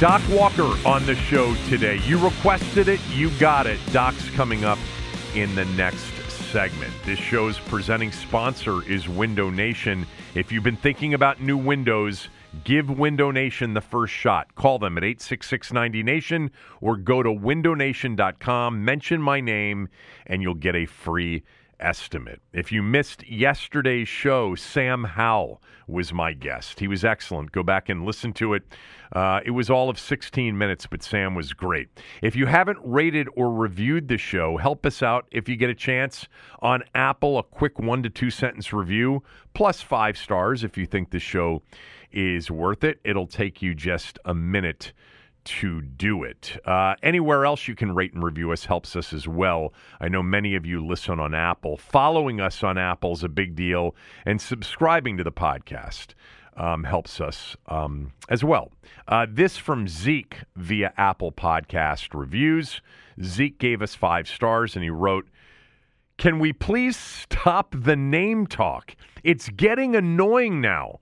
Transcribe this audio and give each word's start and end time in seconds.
Doc 0.00 0.22
Walker 0.30 0.76
on 0.86 1.04
the 1.06 1.16
show 1.16 1.56
today. 1.66 1.98
You 2.04 2.18
requested 2.18 2.86
it, 2.86 3.00
you 3.10 3.30
got 3.40 3.66
it. 3.66 3.80
Doc's 3.90 4.30
coming 4.30 4.64
up 4.64 4.78
in 5.34 5.52
the 5.56 5.64
next 5.64 6.04
segment. 6.52 6.92
This 7.04 7.18
show's 7.18 7.58
presenting 7.58 8.12
sponsor 8.12 8.88
is 8.88 9.08
Window 9.08 9.50
Nation. 9.50 10.06
If 10.36 10.52
you've 10.52 10.62
been 10.62 10.76
thinking 10.76 11.14
about 11.14 11.40
new 11.40 11.56
windows, 11.56 12.28
give 12.62 12.88
Window 12.88 13.32
Nation 13.32 13.74
the 13.74 13.80
first 13.80 14.14
shot. 14.14 14.54
Call 14.54 14.78
them 14.78 14.96
at 14.98 15.02
866 15.02 15.72
90Nation 15.72 16.50
or 16.80 16.96
go 16.96 17.24
to 17.24 17.30
windownation.com, 17.30 18.84
mention 18.84 19.20
my 19.20 19.40
name, 19.40 19.88
and 20.26 20.42
you'll 20.42 20.54
get 20.54 20.76
a 20.76 20.86
free 20.86 21.42
estimate. 21.80 22.40
If 22.52 22.70
you 22.70 22.84
missed 22.84 23.28
yesterday's 23.28 24.06
show, 24.06 24.54
Sam 24.54 25.02
Howell 25.02 25.60
was 25.88 26.12
my 26.12 26.32
guest. 26.32 26.80
He 26.80 26.88
was 26.88 27.04
excellent. 27.04 27.52
Go 27.52 27.62
back 27.62 27.88
and 27.88 28.04
listen 28.04 28.32
to 28.34 28.54
it. 28.54 28.62
Uh, 29.12 29.40
it 29.44 29.52
was 29.52 29.70
all 29.70 29.88
of 29.88 29.98
16 29.98 30.56
minutes, 30.56 30.86
but 30.86 31.02
Sam 31.02 31.34
was 31.34 31.52
great. 31.52 31.88
If 32.22 32.36
you 32.36 32.46
haven't 32.46 32.78
rated 32.84 33.28
or 33.34 33.52
reviewed 33.52 34.08
the 34.08 34.18
show, 34.18 34.58
help 34.58 34.84
us 34.84 35.02
out 35.02 35.26
if 35.30 35.48
you 35.48 35.56
get 35.56 35.70
a 35.70 35.74
chance 35.74 36.28
on 36.60 36.82
Apple. 36.94 37.38
A 37.38 37.42
quick 37.42 37.78
one 37.78 38.02
to 38.02 38.10
two 38.10 38.30
sentence 38.30 38.72
review, 38.72 39.22
plus 39.54 39.80
five 39.80 40.18
stars 40.18 40.62
if 40.62 40.76
you 40.76 40.84
think 40.84 41.10
the 41.10 41.18
show 41.18 41.62
is 42.12 42.50
worth 42.50 42.84
it. 42.84 43.00
It'll 43.04 43.26
take 43.26 43.62
you 43.62 43.74
just 43.74 44.18
a 44.24 44.34
minute 44.34 44.92
to 45.44 45.80
do 45.80 46.22
it. 46.22 46.60
Uh, 46.64 46.94
anywhere 47.02 47.44
else 47.44 47.68
you 47.68 47.74
can 47.74 47.94
rate 47.94 48.12
and 48.12 48.22
review 48.22 48.52
us 48.52 48.64
helps 48.64 48.96
us 48.96 49.12
as 49.12 49.26
well. 49.26 49.72
I 50.00 50.08
know 50.08 50.22
many 50.22 50.54
of 50.54 50.66
you 50.66 50.84
listen 50.84 51.20
on 51.20 51.34
Apple. 51.34 51.76
Following 51.76 52.40
us 52.40 52.62
on 52.62 52.78
Apple 52.78 53.12
is 53.12 53.24
a 53.24 53.28
big 53.28 53.54
deal, 53.54 53.94
and 54.26 54.40
subscribing 54.40 55.16
to 55.16 55.24
the 55.24 55.32
podcast 55.32 56.08
um, 56.56 56.84
helps 56.84 57.20
us 57.20 57.56
um, 57.66 58.12
as 58.28 58.44
well. 58.44 58.70
Uh, 59.06 59.26
this 59.30 59.56
from 59.56 59.88
Zeke 59.88 60.38
via 60.56 60.92
Apple 60.96 61.32
Podcast 61.32 62.08
Reviews. 62.12 62.82
Zeke 63.22 63.58
gave 63.58 63.80
us 63.80 63.94
five 63.94 64.28
stars, 64.28 64.74
and 64.74 64.82
he 64.82 64.90
wrote, 64.90 65.28
can 66.18 66.40
we 66.40 66.52
please 66.52 66.96
stop 66.96 67.74
the 67.76 67.94
name 67.94 68.46
talk? 68.46 68.96
It's 69.22 69.48
getting 69.50 69.94
annoying 69.94 70.60
now. 70.60 70.98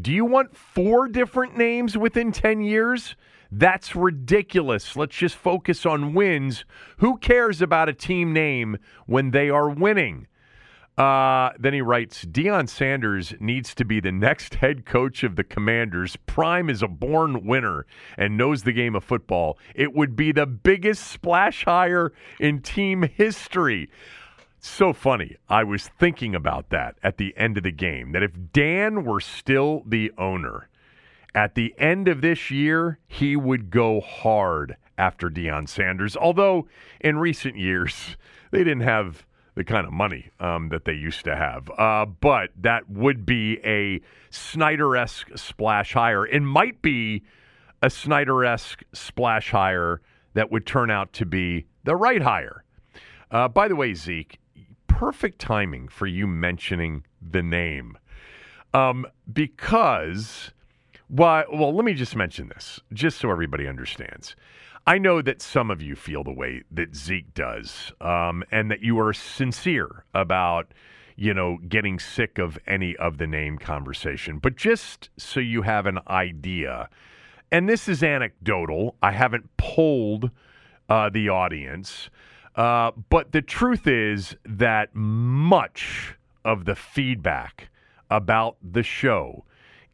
Do 0.00 0.10
you 0.10 0.24
want 0.24 0.56
four 0.56 1.06
different 1.06 1.56
names 1.56 1.96
within 1.96 2.32
10 2.32 2.62
years? 2.62 3.14
That's 3.50 3.94
ridiculous. 3.94 4.96
Let's 4.96 5.16
just 5.16 5.36
focus 5.36 5.86
on 5.86 6.14
wins. 6.14 6.64
Who 6.98 7.18
cares 7.18 7.62
about 7.62 7.88
a 7.88 7.92
team 7.92 8.32
name 8.32 8.78
when 9.06 9.30
they 9.30 9.50
are 9.50 9.70
winning? 9.70 10.26
Uh, 10.96 11.50
then 11.58 11.72
he 11.72 11.80
writes 11.80 12.24
Deion 12.24 12.68
Sanders 12.68 13.34
needs 13.40 13.74
to 13.74 13.84
be 13.84 13.98
the 13.98 14.12
next 14.12 14.54
head 14.56 14.86
coach 14.86 15.24
of 15.24 15.36
the 15.36 15.42
Commanders. 15.42 16.16
Prime 16.26 16.70
is 16.70 16.82
a 16.82 16.88
born 16.88 17.46
winner 17.46 17.84
and 18.16 18.36
knows 18.36 18.62
the 18.62 18.72
game 18.72 18.94
of 18.94 19.02
football. 19.02 19.58
It 19.74 19.92
would 19.92 20.14
be 20.14 20.30
the 20.30 20.46
biggest 20.46 21.06
splash 21.08 21.64
hire 21.64 22.12
in 22.38 22.60
team 22.62 23.02
history. 23.02 23.90
So 24.60 24.92
funny. 24.92 25.36
I 25.48 25.64
was 25.64 25.88
thinking 25.98 26.34
about 26.34 26.70
that 26.70 26.96
at 27.02 27.18
the 27.18 27.36
end 27.36 27.56
of 27.56 27.64
the 27.64 27.72
game 27.72 28.12
that 28.12 28.22
if 28.22 28.32
Dan 28.52 29.04
were 29.04 29.20
still 29.20 29.82
the 29.84 30.12
owner, 30.16 30.68
at 31.34 31.54
the 31.54 31.74
end 31.78 32.08
of 32.08 32.20
this 32.20 32.50
year, 32.50 32.98
he 33.06 33.36
would 33.36 33.70
go 33.70 34.00
hard 34.00 34.76
after 34.96 35.28
Deion 35.28 35.68
Sanders. 35.68 36.16
Although 36.16 36.68
in 37.00 37.18
recent 37.18 37.56
years, 37.56 38.16
they 38.50 38.58
didn't 38.58 38.82
have 38.82 39.26
the 39.56 39.64
kind 39.64 39.86
of 39.86 39.92
money 39.92 40.30
um, 40.40 40.68
that 40.70 40.84
they 40.84 40.92
used 40.92 41.24
to 41.24 41.36
have. 41.36 41.70
Uh, 41.78 42.06
but 42.06 42.50
that 42.60 42.90
would 42.90 43.24
be 43.24 43.58
a 43.64 44.00
Snyder 44.30 44.96
esque 44.96 45.30
splash 45.36 45.92
hire. 45.92 46.26
It 46.26 46.40
might 46.40 46.82
be 46.82 47.22
a 47.82 47.90
Snyder 47.90 48.44
esque 48.44 48.82
splash 48.92 49.50
hire 49.50 50.00
that 50.34 50.50
would 50.50 50.66
turn 50.66 50.90
out 50.90 51.12
to 51.12 51.26
be 51.26 51.66
the 51.84 51.94
right 51.94 52.22
hire. 52.22 52.64
Uh, 53.30 53.46
by 53.46 53.68
the 53.68 53.76
way, 53.76 53.94
Zeke, 53.94 54.38
perfect 54.88 55.38
timing 55.38 55.86
for 55.88 56.06
you 56.06 56.26
mentioning 56.26 57.04
the 57.20 57.42
name. 57.42 57.96
Um, 58.72 59.06
because 59.32 60.50
Well, 61.16 61.72
let 61.72 61.84
me 61.84 61.94
just 61.94 62.16
mention 62.16 62.48
this, 62.48 62.80
just 62.92 63.18
so 63.18 63.30
everybody 63.30 63.68
understands. 63.68 64.34
I 64.84 64.98
know 64.98 65.22
that 65.22 65.40
some 65.40 65.70
of 65.70 65.80
you 65.80 65.94
feel 65.94 66.24
the 66.24 66.32
way 66.32 66.64
that 66.72 66.96
Zeke 66.96 67.32
does, 67.34 67.92
um, 68.00 68.42
and 68.50 68.68
that 68.68 68.82
you 68.82 68.98
are 68.98 69.12
sincere 69.12 70.04
about, 70.12 70.74
you 71.14 71.32
know, 71.32 71.58
getting 71.68 72.00
sick 72.00 72.38
of 72.38 72.58
any 72.66 72.96
of 72.96 73.18
the 73.18 73.28
name 73.28 73.58
conversation. 73.58 74.38
But 74.38 74.56
just 74.56 75.08
so 75.16 75.38
you 75.38 75.62
have 75.62 75.86
an 75.86 76.00
idea, 76.08 76.88
and 77.52 77.68
this 77.68 77.88
is 77.88 78.02
anecdotal, 78.02 78.96
I 79.00 79.12
haven't 79.12 79.56
polled 79.56 80.32
uh, 80.88 81.10
the 81.10 81.28
audience, 81.28 82.10
uh, 82.56 82.90
but 83.08 83.30
the 83.30 83.42
truth 83.42 83.86
is 83.86 84.34
that 84.44 84.92
much 84.96 86.16
of 86.44 86.64
the 86.64 86.74
feedback 86.74 87.68
about 88.10 88.56
the 88.60 88.82
show 88.82 89.44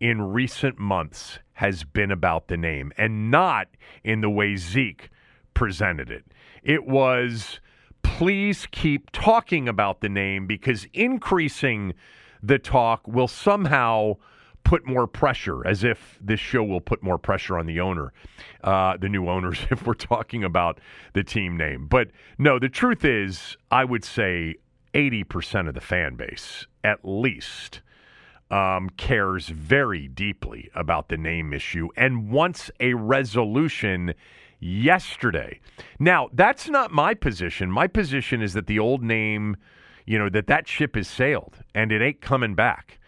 in 0.01 0.21
recent 0.23 0.79
months 0.79 1.39
has 1.53 1.85
been 1.85 2.11
about 2.11 2.49
the 2.49 2.57
name 2.57 2.93
and 2.97 3.31
not 3.31 3.69
in 4.03 4.23
the 4.23 4.31
way 4.31 4.57
Zeke 4.57 5.11
presented 5.55 6.11
it. 6.11 6.25
It 6.63 6.87
was 6.87 7.61
please 8.03 8.67
keep 8.71 9.11
talking 9.13 9.69
about 9.69 10.01
the 10.01 10.09
name 10.09 10.47
because 10.47 10.87
increasing 10.95 11.95
the 12.43 12.59
talk 12.59 13.07
will 13.07 13.29
somehow 13.29 14.15
put 14.65 14.87
more 14.87 15.07
pressure, 15.07 15.67
as 15.67 15.85
if 15.85 16.19
this 16.21 16.41
show 16.41 16.63
will 16.63 16.81
put 16.81 17.03
more 17.03 17.19
pressure 17.19 17.59
on 17.59 17.67
the 17.67 17.81
owner, 17.81 18.13
uh, 18.63 18.97
the 18.97 19.09
new 19.09 19.29
owners, 19.29 19.67
if 19.71 19.87
we're 19.87 19.95
talking 19.95 20.45
about 20.45 20.81
the 21.13 21.25
team 21.25 21.57
name. 21.57 21.87
But 21.87 22.09
no, 22.39 22.59
the 22.59 22.69
truth 22.69 23.05
is, 23.05 23.57
I 23.71 23.85
would 23.85 24.05
say 24.05 24.57
80% 24.95 25.69
of 25.69 25.75
the 25.75 25.81
fan 25.81 26.17
base, 26.17 26.67
at 26.85 27.01
least, 27.05 27.81
um, 28.51 28.91
cares 28.97 29.49
very 29.49 30.09
deeply 30.09 30.71
about 30.75 31.09
the 31.09 31.17
name 31.17 31.53
issue 31.53 31.89
and 31.97 32.31
wants 32.31 32.71
a 32.81 32.95
resolution 32.95 34.15
yesterday. 34.59 35.61
Now, 35.99 36.29
that's 36.33 36.69
not 36.69 36.91
my 36.91 37.15
position. 37.15 37.71
My 37.71 37.87
position 37.87 38.43
is 38.43 38.53
that 38.55 38.67
the 38.67 38.79
old 38.79 39.03
name, 39.03 39.57
you 40.05 40.19
know, 40.19 40.29
that 40.29 40.49
that 40.49 40.69
ship 40.69 40.97
has 40.97 41.09
sailed 41.09 41.57
and 41.75 41.93
it 41.93 42.03
ain't 42.03 42.21
coming 42.21 42.55
back. 42.55 42.99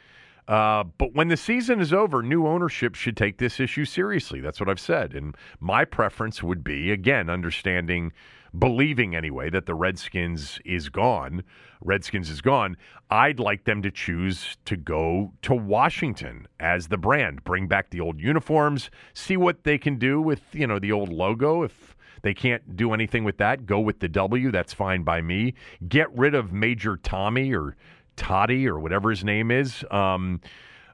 Uh, 0.48 0.84
but 0.98 1.14
when 1.14 1.28
the 1.28 1.36
season 1.36 1.80
is 1.80 1.92
over, 1.92 2.22
new 2.22 2.46
ownership 2.46 2.94
should 2.94 3.16
take 3.16 3.38
this 3.38 3.60
issue 3.60 3.84
seriously. 3.84 4.40
That's 4.40 4.58
what 4.58 4.68
I've 4.68 4.80
said. 4.80 5.14
And 5.14 5.36
my 5.60 5.84
preference 5.84 6.42
would 6.42 6.64
be, 6.64 6.90
again, 6.90 7.30
understanding 7.30 8.12
believing 8.58 9.16
anyway 9.16 9.50
that 9.50 9.66
the 9.66 9.74
Redskins 9.74 10.58
is 10.64 10.88
gone, 10.88 11.42
Redskins 11.80 12.30
is 12.30 12.40
gone, 12.40 12.76
I'd 13.10 13.40
like 13.40 13.64
them 13.64 13.82
to 13.82 13.90
choose 13.90 14.56
to 14.66 14.76
go 14.76 15.32
to 15.42 15.54
Washington 15.54 16.46
as 16.60 16.88
the 16.88 16.98
brand, 16.98 17.44
bring 17.44 17.66
back 17.66 17.90
the 17.90 18.00
old 18.00 18.20
uniforms, 18.20 18.90
see 19.14 19.36
what 19.36 19.64
they 19.64 19.78
can 19.78 19.98
do 19.98 20.20
with, 20.20 20.42
you 20.52 20.66
know, 20.66 20.78
the 20.78 20.92
old 20.92 21.08
logo 21.08 21.62
if 21.62 21.96
they 22.22 22.34
can't 22.34 22.76
do 22.76 22.92
anything 22.92 23.24
with 23.24 23.38
that, 23.38 23.66
go 23.66 23.80
with 23.80 24.00
the 24.00 24.08
W, 24.08 24.50
that's 24.50 24.72
fine 24.72 25.02
by 25.02 25.20
me. 25.20 25.54
Get 25.88 26.16
rid 26.16 26.34
of 26.34 26.52
Major 26.52 26.96
Tommy 26.96 27.52
or 27.52 27.76
Toddy 28.16 28.68
or 28.68 28.78
whatever 28.78 29.10
his 29.10 29.24
name 29.24 29.50
is. 29.50 29.84
Um, 29.90 30.40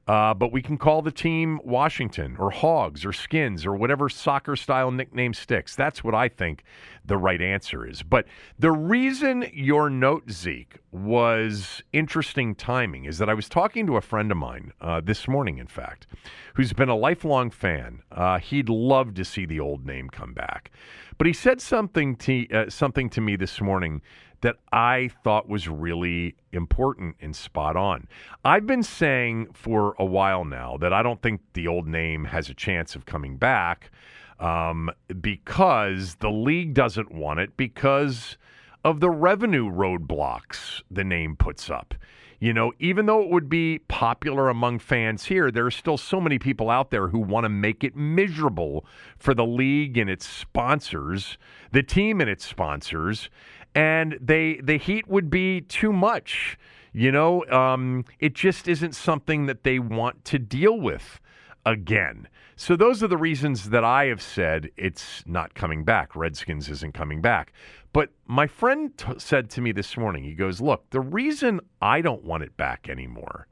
uh, 0.08 0.32
but 0.32 0.50
we 0.50 0.62
can 0.62 0.78
call 0.78 1.02
the 1.02 1.12
team 1.12 1.60
Washington 1.62 2.34
or 2.38 2.50
Hogs 2.50 3.04
or 3.04 3.12
Skins 3.12 3.66
or 3.66 3.74
whatever 3.76 4.08
soccer 4.08 4.56
style 4.56 4.90
nickname 4.90 5.34
sticks. 5.34 5.76
That's 5.76 6.02
what 6.02 6.14
I 6.14 6.28
think 6.28 6.64
the 7.04 7.18
right 7.18 7.42
answer 7.42 7.86
is. 7.86 8.02
But 8.02 8.26
the 8.58 8.72
reason 8.72 9.44
your 9.52 9.90
note, 9.90 10.30
Zeke, 10.30 10.78
was 10.90 11.82
interesting 11.92 12.54
timing 12.54 13.04
is 13.04 13.18
that 13.18 13.28
I 13.28 13.34
was 13.34 13.50
talking 13.50 13.86
to 13.86 13.96
a 13.96 14.00
friend 14.00 14.30
of 14.32 14.38
mine 14.38 14.72
uh, 14.80 15.02
this 15.02 15.28
morning, 15.28 15.58
in 15.58 15.66
fact, 15.66 16.06
who's 16.54 16.72
been 16.72 16.88
a 16.88 16.96
lifelong 16.96 17.50
fan. 17.50 18.02
Uh, 18.10 18.38
he'd 18.38 18.70
love 18.70 19.12
to 19.14 19.24
see 19.26 19.44
the 19.44 19.60
old 19.60 19.84
name 19.84 20.08
come 20.08 20.32
back. 20.32 20.70
But 21.18 21.26
he 21.26 21.34
said 21.34 21.60
something 21.60 22.16
to, 22.16 22.48
uh, 22.50 22.70
something 22.70 23.10
to 23.10 23.20
me 23.20 23.36
this 23.36 23.60
morning 23.60 24.00
that 24.40 24.56
I 24.72 25.10
thought 25.24 25.48
was 25.48 25.68
really 25.68 26.36
important 26.52 27.16
and 27.20 27.34
spot 27.34 27.76
on. 27.76 28.08
I've 28.44 28.66
been 28.66 28.82
saying 28.82 29.48
for 29.52 29.94
a 29.98 30.04
while 30.04 30.44
now 30.44 30.76
that 30.78 30.92
I 30.92 31.02
don't 31.02 31.20
think 31.20 31.40
the 31.54 31.66
old 31.66 31.86
name 31.86 32.24
has 32.26 32.48
a 32.48 32.54
chance 32.54 32.94
of 32.94 33.06
coming 33.06 33.36
back 33.36 33.90
um, 34.38 34.90
because 35.20 36.16
the 36.16 36.30
league 36.30 36.74
doesn't 36.74 37.12
want 37.12 37.40
it 37.40 37.56
because 37.56 38.36
of 38.84 39.00
the 39.00 39.10
revenue 39.10 39.70
roadblocks 39.70 40.82
the 40.90 41.04
name 41.04 41.36
puts 41.36 41.68
up. 41.68 41.94
You 42.40 42.52
know, 42.52 42.72
even 42.78 43.06
though 43.06 43.20
it 43.20 43.30
would 43.30 43.48
be 43.48 43.80
popular 43.88 44.48
among 44.48 44.78
fans 44.78 45.24
here, 45.24 45.50
there 45.50 45.66
are 45.66 45.72
still 45.72 45.98
so 45.98 46.20
many 46.20 46.38
people 46.38 46.70
out 46.70 46.92
there 46.92 47.08
who 47.08 47.18
want 47.18 47.44
to 47.44 47.48
make 47.48 47.82
it 47.82 47.96
miserable 47.96 48.86
for 49.18 49.34
the 49.34 49.44
league 49.44 49.98
and 49.98 50.08
its 50.08 50.24
sponsors, 50.24 51.36
the 51.72 51.82
team 51.82 52.20
and 52.20 52.30
its 52.30 52.44
sponsors 52.44 53.28
and 53.78 54.18
they 54.20 54.56
the 54.60 54.76
heat 54.76 55.06
would 55.06 55.30
be 55.30 55.60
too 55.60 55.92
much. 55.92 56.58
You 56.92 57.12
know, 57.12 57.46
um, 57.46 58.04
it 58.18 58.34
just 58.34 58.66
isn't 58.66 58.96
something 58.96 59.46
that 59.46 59.62
they 59.62 59.78
want 59.78 60.24
to 60.24 60.38
deal 60.40 60.80
with 60.80 61.20
again. 61.64 62.26
So 62.56 62.74
those 62.74 63.04
are 63.04 63.06
the 63.06 63.16
reasons 63.16 63.70
that 63.70 63.84
I 63.84 64.06
have 64.06 64.20
said 64.20 64.70
it's 64.76 65.22
not 65.26 65.54
coming 65.54 65.84
back. 65.84 66.16
Redskins 66.16 66.68
isn't 66.68 66.92
coming 66.92 67.22
back. 67.22 67.52
But 67.92 68.10
my 68.26 68.48
friend 68.48 68.96
t- 68.98 69.12
said 69.18 69.48
to 69.50 69.60
me 69.60 69.70
this 69.70 69.96
morning, 69.96 70.24
he 70.24 70.34
goes, 70.34 70.60
"Look, 70.60 70.90
the 70.90 71.00
reason 71.00 71.60
I 71.80 72.00
don't 72.00 72.24
want 72.24 72.42
it 72.42 72.56
back 72.56 72.88
anymore 72.88 73.46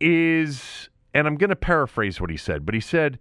is." 0.00 0.88
And 1.14 1.26
I'm 1.26 1.36
going 1.36 1.50
to 1.50 1.56
paraphrase 1.56 2.20
what 2.20 2.30
he 2.30 2.36
said, 2.36 2.66
but 2.66 2.74
he 2.74 2.80
said, 2.80 3.18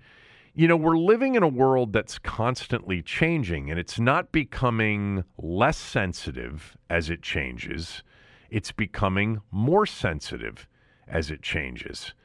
you 0.58 0.68
know, 0.68 0.76
we're 0.76 0.98
living 0.98 1.36
in 1.36 1.44
a 1.44 1.48
world 1.48 1.94
that's 1.94 2.18
constantly 2.18 3.04
changing, 3.04 3.70
and 3.70 3.80
it's 3.80 4.00
not 4.00 4.32
becoming 4.32 5.24
less 5.38 5.78
sensitive 5.78 6.76
as 6.90 7.12
it 7.12 7.22
changes. 7.22 8.02
It's 8.50 8.72
becoming 8.72 9.40
more 9.52 9.86
sensitive 9.86 10.68
as 11.08 11.30
it 11.30 11.44
changes. 11.44 12.16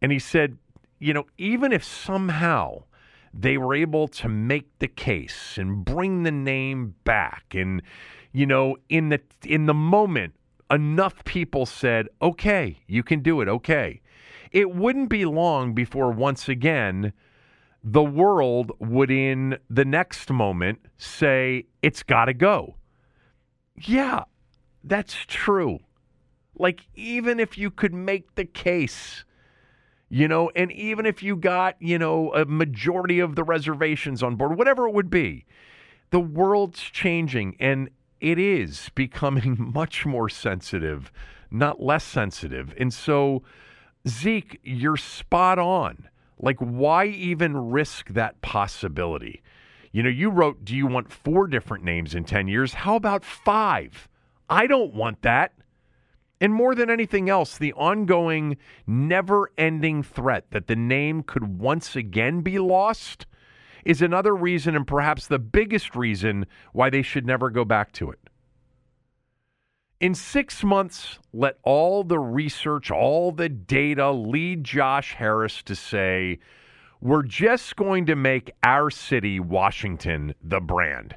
And 0.00 0.12
he 0.12 0.20
said, 0.20 0.58
you 1.00 1.12
know, 1.12 1.26
even 1.38 1.72
if 1.72 1.82
somehow 1.82 2.84
they 3.34 3.58
were 3.58 3.74
able 3.74 4.06
to 4.08 4.28
make 4.28 4.78
the 4.78 4.86
case 4.86 5.58
and 5.58 5.84
bring 5.84 6.22
the 6.22 6.30
name 6.30 6.94
back 7.02 7.46
and 7.50 7.82
you 8.32 8.46
know 8.46 8.76
in 8.88 9.10
the 9.10 9.20
in 9.44 9.66
the 9.66 9.74
moment 9.74 10.32
enough 10.70 11.22
people 11.24 11.66
said 11.66 12.08
okay 12.22 12.78
you 12.86 13.02
can 13.02 13.20
do 13.20 13.42
it 13.42 13.48
okay 13.48 14.00
it 14.52 14.70
wouldn't 14.70 15.10
be 15.10 15.26
long 15.26 15.74
before 15.74 16.10
once 16.10 16.48
again 16.48 17.12
the 17.88 18.02
world 18.02 18.72
would 18.80 19.12
in 19.12 19.56
the 19.70 19.84
next 19.84 20.28
moment 20.28 20.80
say 20.98 21.66
it's 21.82 22.02
got 22.02 22.24
to 22.24 22.34
go. 22.34 22.74
Yeah, 23.80 24.24
that's 24.82 25.14
true. 25.28 25.78
Like, 26.56 26.88
even 26.96 27.38
if 27.38 27.56
you 27.56 27.70
could 27.70 27.94
make 27.94 28.34
the 28.34 28.44
case, 28.44 29.24
you 30.08 30.26
know, 30.26 30.50
and 30.56 30.72
even 30.72 31.06
if 31.06 31.22
you 31.22 31.36
got, 31.36 31.76
you 31.78 31.96
know, 31.96 32.34
a 32.34 32.44
majority 32.44 33.20
of 33.20 33.36
the 33.36 33.44
reservations 33.44 34.20
on 34.20 34.34
board, 34.34 34.58
whatever 34.58 34.88
it 34.88 34.92
would 34.92 35.10
be, 35.10 35.46
the 36.10 36.18
world's 36.18 36.80
changing 36.80 37.56
and 37.60 37.88
it 38.20 38.38
is 38.40 38.90
becoming 38.96 39.56
much 39.74 40.04
more 40.04 40.28
sensitive, 40.28 41.12
not 41.52 41.80
less 41.80 42.02
sensitive. 42.02 42.74
And 42.80 42.92
so, 42.92 43.44
Zeke, 44.08 44.58
you're 44.64 44.96
spot 44.96 45.60
on 45.60 46.08
like, 46.38 46.58
why 46.58 47.06
even 47.06 47.70
risk 47.70 48.08
that 48.10 48.40
possibility? 48.42 49.42
You 49.92 50.02
know, 50.02 50.10
you 50.10 50.30
wrote, 50.30 50.64
Do 50.64 50.76
you 50.76 50.86
want 50.86 51.10
four 51.12 51.46
different 51.46 51.84
names 51.84 52.14
in 52.14 52.24
10 52.24 52.48
years? 52.48 52.74
How 52.74 52.96
about 52.96 53.24
five? 53.24 54.08
I 54.48 54.66
don't 54.66 54.94
want 54.94 55.22
that. 55.22 55.52
And 56.40 56.52
more 56.52 56.74
than 56.74 56.90
anything 56.90 57.30
else, 57.30 57.56
the 57.56 57.72
ongoing, 57.72 58.58
never 58.86 59.50
ending 59.56 60.02
threat 60.02 60.50
that 60.50 60.66
the 60.66 60.76
name 60.76 61.22
could 61.22 61.58
once 61.58 61.96
again 61.96 62.42
be 62.42 62.58
lost 62.58 63.26
is 63.86 64.02
another 64.02 64.34
reason, 64.34 64.76
and 64.76 64.86
perhaps 64.86 65.26
the 65.26 65.38
biggest 65.38 65.96
reason, 65.96 66.44
why 66.72 66.90
they 66.90 67.02
should 67.02 67.24
never 67.24 67.48
go 67.48 67.64
back 67.64 67.92
to 67.92 68.10
it. 68.10 68.18
In 69.98 70.14
six 70.14 70.62
months, 70.62 71.18
let 71.32 71.58
all 71.62 72.04
the 72.04 72.18
research, 72.18 72.90
all 72.90 73.32
the 73.32 73.48
data 73.48 74.10
lead 74.10 74.62
Josh 74.62 75.14
Harris 75.14 75.62
to 75.62 75.74
say, 75.74 76.38
we're 77.00 77.22
just 77.22 77.76
going 77.76 78.04
to 78.06 78.14
make 78.14 78.50
our 78.62 78.90
city, 78.90 79.40
Washington, 79.40 80.34
the 80.42 80.60
brand. 80.60 81.16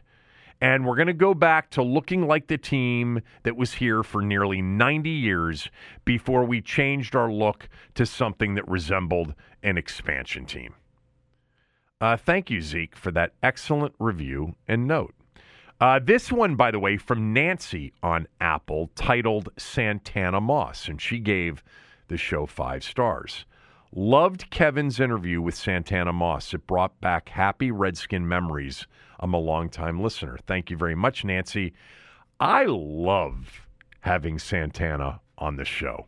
And 0.62 0.86
we're 0.86 0.96
going 0.96 1.08
to 1.08 1.14
go 1.14 1.34
back 1.34 1.70
to 1.72 1.84
looking 1.84 2.26
like 2.26 2.48
the 2.48 2.58
team 2.58 3.22
that 3.44 3.58
was 3.58 3.74
here 3.74 4.02
for 4.02 4.22
nearly 4.22 4.62
90 4.62 5.10
years 5.10 5.70
before 6.06 6.46
we 6.46 6.62
changed 6.62 7.16
our 7.16 7.32
look 7.32 7.68
to 7.96 8.06
something 8.06 8.56
that 8.56 8.68
resembled 8.68 9.34
an 9.62 9.78
expansion 9.78 10.46
team. 10.46 10.74
Uh, 12.00 12.16
thank 12.16 12.50
you, 12.50 12.62
Zeke, 12.62 12.96
for 12.96 13.12
that 13.12 13.34
excellent 13.44 13.94
review 14.00 14.56
and 14.70 14.88
note. 14.88 15.14
Uh, 15.80 15.98
this 15.98 16.30
one, 16.30 16.56
by 16.56 16.72
the 16.72 16.80
way, 16.80 16.98
from 16.98 17.32
Nancy 17.32 17.94
on 18.04 18.28
Apple, 18.42 18.92
titled 18.96 19.48
Santana 19.58 20.42
Moss, 20.42 20.90
and 20.90 21.02
she 21.02 21.20
gave 21.20 21.64
the 22.10 22.18
show 22.18 22.46
five 22.46 22.84
stars. 22.84 23.46
Loved 23.96 24.50
Kevin's 24.50 25.00
interview 25.00 25.42
with 25.42 25.56
Santana 25.56 26.12
Moss. 26.12 26.54
It 26.54 26.68
brought 26.68 27.00
back 27.00 27.30
happy 27.30 27.72
Redskin 27.72 28.28
memories. 28.28 28.88
I'm 29.22 29.34
a 29.34 29.40
longtime 29.40 30.02
listener. 30.02 30.38
Thank 30.46 30.70
you 30.70 30.76
very 30.76 30.96
much, 30.96 31.24
Nancy. 31.24 31.74
I 32.42 32.66
love 32.68 33.66
having 34.02 34.38
Santana 34.38 35.22
on 35.38 35.56
the 35.56 35.66
show. 35.66 36.08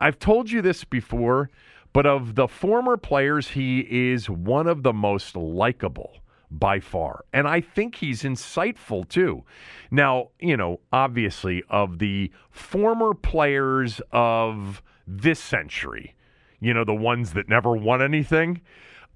I've 0.00 0.18
told 0.18 0.50
you 0.50 0.60
this 0.60 0.82
before, 0.82 1.50
but 1.92 2.04
of 2.04 2.34
the 2.34 2.48
former 2.48 2.96
players, 2.96 3.48
he 3.48 3.80
is 4.12 4.28
one 4.28 4.66
of 4.66 4.82
the 4.82 4.92
most 4.92 5.36
likable 5.36 6.16
by 6.50 6.80
far. 6.80 7.24
And 7.32 7.46
I 7.46 7.60
think 7.60 7.96
he's 7.96 8.22
insightful 8.22 9.08
too. 9.08 9.44
Now, 9.90 10.28
you 10.40 10.56
know, 10.56 10.80
obviously, 10.92 11.62
of 11.68 11.98
the 11.98 12.30
former 12.50 13.14
players 13.14 14.00
of 14.12 14.82
this 15.06 15.40
century, 15.40 16.14
you 16.60 16.74
know, 16.74 16.84
the 16.84 16.94
ones 16.94 17.32
that 17.32 17.48
never 17.48 17.76
won 17.76 18.02
anything, 18.02 18.60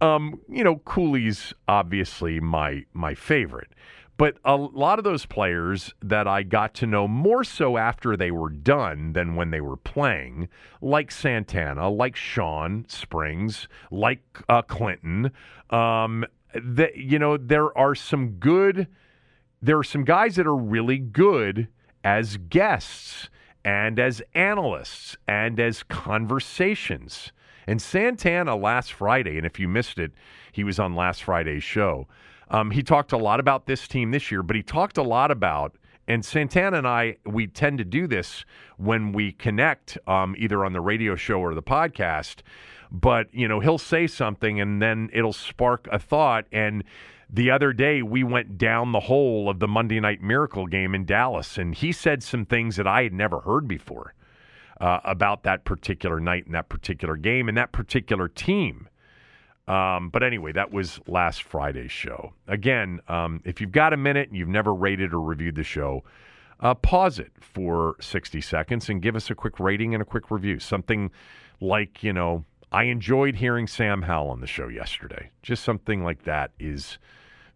um, 0.01 0.41
you 0.49 0.65
know, 0.65 0.77
Cooley's 0.77 1.55
obviously 1.69 2.41
my 2.41 2.85
my 2.93 3.15
favorite. 3.15 3.73
But 4.19 4.37
a 4.45 4.57
lot 4.57 4.99
of 4.99 5.05
those 5.05 5.27
players 5.27 5.95
that 6.03 6.29
I 6.29 6.43
got 6.43 6.75
to 6.75 6.87
know 6.87 7.09
more 7.09 7.43
so 7.43 7.77
after 7.77 8.17
they 8.17 8.31
were 8.31 8.51
done 8.51 9.15
than 9.15 9.37
when 9.37 9.51
they 9.51 9.61
were 9.61 9.77
playing, 9.77 10.49
like 10.81 11.11
Santana, 11.11 11.89
like 11.89 12.15
Shawn 12.15 12.85
Springs, 12.89 13.69
like 13.91 14.23
uh, 14.49 14.63
Clinton, 14.63 15.33
um, 15.71 16.25
that 16.55 16.97
you 16.97 17.19
know 17.19 17.37
there 17.37 17.77
are 17.77 17.95
some 17.95 18.33
good 18.33 18.87
there 19.61 19.79
are 19.79 19.85
some 19.85 20.05
guys 20.05 20.37
that 20.37 20.47
are 20.47 20.57
really 20.57 20.99
good 20.99 21.69
as 22.03 22.37
guests 22.37 23.29
and 23.65 23.99
as 24.01 24.21
analysts 24.35 25.17
and 25.29 25.61
as 25.61 25.85
conversations. 25.85 27.33
And 27.67 27.81
Santana 27.81 28.57
last 28.57 28.93
Friday, 28.93 29.37
and 29.37 29.47
if 29.47 29.61
you 29.61 29.69
missed 29.69 29.99
it, 29.99 30.11
he 30.51 30.65
was 30.65 30.81
on 30.81 30.97
last 30.97 31.23
Friday's 31.23 31.63
show. 31.63 32.09
Um, 32.51 32.73
he 32.73 32.83
talked 32.83 33.13
a 33.13 33.17
lot 33.17 33.39
about 33.39 33.67
this 33.67 33.87
team 33.87 34.11
this 34.11 34.33
year, 34.33 34.43
but 34.43 34.57
he 34.57 34.63
talked 34.65 34.99
a 34.99 35.03
lot 35.03 35.31
about, 35.31 35.77
and 36.09 36.25
Santana 36.25 36.79
and 36.79 36.89
I, 36.89 37.17
we 37.25 37.47
tend 37.47 37.79
to 37.79 37.85
do 37.85 38.09
this 38.09 38.45
when 38.79 39.13
we 39.13 39.31
connect, 39.31 39.97
um, 40.09 40.35
either 40.37 40.65
on 40.65 40.73
the 40.73 40.81
radio 40.81 41.15
show 41.15 41.39
or 41.41 41.55
the 41.55 41.63
podcast 41.63 42.43
but 42.93 43.27
you 43.33 43.49
know 43.49 43.59
he'll 43.59 43.79
say 43.79 44.07
something 44.07 44.61
and 44.61 44.81
then 44.81 45.11
it'll 45.13 45.33
spark 45.33 45.89
a 45.91 45.99
thought 45.99 46.47
and 46.53 46.85
the 47.35 47.51
other 47.51 47.73
day 47.73 48.03
we 48.03 48.23
went 48.23 48.59
down 48.59 48.93
the 48.93 49.01
hole 49.01 49.49
of 49.49 49.59
the 49.59 49.67
Monday 49.67 49.99
Night 50.01 50.21
Miracle 50.21 50.67
game 50.67 50.95
in 50.95 51.07
Dallas, 51.07 51.57
and 51.57 51.75
he 51.75 51.91
said 51.91 52.23
some 52.23 52.45
things 52.45 52.77
that 52.77 52.87
I 52.87 53.05
had 53.05 53.15
never 53.15 53.41
heard 53.41 53.67
before 53.67 54.13
uh, 54.83 55.01
about 55.03 55.43
that 55.45 55.65
particular 55.65 56.21
night 56.21 56.45
and 56.45 56.55
that 56.55 56.69
particular 56.69 57.17
game 57.17 57.49
and 57.49 57.57
that 57.57 57.73
particular 57.73 58.29
team. 58.29 58.87
Um, 59.67 60.11
but 60.11 60.23
anyway, 60.23 60.53
that 60.53 60.73
was 60.73 61.01
last 61.07 61.45
Friday's 61.45 61.91
show. 61.91 62.35
Again, 62.49 63.01
um, 63.09 63.41
if 63.47 63.63
you've 63.63 63.73
got 63.73 63.95
a 63.95 63.97
minute 63.97 64.29
and 64.29 64.37
you've 64.37 64.49
never 64.49 64.75
rated 64.75 65.15
or 65.15 65.21
reviewed 65.21 65.55
the 65.55 65.65
show, 65.65 66.05
uh, 66.61 66.75
pause 66.75 67.19
it 67.19 67.33
for 67.41 67.97
60 68.01 68.43
seconds 68.43 68.91
and 68.91 69.01
give 69.01 69.17
us 69.17 69.31
a 69.31 69.35
quick 69.35 69.59
rating 69.59 69.95
and 69.95 70.03
a 70.03 70.05
quick 70.05 70.31
review. 70.31 70.59
Something 70.59 71.11
like, 71.61 72.03
you 72.03 72.13
know, 72.13 72.45
I 72.73 72.85
enjoyed 72.85 73.37
hearing 73.37 73.67
Sam 73.67 74.03
Howell 74.03 74.31
on 74.31 74.41
the 74.41 74.47
show 74.47 74.69
yesterday. 74.69 75.31
Just 75.43 75.63
something 75.63 76.03
like 76.03 76.25
that 76.25 76.53
is 76.59 76.99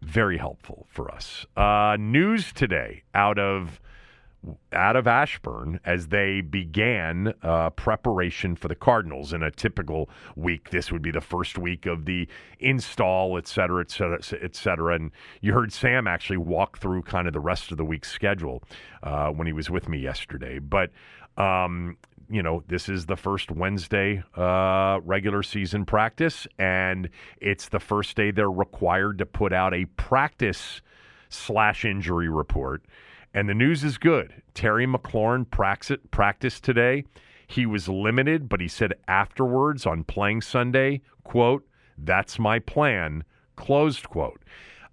very 0.01 0.37
helpful 0.37 0.85
for 0.89 1.09
us. 1.11 1.47
Uh, 1.57 1.97
news 1.99 2.53
today 2.53 3.01
out 3.15 3.39
of 3.39 3.81
out 4.71 4.95
of 4.95 5.07
Ashburn 5.07 5.79
as 5.83 6.07
they 6.07 6.41
began 6.41 7.33
uh, 7.41 7.71
preparation 7.71 8.55
for 8.55 8.67
the 8.67 8.75
Cardinals. 8.75 9.33
In 9.33 9.41
a 9.41 9.49
typical 9.49 10.07
week, 10.35 10.69
this 10.69 10.91
would 10.91 11.01
be 11.01 11.09
the 11.09 11.19
first 11.19 11.57
week 11.57 11.87
of 11.87 12.05
the 12.05 12.27
install, 12.59 13.39
et 13.39 13.47
cetera, 13.47 13.81
et 13.81 13.89
cetera, 13.89 14.19
et 14.39 14.55
cetera. 14.55 14.95
And 14.95 15.11
you 15.41 15.53
heard 15.53 15.73
Sam 15.73 16.07
actually 16.07 16.37
walk 16.37 16.77
through 16.77 17.01
kind 17.01 17.27
of 17.27 17.33
the 17.33 17.39
rest 17.39 17.71
of 17.71 17.77
the 17.77 17.83
week's 17.83 18.11
schedule 18.11 18.63
uh, 19.01 19.29
when 19.31 19.47
he 19.47 19.53
was 19.53 19.71
with 19.71 19.89
me 19.89 19.97
yesterday. 19.97 20.59
But 20.59 20.91
um, 21.37 21.97
you 22.29 22.43
know, 22.43 22.63
this 22.67 22.89
is 22.89 23.05
the 23.05 23.15
first 23.15 23.51
Wednesday 23.51 24.23
uh, 24.35 24.99
regular 25.03 25.43
season 25.43 25.85
practice, 25.85 26.47
and 26.57 27.09
it's 27.39 27.69
the 27.69 27.79
first 27.79 28.15
day 28.15 28.31
they're 28.31 28.51
required 28.51 29.17
to 29.19 29.25
put 29.25 29.53
out 29.53 29.73
a 29.73 29.85
practice 29.85 30.81
slash 31.29 31.85
injury 31.85 32.29
report. 32.29 32.83
And 33.33 33.47
the 33.47 33.53
news 33.53 33.83
is 33.83 33.97
good. 33.97 34.41
Terry 34.53 34.87
McLaurin 34.87 35.45
practiced 36.11 36.63
today. 36.63 37.03
He 37.45 37.65
was 37.65 37.87
limited, 37.87 38.49
but 38.49 38.59
he 38.59 38.67
said 38.67 38.93
afterwards 39.07 39.85
on 39.85 40.03
playing 40.03 40.41
Sunday, 40.41 41.01
quote, 41.23 41.65
that's 41.97 42.37
my 42.37 42.59
plan, 42.59 43.23
closed 43.55 44.09
quote. 44.09 44.41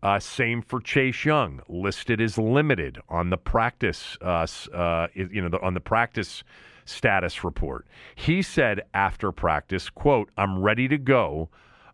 Uh, 0.03 0.21
same 0.21 0.61
for 0.61 0.81
Chase 0.81 1.25
Young, 1.25 1.62
listed 1.69 2.21
as 2.21 2.37
limited 2.37 2.99
on 3.09 3.31
the 3.31 3.38
practice, 3.38 4.19
uh, 4.21 4.47
uh, 4.75 5.07
you 5.14 5.41
know, 5.41 5.49
the, 5.49 5.61
on 5.61 5.73
the 5.73 5.81
practice 5.81 6.45
status 6.85 7.45
report. 7.45 7.87
He 8.14 8.43
said 8.43 8.83
after 8.93 9.33
practice, 9.33 9.91
quote, 9.91 10.31
I'm 10.37 10.61
ready 10.61 10.88
to 10.88 10.99
go. 10.99 11.49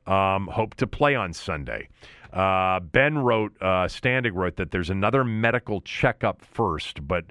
Um, 0.06 0.49
hope 0.49 0.75
to 0.76 0.87
play 0.87 1.14
on 1.14 1.32
Sunday. 1.32 1.88
Uh, 2.32 2.80
ben 2.80 3.18
wrote, 3.18 3.52
uh, 3.61 3.87
Standig 3.87 4.35
wrote 4.35 4.56
that 4.56 4.70
there's 4.70 4.90
another 4.90 5.25
medical 5.25 5.80
checkup 5.80 6.42
first, 6.44 7.06
but 7.06 7.26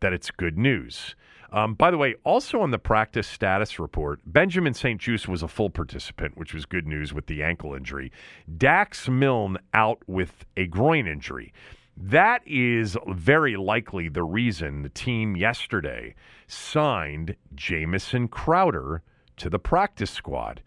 that 0.00 0.12
it's 0.12 0.30
good 0.30 0.56
news. 0.56 1.14
Um, 1.52 1.74
by 1.74 1.92
the 1.92 1.98
way, 1.98 2.16
also 2.24 2.60
on 2.60 2.72
the 2.72 2.78
practice 2.78 3.28
status 3.28 3.78
report, 3.78 4.20
Benjamin 4.26 4.74
St. 4.74 5.00
Juste 5.00 5.28
was 5.28 5.42
a 5.42 5.48
full 5.48 5.70
participant, 5.70 6.36
which 6.36 6.52
was 6.52 6.66
good 6.66 6.86
news 6.86 7.14
with 7.14 7.26
the 7.26 7.44
ankle 7.44 7.74
injury. 7.74 8.10
Dax 8.58 9.08
Milne 9.08 9.58
out 9.72 9.98
with 10.08 10.44
a 10.56 10.66
groin 10.66 11.06
injury. 11.06 11.52
That 11.96 12.42
is 12.46 12.96
very 13.06 13.56
likely 13.56 14.08
the 14.08 14.24
reason 14.24 14.82
the 14.82 14.88
team 14.88 15.36
yesterday 15.36 16.14
signed 16.46 17.36
Jamison 17.54 18.28
Crowder 18.28 19.02
to 19.36 19.48
the 19.48 19.58
practice 19.58 20.10
squad. 20.10 20.62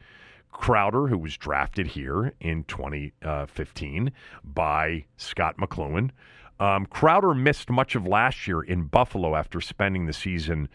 Crowder, 0.51 1.07
who 1.07 1.17
was 1.17 1.38
drafted 1.38 1.88
here 1.88 2.34
in 2.39 2.63
2015 2.63 4.12
by 4.43 5.05
Scot 5.17 5.57
McCloughan. 5.57 6.12
Um, 6.60 6.86
Crowder 6.88 7.36
missed 7.36 7.69
much 7.69 7.93
of 7.93 8.07
last 8.07 8.48
year 8.48 8.62
in 8.62 8.86
Buffalo 8.86 9.36
after 9.36 9.62
spending 9.62 10.07
the 10.07 10.13
season 10.13 10.69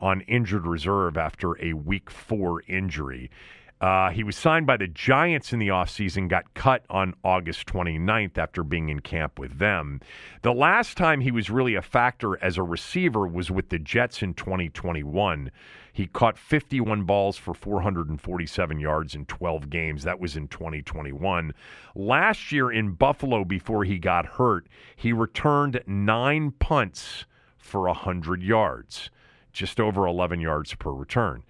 on 0.00 0.22
injured 0.22 0.66
reserve 0.66 1.18
after 1.18 1.62
a 1.62 1.74
week 1.74 2.10
four 2.10 2.62
injury. 2.66 3.30
Uh, 3.78 4.10
he 4.10 4.24
was 4.24 4.36
signed 4.36 4.66
by 4.66 4.76
the 4.76 4.86
Giants 4.88 5.52
in 5.52 5.58
the 5.58 5.68
offseason, 5.68 6.28
got 6.28 6.54
cut 6.54 6.84
on 6.88 7.14
August 7.22 7.66
29th 7.66 8.38
after 8.38 8.64
being 8.64 8.88
in 8.88 9.00
camp 9.00 9.38
with 9.38 9.58
them. 9.58 10.00
The 10.40 10.54
last 10.54 10.96
time 10.96 11.20
he 11.20 11.30
was 11.30 11.50
really 11.50 11.74
a 11.74 11.82
factor 11.82 12.42
as 12.42 12.56
a 12.56 12.62
receiver 12.62 13.26
was 13.26 13.50
with 13.50 13.68
the 13.68 13.78
Jets 13.78 14.22
in 14.22 14.32
2021. 14.32 15.50
He 15.92 16.06
caught 16.06 16.38
51 16.38 17.04
balls 17.04 17.36
for 17.36 17.52
447 17.52 18.80
yards 18.80 19.14
in 19.14 19.26
12 19.26 19.68
games. 19.68 20.04
That 20.04 20.20
was 20.20 20.36
in 20.36 20.48
2021. 20.48 21.52
Last 21.94 22.52
year 22.52 22.70
in 22.70 22.92
Buffalo, 22.92 23.44
before 23.44 23.84
he 23.84 23.98
got 23.98 24.24
hurt, 24.24 24.66
he 24.94 25.12
returned 25.12 25.82
nine 25.86 26.50
punts 26.50 27.26
for 27.58 27.82
100 27.82 28.42
yards, 28.42 29.10
just 29.52 29.80
over 29.80 30.06
11 30.06 30.40
yards 30.40 30.74
per 30.74 30.92
return. 30.92 31.42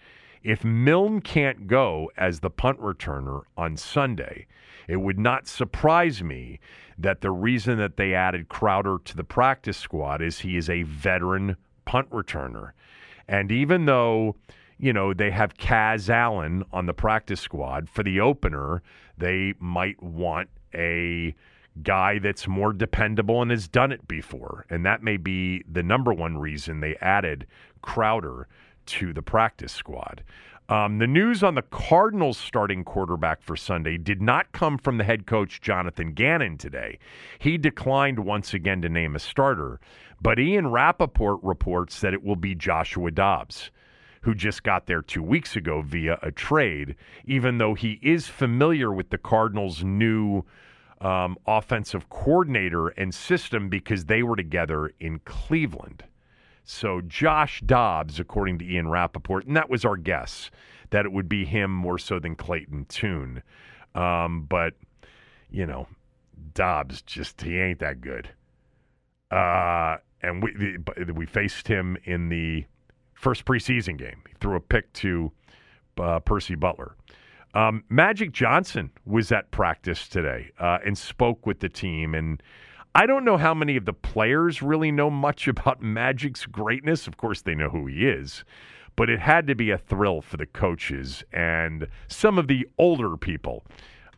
If 0.47 0.63
Milne 0.63 1.23
can't 1.23 1.67
go 1.67 2.13
as 2.17 2.39
the 2.39 2.51
punt 2.51 2.79
returner 2.79 3.43
on 3.57 3.77
Sunday, 3.77 4.47
it 4.87 4.99
would 4.99 5.19
not 5.19 5.49
surprise 5.49 6.23
me 6.23 6.61
that 6.97 7.21
the 7.21 7.33
reason 7.33 7.79
that 7.79 7.97
they 7.97 8.15
added 8.15 8.49
Crowder 8.49 8.99
to 9.07 9.17
the 9.17 9.25
practice 9.25 9.77
squad 9.77 10.23
is 10.23 10.39
he 10.39 10.57
is 10.57 10.71
a 10.71 10.85
veteran 10.85 11.57
punt 11.85 12.09
returner. 12.11 12.71
And 13.27 13.51
even 13.51 13.87
though, 13.87 14.37
you 14.79 14.93
know, 14.93 15.13
they 15.13 15.33
have 15.33 15.57
Kaz 15.57 16.09
Allen 16.09 16.63
on 16.73 16.87
the 16.87 16.95
practice 16.95 17.41
squad 17.41 17.91
for 17.91 18.05
the 18.05 18.21
opener, 18.21 18.85
they 19.19 19.55
might 19.59 20.01
want 20.01 20.49
a 20.73 21.35
guy 21.83 22.21
that's 22.21 22.47
more 22.47 22.73
dependable 22.73 23.43
and 23.43 23.51
has 23.51 23.67
done 23.67 23.91
it 23.91 24.07
before. 24.07 24.65
And 24.71 24.87
that 24.87 25.03
may 25.03 25.17
be 25.17 25.65
the 25.69 25.83
number 25.83 26.13
one 26.13 26.39
reason 26.39 26.79
they 26.79 26.95
added 27.01 27.49
Crowder 27.83 28.47
to 28.87 29.13
the 29.13 29.23
practice 29.23 29.73
squad. 29.73 30.23
Um, 30.69 30.99
the 30.99 31.07
news 31.07 31.45
on 31.45 31.55
the 31.55 31.63
Cardinals 31.63 32.37
starting 32.37 32.83
quarterback 32.83 33.41
for 33.41 33.55
Sunday 33.55 33.99
did 33.99 34.21
not 34.21 34.51
come 34.51 34.79
from 34.79 34.99
the 34.99 35.05
head 35.05 35.25
coach 35.25 35.61
Jonathan 35.61 36.13
Gannon 36.13 36.59
today. 36.59 36.99
He 37.39 37.57
declined 37.57 38.19
once 38.19 38.53
again 38.53 38.83
to 38.83 38.89
name 38.89 39.15
a 39.15 39.21
starter, 39.21 39.79
but 40.21 40.41
Ian 40.41 40.69
Rapoport 40.69 41.39
reports 41.45 42.01
that 42.01 42.15
it 42.15 42.25
will 42.25 42.37
be 42.37 42.57
Joshua 42.57 43.13
Dobbs, 43.13 43.71
who 44.23 44.35
just 44.35 44.65
got 44.65 44.87
there 44.87 45.03
two 45.03 45.23
weeks 45.23 45.55
ago 45.55 45.83
via 45.83 46.19
a 46.21 46.33
trade, 46.33 46.97
even 47.27 47.59
though 47.59 47.75
he 47.75 48.01
is 48.03 48.27
familiar 48.27 48.93
with 48.93 49.11
the 49.11 49.19
Cardinals' 49.19 49.85
new 49.85 50.45
um, 51.01 51.37
offensive 51.47 52.09
coordinator 52.09 52.89
and 52.89 53.15
system 53.15 53.69
because 53.69 54.07
they 54.07 54.25
were 54.25 54.35
together 54.35 54.93
in 54.99 55.21
Cleveland. 55.21 56.03
So 56.67 57.01
Josh 57.01 57.61
Dobbs, 57.65 58.19
according 58.19 58.59
to 58.59 58.65
Ian 58.69 58.89
Rapoport, 58.89 59.47
and 59.47 59.57
that 59.57 59.71
was 59.71 59.85
our 59.85 59.97
guess 59.97 60.51
that 60.91 61.07
it 61.07 61.13
would 61.13 61.29
be 61.29 61.45
him 61.45 61.71
more 61.71 61.97
so 61.97 62.19
than 62.19 62.35
Clayton 62.35 62.87
Tune. 62.89 63.43
Um, 63.95 64.47
but 64.49 64.75
you 65.49 65.65
know, 65.65 65.87
Dobbs 66.55 67.03
just 67.03 67.41
he 67.41 67.57
ain't 67.59 67.79
that 67.79 68.01
good. 68.01 68.29
Uh, 69.31 69.97
and 70.23 70.43
we 70.43 70.77
we 71.15 71.25
faced 71.25 71.69
him 71.69 71.97
in 72.05 72.29
the 72.29 72.65
first 73.15 73.45
preseason 73.45 73.97
game. 73.97 74.23
He 74.29 74.35
threw 74.41 74.57
a 74.57 74.61
pick 74.61 74.93
to 74.95 75.31
uh, 75.99 76.19
Percy 76.19 76.57
Butler. 76.57 76.97
Um, 77.55 77.85
Magic 77.89 78.33
Johnson 78.33 78.91
was 79.07 79.31
at 79.31 79.51
practice 79.53 80.09
today 80.09 80.51
uh, 80.59 80.79
and 80.85 80.99
spoke 80.99 81.47
with 81.47 81.61
the 81.61 81.69
team 81.69 82.15
and 82.15 82.43
I 82.97 83.05
don't 83.05 83.27
know 83.27 83.37
how 83.37 83.53
many 83.53 83.77
of 83.77 83.85
the 83.85 83.93
players 83.93 84.63
really 84.63 84.91
know 84.91 85.11
much 85.11 85.47
about 85.49 85.83
Magic's 85.83 86.47
greatness. 86.47 87.07
Of 87.07 87.19
course, 87.19 87.43
they 87.43 87.55
know 87.55 87.69
who 87.69 87.87
he 87.87 88.09
is, 88.09 88.43
but 88.97 89.11
it 89.11 89.21
had 89.21 89.47
to 89.49 89.55
be 89.55 89.71
a 89.71 89.77
thrill 89.77 90.23
for 90.23 90.39
the 90.39 90.47
coaches 90.47 91.23
and 91.31 91.89
some 92.09 92.39
of 92.39 92.49
the 92.49 92.67
older 92.79 93.19
people 93.19 93.67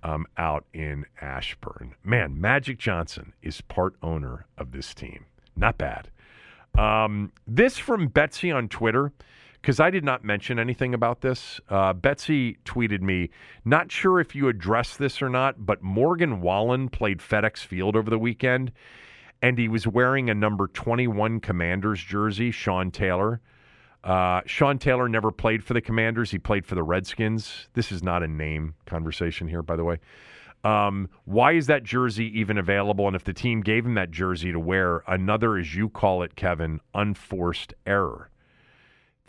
um, 0.05 0.27
out 0.37 0.65
in 0.73 1.07
Ashburn. 1.21 1.97
Man, 2.05 2.41
Magic 2.41 2.79
Johnson 2.79 3.33
is 3.43 3.61
part 3.63 3.97
owner 4.01 4.47
of 4.57 4.71
this 4.71 4.95
team. 4.95 5.25
Not 5.57 5.77
bad. 5.77 6.09
Um, 6.79 7.33
this 7.49 7.79
from 7.79 8.07
Betsy 8.07 8.53
on 8.53 8.69
Twitter 8.69 9.11
because 9.61 9.81
I 9.81 9.91
did 9.91 10.05
not 10.05 10.25
mention 10.25 10.59
anything 10.59 10.95
about 10.95 11.21
this. 11.21 11.61
Uh, 11.69 11.93
Betsy 11.93 12.59
tweeted 12.65 13.03
me, 13.03 13.31
not 13.65 13.91
sure 13.91 14.21
if 14.21 14.35
you 14.35 14.49
addressed 14.49 14.99
this 14.99 15.21
or 15.21 15.29
not, 15.29 15.67
but 15.67 15.83
Morgan 15.83 16.41
Wallen 16.41 16.89
played 16.89 17.19
FedEx 17.19 17.59
Field 17.59 17.97
over 17.97 18.11
the 18.11 18.19
weekend, 18.19 18.73
and 19.43 19.59
he 19.59 19.69
was 19.69 19.87
wearing 19.87 20.31
a 20.31 20.35
number 20.35 20.69
21 20.69 21.41
Commanders 21.41 22.03
jersey, 22.03 22.51
Sean 22.51 22.91
Taylor. 22.91 23.41
Uh, 24.05 24.41
Sean 24.47 24.79
Taylor 24.79 25.09
never 25.09 25.31
played 25.31 25.65
for 25.65 25.75
the 25.75 25.81
Commanders. 25.81 26.31
He 26.31 26.39
played 26.39 26.65
for 26.65 26.75
the 26.75 26.83
Redskins. 26.83 27.69
This 27.75 27.91
is 27.91 28.03
not 28.03 28.23
a 28.23 28.29
name 28.29 28.75
conversation 28.87 29.49
here, 29.49 29.63
by 29.63 29.77
the 29.77 29.85
way. 29.85 29.99
Um, 30.65 31.09
why 31.25 31.53
is 31.53 31.67
that 31.67 31.85
jersey 31.85 32.27
even 32.39 32.59
available? 32.59 33.07
And 33.07 33.15
if 33.15 33.25
the 33.25 33.33
team 33.33 33.61
gave 33.61 33.87
him 33.87 33.95
that 33.95 34.11
jersey 34.11 34.53
to 34.53 34.59
wear, 34.59 35.03
another, 35.07 35.57
as 35.57 35.75
you 35.75 35.89
call 35.89 36.23
it, 36.23 36.37
Kevin, 36.37 36.81
unforced 36.95 37.75
error. 37.87 38.31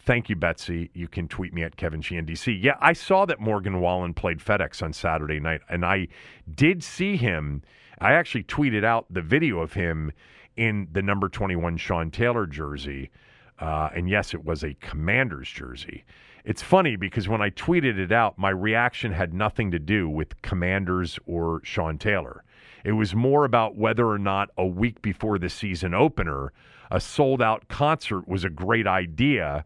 Thank 0.06 0.30
you, 0.30 0.36
Betsy. 0.36 0.90
You 0.94 1.08
can 1.08 1.28
tweet 1.28 1.54
me 1.54 1.64
at 1.64 1.76
Kevin 1.76 2.02
Sheehan 2.02 2.26
DC. 2.26 2.62
Yeah, 2.62 2.78
I 2.80 2.94
saw 2.94 3.26
that 3.26 3.40
Morgan 3.40 3.82
Wallen 3.82 4.14
played 4.14 4.40
FedEx 4.40 4.82
on 4.82 4.94
Saturday 4.94 5.40
night, 5.40 5.62
and 5.70 5.86
I 5.86 6.08
did 6.56 6.84
see 6.84 7.18
him. 7.18 7.62
I 8.00 8.14
actually 8.14 8.44
tweeted 8.44 8.84
out 8.84 9.06
the 9.10 9.22
video 9.22 9.60
of 9.60 9.74
him 9.74 10.12
in 10.56 10.88
the 10.92 11.02
number 11.02 11.30
21 11.30 11.78
Sean 11.78 12.12
Taylor 12.12 12.46
jersey. 12.46 13.12
Uh, 13.60 13.90
and 13.94 14.10
yes, 14.10 14.34
it 14.34 14.46
was 14.46 14.64
a 14.64 14.74
Commanders 14.76 15.50
jersey. 15.50 16.06
It's 16.46 16.62
funny 16.62 16.96
because 16.96 17.28
when 17.28 17.42
I 17.42 17.50
tweeted 17.50 18.00
it 18.00 18.12
out, 18.12 18.38
my 18.38 18.50
reaction 18.50 19.12
had 19.12 19.34
nothing 19.34 19.72
to 19.72 19.80
do 19.80 20.10
with 20.10 20.42
Commanders 20.42 21.20
or 21.26 21.62
Sean 21.64 21.98
Taylor. 21.98 22.44
It 22.86 22.94
was 22.94 23.14
more 23.14 23.44
about 23.44 23.76
whether 23.76 24.08
or 24.08 24.18
not 24.18 24.50
a 24.58 24.66
week 24.66 25.02
before 25.02 25.38
the 25.38 25.50
season 25.50 25.94
opener, 25.94 26.54
a 26.90 27.00
sold 27.02 27.42
out 27.42 27.68
concert 27.68 28.28
was 28.28 28.46
a 28.46 28.50
great 28.50 28.88
idea 28.88 29.66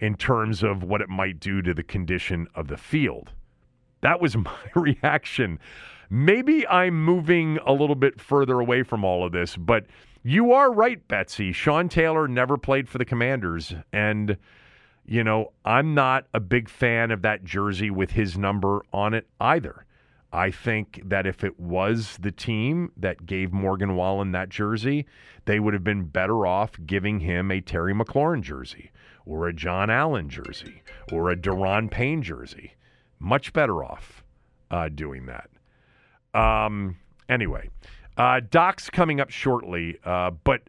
in 0.00 0.14
terms 0.16 0.62
of 0.62 0.82
what 0.82 1.00
it 1.00 1.08
might 1.08 1.40
do 1.40 1.62
to 1.62 1.72
the 1.72 1.82
condition 1.82 2.46
of 2.54 2.68
the 2.68 2.76
field. 2.76 3.32
That 4.02 4.20
was 4.20 4.36
my 4.36 4.56
reaction. 4.74 5.58
Maybe 6.10 6.66
I'm 6.68 7.04
moving 7.04 7.58
a 7.66 7.72
little 7.72 7.96
bit 7.96 8.20
further 8.20 8.60
away 8.60 8.82
from 8.82 9.04
all 9.04 9.24
of 9.24 9.32
this, 9.32 9.56
but 9.56 9.86
you 10.22 10.52
are 10.52 10.72
right, 10.72 11.06
Betsy. 11.08 11.52
Sean 11.52 11.88
Taylor 11.88 12.28
never 12.28 12.56
played 12.56 12.88
for 12.88 12.98
the 12.98 13.04
Commanders. 13.04 13.74
And, 13.92 14.36
you 15.04 15.24
know, 15.24 15.52
I'm 15.64 15.94
not 15.94 16.26
a 16.34 16.40
big 16.40 16.68
fan 16.68 17.10
of 17.10 17.22
that 17.22 17.44
jersey 17.44 17.90
with 17.90 18.10
his 18.10 18.36
number 18.36 18.82
on 18.92 19.14
it 19.14 19.26
either. 19.40 19.84
I 20.32 20.50
think 20.50 21.00
that 21.04 21.26
if 21.26 21.44
it 21.44 21.58
was 21.58 22.18
the 22.20 22.32
team 22.32 22.92
that 22.96 23.24
gave 23.24 23.52
Morgan 23.52 23.94
Wallen 23.94 24.32
that 24.32 24.48
jersey, 24.48 25.06
they 25.44 25.60
would 25.60 25.74
have 25.74 25.84
been 25.84 26.04
better 26.04 26.46
off 26.46 26.72
giving 26.84 27.20
him 27.20 27.50
a 27.50 27.60
Terry 27.60 27.94
McLaurin 27.94 28.42
jersey 28.42 28.90
or 29.26 29.48
a 29.48 29.52
John 29.52 29.90
Allen 29.90 30.28
jersey 30.28 30.82
or 31.12 31.30
a 31.30 31.36
Daron 31.36 31.90
Payne 31.90 32.22
jersey. 32.22 32.74
Much 33.18 33.52
better 33.52 33.84
off 33.84 34.22
uh, 34.70 34.88
doing 34.88 35.26
that. 35.26 35.50
Um, 36.38 36.96
anyway, 37.28 37.70
uh, 38.16 38.40
Doc's 38.50 38.88
coming 38.90 39.20
up 39.20 39.30
shortly, 39.30 39.98
uh, 40.04 40.30
but 40.44 40.62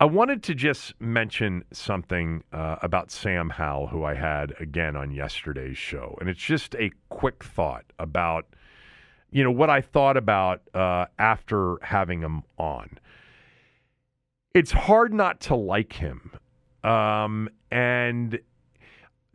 I 0.00 0.06
wanted 0.06 0.42
to 0.44 0.54
just 0.54 0.98
mention 0.98 1.62
something 1.72 2.42
uh, 2.52 2.76
about 2.80 3.10
Sam 3.10 3.50
Howell, 3.50 3.88
who 3.88 4.02
I 4.02 4.14
had 4.14 4.54
again 4.58 4.96
on 4.96 5.10
yesterday's 5.10 5.76
show, 5.76 6.16
and 6.20 6.28
it's 6.28 6.40
just 6.40 6.74
a 6.76 6.90
quick 7.10 7.44
thought 7.44 7.84
about, 7.98 8.46
you 9.30 9.44
know, 9.44 9.50
what 9.50 9.68
I 9.68 9.82
thought 9.82 10.16
about 10.16 10.62
uh, 10.72 11.04
after 11.18 11.76
having 11.82 12.22
him 12.22 12.44
on. 12.56 12.98
It's 14.54 14.72
hard 14.72 15.12
not 15.12 15.38
to 15.42 15.54
like 15.54 15.92
him, 15.92 16.32
um, 16.84 17.48
and 17.70 18.38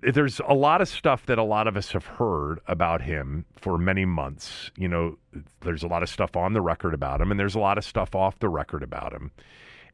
there's 0.01 0.39
a 0.47 0.53
lot 0.53 0.81
of 0.81 0.87
stuff 0.87 1.25
that 1.25 1.37
a 1.37 1.43
lot 1.43 1.67
of 1.67 1.75
us 1.75 1.91
have 1.91 2.05
heard 2.05 2.59
about 2.67 3.01
him 3.01 3.45
for 3.55 3.77
many 3.77 4.05
months. 4.05 4.71
You 4.77 4.87
know, 4.87 5.17
there's 5.61 5.83
a 5.83 5.87
lot 5.87 6.03
of 6.03 6.09
stuff 6.09 6.35
on 6.35 6.53
the 6.53 6.61
record 6.61 6.93
about 6.93 7.21
him, 7.21 7.31
and 7.31 7.39
there's 7.39 7.55
a 7.55 7.59
lot 7.59 7.77
of 7.77 7.83
stuff 7.83 8.13
off 8.13 8.39
the 8.39 8.49
record 8.49 8.83
about 8.83 9.13
him. 9.13 9.31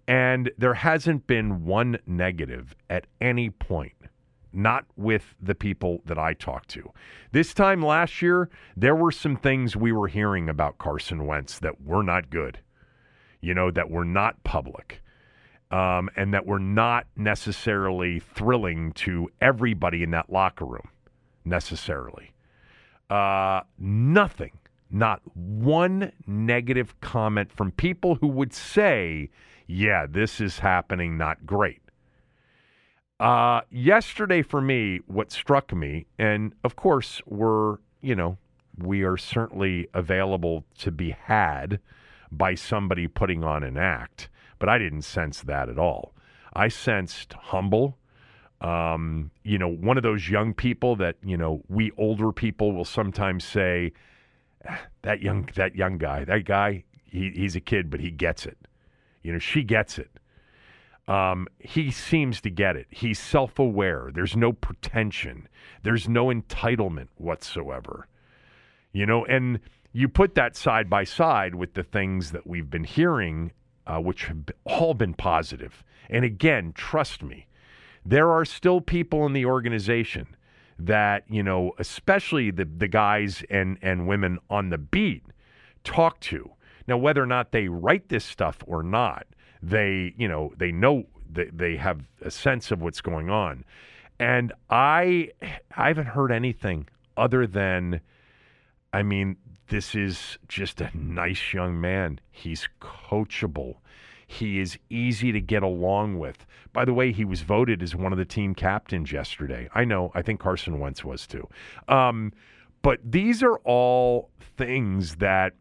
And 0.08 0.52
there 0.58 0.74
hasn't 0.74 1.28
been 1.28 1.66
one 1.66 1.98
negative 2.06 2.76
at 2.90 3.08
any 3.22 3.50
point, 3.50 3.94
not 4.52 4.86
with 4.98 5.36
the 5.42 5.56
people 5.56 6.02
that 6.06 6.18
I 6.18 6.34
talked 6.34 6.70
to. 6.70 6.92
This 7.32 7.54
time 7.54 7.82
last 7.82 8.22
year, 8.22 8.50
there 8.76 8.96
were 8.96 9.12
some 9.12 9.38
things 9.38 9.76
we 9.76 9.92
were 9.92 10.08
hearing 10.08 10.50
about 10.50 10.80
Carson 10.80 11.26
Wentz 11.26 11.60
that 11.60 11.82
were 11.82 12.04
not 12.04 12.30
good, 12.30 12.60
you 13.40 13.54
know, 13.54 13.72
that 13.72 13.90
were 13.90 14.06
not 14.06 14.44
public 14.44 15.02
um, 15.72 16.10
and 16.16 16.34
that 16.34 16.46
were 16.46 16.60
not 16.60 17.08
necessarily 17.16 18.20
thrilling 18.20 18.92
to 18.92 19.32
everybody 19.40 20.04
in 20.04 20.12
that 20.12 20.30
locker 20.30 20.66
room, 20.66 20.90
necessarily. 21.46 22.32
Uh, 23.10 23.62
nothing, 23.80 24.52
not 24.90 25.22
one 25.34 26.12
negative 26.28 27.00
comment 27.00 27.52
from 27.52 27.72
people 27.72 28.16
who 28.16 28.28
would 28.28 28.54
say, 28.54 29.30
yeah, 29.66 30.06
this 30.10 30.42
is 30.42 30.60
happening, 30.60 31.18
not 31.18 31.46
great. 31.46 31.82
Uh, 33.20 33.62
yesterday, 33.70 34.42
for 34.42 34.62
me, 34.62 35.00
what 35.06 35.32
struck 35.32 35.74
me, 35.74 36.06
and 36.18 36.54
of 36.64 36.76
course, 36.76 37.22
we're, 37.26 37.78
you 38.02 38.16
know, 38.16 38.38
we 38.78 39.04
are 39.04 39.18
certainly 39.18 39.88
available 39.94 40.66
to 40.80 40.92
be 40.92 41.12
had 41.12 41.80
by 42.32 42.56
somebody 42.56 43.08
putting 43.08 43.44
on 43.44 43.64
an 43.64 43.78
act 43.78 44.28
but 44.62 44.70
I 44.70 44.78
didn't 44.78 45.02
sense 45.02 45.42
that 45.42 45.70
at 45.70 45.80
all. 45.80 46.14
I 46.54 46.68
sensed 46.68 47.34
humble. 47.34 47.98
Um, 48.62 49.32
you 49.44 49.58
know, 49.58 49.68
one 49.68 49.98
of 49.98 50.04
those 50.04 50.30
young 50.30 50.54
people 50.54 50.96
that 50.98 51.16
you 51.24 51.36
know 51.36 51.64
we 51.68 51.92
older 51.98 52.32
people 52.32 52.72
will 52.72 52.86
sometimes 52.86 53.44
say, 53.44 53.92
"That 55.02 55.24
young, 55.24 55.50
that 55.56 55.76
young 55.76 55.98
guy, 55.98 56.26
that 56.26 56.46
guy, 56.46 56.84
he, 57.04 57.32
he's 57.32 57.56
a 57.56 57.60
kid, 57.60 57.90
but 57.90 58.02
he 58.02 58.12
gets 58.12 58.46
it." 58.46 58.60
You 59.24 59.34
know, 59.34 59.40
she 59.40 59.64
gets 59.64 59.98
it. 59.98 60.12
Um, 61.08 61.48
he 61.58 61.90
seems 61.90 62.40
to 62.42 62.52
get 62.52 62.76
it. 62.76 62.86
He's 62.92 63.18
self 63.18 63.58
aware. 63.58 64.12
There's 64.14 64.38
no 64.38 64.54
pretension, 64.54 65.48
there's 65.82 66.08
no 66.08 66.28
entitlement 66.28 67.08
whatsoever. 67.18 68.08
You 68.94 69.08
know, 69.08 69.26
and 69.26 69.60
you 69.92 70.08
put 70.08 70.36
that 70.36 70.56
side 70.56 70.88
by 70.88 71.04
side 71.04 71.56
with 71.56 71.74
the 71.74 71.84
things 71.84 72.30
that 72.32 72.46
we've 72.46 72.70
been 72.70 72.84
hearing 72.84 73.54
uh, 73.88 74.00
which 74.00 74.26
have 74.26 74.44
all 74.66 74.94
been 74.94 75.14
positive. 75.14 75.84
And 76.10 76.26
again, 76.26 76.74
trust 76.74 77.24
me, 77.24 77.48
there 78.06 78.32
are 78.32 78.46
still 78.46 78.82
people 78.82 79.26
in 79.26 79.34
the 79.34 79.46
organization 79.46 80.36
that, 80.80 81.24
you 81.30 81.44
know, 81.44 81.74
especially 81.78 82.52
the, 82.52 82.66
the 82.66 82.88
guys 82.88 83.44
and, 83.50 83.78
and 83.82 84.08
women 84.08 84.40
on 84.50 84.70
the 84.70 84.78
beat 84.78 85.24
talk 85.84 86.20
to. 86.22 86.52
Now, 86.88 86.98
whether 86.98 87.22
or 87.22 87.28
not 87.28 87.52
they 87.52 87.68
write 87.68 88.10
this 88.10 88.26
stuff 88.26 88.58
or 88.66 88.82
not, 88.82 89.28
they, 89.62 90.14
you 90.18 90.28
know, 90.28 90.54
they 90.58 90.72
know 90.72 91.06
that 91.32 91.58
they 91.58 91.78
have 91.78 92.02
a 92.22 92.32
sense 92.32 92.72
of 92.72 92.82
what's 92.82 93.02
going 93.02 93.30
on. 93.30 93.64
And 94.20 94.54
I, 94.70 95.30
I 95.76 95.88
haven't 95.88 96.08
heard 96.08 96.32
anything 96.32 96.88
other 97.16 97.48
than, 97.48 98.02
I 98.92 99.04
mean, 99.04 99.38
this 99.72 99.96
is 99.96 100.38
just 100.50 100.82
a 100.82 100.92
nice 100.94 101.54
young 101.54 101.80
man. 101.80 102.20
He's 102.30 102.68
coachable. 102.82 103.76
He 104.28 104.60
is 104.60 104.78
easy 104.90 105.32
to 105.32 105.40
get 105.40 105.64
along 105.64 106.20
with. 106.20 106.46
By 106.74 106.84
the 106.84 106.94
way, 106.94 107.14
he 107.14 107.24
was 107.24 107.42
voted 107.42 107.82
as 107.82 107.96
one 107.96 108.12
of 108.12 108.18
the 108.18 108.26
team 108.26 108.54
captains 108.54 109.14
yesterday. 109.14 109.70
I 109.74 109.86
know. 109.86 110.12
I 110.14 110.24
think 110.24 110.42
Carson 110.42 110.80
Wentz 110.80 111.06
was 111.06 111.26
too. 111.26 111.48
Um, 111.88 112.34
but 112.82 113.00
these 113.02 113.42
are 113.42 113.60
all 113.60 114.30
things 114.58 115.16
that 115.16 115.54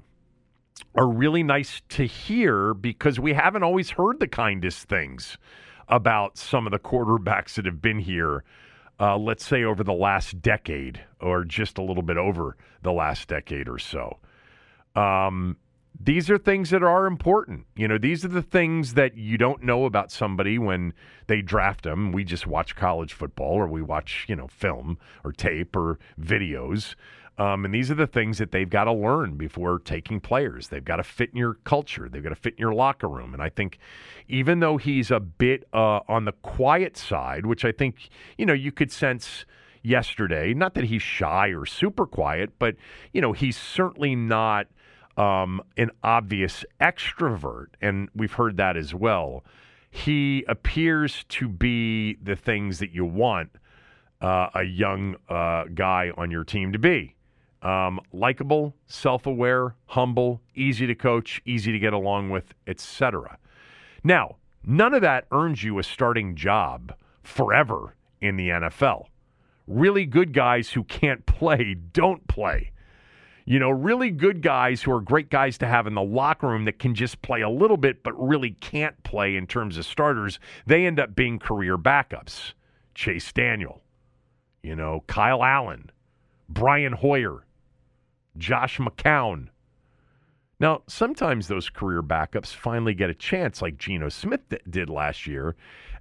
are 0.96 1.08
really 1.08 1.44
nice 1.44 1.80
to 1.90 2.04
hear 2.04 2.74
because 2.74 3.20
we 3.20 3.32
haven't 3.32 3.62
always 3.62 3.90
heard 3.90 4.18
the 4.18 4.26
kindest 4.26 4.88
things 4.88 5.38
about 5.86 6.36
some 6.36 6.66
of 6.66 6.72
the 6.72 6.80
quarterbacks 6.80 7.54
that 7.54 7.64
have 7.64 7.80
been 7.80 8.00
here 8.00 8.42
uh, 9.00 9.16
let's 9.16 9.46
say, 9.46 9.64
over 9.64 9.82
the 9.82 9.94
last 9.94 10.42
decade 10.42 11.00
or 11.20 11.44
just 11.44 11.78
a 11.78 11.82
little 11.82 12.02
bit 12.02 12.18
over 12.18 12.56
the 12.82 12.92
last 12.92 13.28
decade 13.28 13.68
or 13.68 13.78
so. 13.78 14.18
Um, 14.94 15.56
these 15.98 16.30
are 16.30 16.38
things 16.38 16.70
that 16.70 16.82
are 16.82 17.06
important. 17.06 17.66
You 17.76 17.88
know, 17.88 17.98
these 17.98 18.24
are 18.24 18.28
the 18.28 18.42
things 18.42 18.94
that 18.94 19.16
you 19.16 19.36
don't 19.36 19.62
know 19.62 19.84
about 19.84 20.10
somebody 20.10 20.58
when 20.58 20.94
they 21.26 21.42
draft 21.42 21.84
them. 21.84 22.12
We 22.12 22.24
just 22.24 22.46
watch 22.46 22.76
college 22.76 23.12
football 23.12 23.52
or 23.52 23.66
we 23.66 23.82
watch, 23.82 24.24
you 24.28 24.36
know, 24.36 24.46
film 24.46 24.98
or 25.24 25.32
tape 25.32 25.76
or 25.76 25.98
videos. 26.18 26.94
Um, 27.40 27.64
and 27.64 27.72
these 27.72 27.90
are 27.90 27.94
the 27.94 28.06
things 28.06 28.36
that 28.36 28.52
they've 28.52 28.68
got 28.68 28.84
to 28.84 28.92
learn 28.92 29.38
before 29.38 29.78
taking 29.78 30.20
players. 30.20 30.68
They've 30.68 30.84
got 30.84 30.96
to 30.96 31.02
fit 31.02 31.30
in 31.30 31.38
your 31.38 31.54
culture. 31.64 32.06
They've 32.06 32.22
got 32.22 32.28
to 32.28 32.34
fit 32.34 32.52
in 32.52 32.58
your 32.58 32.74
locker 32.74 33.08
room. 33.08 33.32
And 33.32 33.42
I 33.42 33.48
think 33.48 33.78
even 34.28 34.60
though 34.60 34.76
he's 34.76 35.10
a 35.10 35.20
bit 35.20 35.64
uh, 35.72 36.00
on 36.06 36.26
the 36.26 36.32
quiet 36.32 36.98
side, 36.98 37.46
which 37.46 37.64
I 37.64 37.72
think, 37.72 38.10
you 38.36 38.44
know, 38.44 38.52
you 38.52 38.70
could 38.70 38.92
sense 38.92 39.46
yesterday, 39.82 40.52
not 40.52 40.74
that 40.74 40.84
he's 40.84 41.00
shy 41.00 41.48
or 41.48 41.64
super 41.64 42.04
quiet, 42.04 42.50
but, 42.58 42.76
you 43.14 43.22
know, 43.22 43.32
he's 43.32 43.56
certainly 43.56 44.14
not 44.14 44.66
um, 45.16 45.62
an 45.78 45.92
obvious 46.04 46.62
extrovert. 46.78 47.68
And 47.80 48.10
we've 48.14 48.34
heard 48.34 48.58
that 48.58 48.76
as 48.76 48.94
well. 48.94 49.46
He 49.90 50.44
appears 50.46 51.24
to 51.30 51.48
be 51.48 52.18
the 52.22 52.36
things 52.36 52.80
that 52.80 52.90
you 52.90 53.06
want 53.06 53.52
uh, 54.20 54.50
a 54.54 54.64
young 54.64 55.16
uh, 55.30 55.64
guy 55.72 56.12
on 56.18 56.30
your 56.30 56.44
team 56.44 56.72
to 56.72 56.78
be. 56.78 57.16
Um, 57.62 58.00
likable, 58.12 58.74
self-aware, 58.86 59.74
humble, 59.86 60.40
easy 60.54 60.86
to 60.86 60.94
coach, 60.94 61.42
easy 61.44 61.72
to 61.72 61.78
get 61.78 61.92
along 61.92 62.30
with, 62.30 62.54
etc. 62.66 63.38
Now, 64.02 64.36
none 64.64 64.94
of 64.94 65.02
that 65.02 65.26
earns 65.30 65.62
you 65.62 65.78
a 65.78 65.82
starting 65.82 66.36
job 66.36 66.94
forever 67.22 67.94
in 68.20 68.36
the 68.36 68.48
NFL. 68.48 69.06
Really 69.66 70.06
good 70.06 70.32
guys 70.32 70.70
who 70.70 70.84
can't 70.84 71.26
play 71.26 71.74
don't 71.74 72.26
play. 72.28 72.72
You 73.44 73.58
know, 73.58 73.70
really 73.70 74.10
good 74.10 74.42
guys 74.42 74.82
who 74.82 74.92
are 74.92 75.00
great 75.00 75.28
guys 75.28 75.58
to 75.58 75.66
have 75.66 75.86
in 75.86 75.94
the 75.94 76.02
locker 76.02 76.46
room 76.46 76.66
that 76.66 76.78
can 76.78 76.94
just 76.94 77.20
play 77.20 77.40
a 77.40 77.48
little 77.48 77.76
bit 77.76 78.02
but 78.02 78.12
really 78.12 78.50
can't 78.60 79.02
play 79.02 79.36
in 79.36 79.46
terms 79.46 79.76
of 79.76 79.84
starters, 79.84 80.38
they 80.66 80.86
end 80.86 81.00
up 81.00 81.16
being 81.16 81.38
career 81.38 81.76
backups. 81.76 82.52
Chase 82.94 83.32
Daniel, 83.32 83.82
you 84.62 84.76
know, 84.76 85.04
Kyle 85.06 85.42
Allen, 85.42 85.90
Brian 86.48 86.92
Hoyer, 86.92 87.44
Josh 88.36 88.78
McCown. 88.78 89.48
Now, 90.58 90.82
sometimes 90.86 91.48
those 91.48 91.70
career 91.70 92.02
backups 92.02 92.54
finally 92.54 92.94
get 92.94 93.10
a 93.10 93.14
chance, 93.14 93.62
like 93.62 93.78
Geno 93.78 94.08
Smith 94.10 94.42
did 94.68 94.90
last 94.90 95.26
year, 95.26 95.56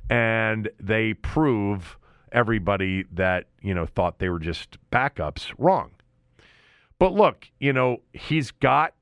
and 0.09 0.69
they 0.79 1.13
prove 1.13 1.97
everybody 2.31 3.05
that, 3.13 3.45
you 3.61 3.73
know, 3.73 3.85
thought 3.85 4.19
they 4.19 4.29
were 4.29 4.39
just 4.39 4.77
backups 4.91 5.53
wrong. 5.57 5.91
But 6.99 7.13
look, 7.13 7.49
you 7.59 7.71
know, 7.71 8.01
he's 8.11 8.51
got 8.51 8.93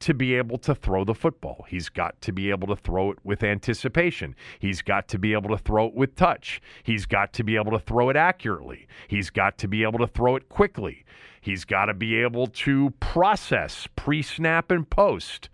to 0.00 0.14
be 0.14 0.34
able 0.34 0.58
to 0.58 0.74
throw 0.74 1.04
the 1.04 1.14
football. 1.14 1.64
He's 1.68 1.88
got 1.88 2.20
to 2.22 2.32
be 2.32 2.50
able 2.50 2.68
to 2.68 2.76
throw 2.76 3.10
it 3.12 3.18
with 3.24 3.42
anticipation. 3.42 4.34
He's 4.58 4.82
got 4.82 5.08
to 5.08 5.18
be 5.18 5.32
able 5.32 5.50
to 5.50 5.58
throw 5.58 5.86
it 5.86 5.94
with 5.94 6.16
touch. 6.16 6.60
He's 6.82 7.06
got 7.06 7.32
to 7.34 7.44
be 7.44 7.56
able 7.56 7.72
to 7.72 7.78
throw 7.78 8.10
it 8.10 8.16
accurately. 8.16 8.86
He's 9.08 9.30
got 9.30 9.58
to 9.58 9.68
be 9.68 9.82
able 9.82 9.98
to 10.00 10.06
throw 10.06 10.36
it 10.36 10.48
quickly. 10.48 11.04
He's 11.40 11.64
got 11.64 11.86
to 11.86 11.94
be 11.94 12.16
able 12.16 12.48
to 12.48 12.90
process 13.00 13.88
pre 13.96 14.22
snap 14.22 14.70
and 14.70 14.88
post. 14.88 15.48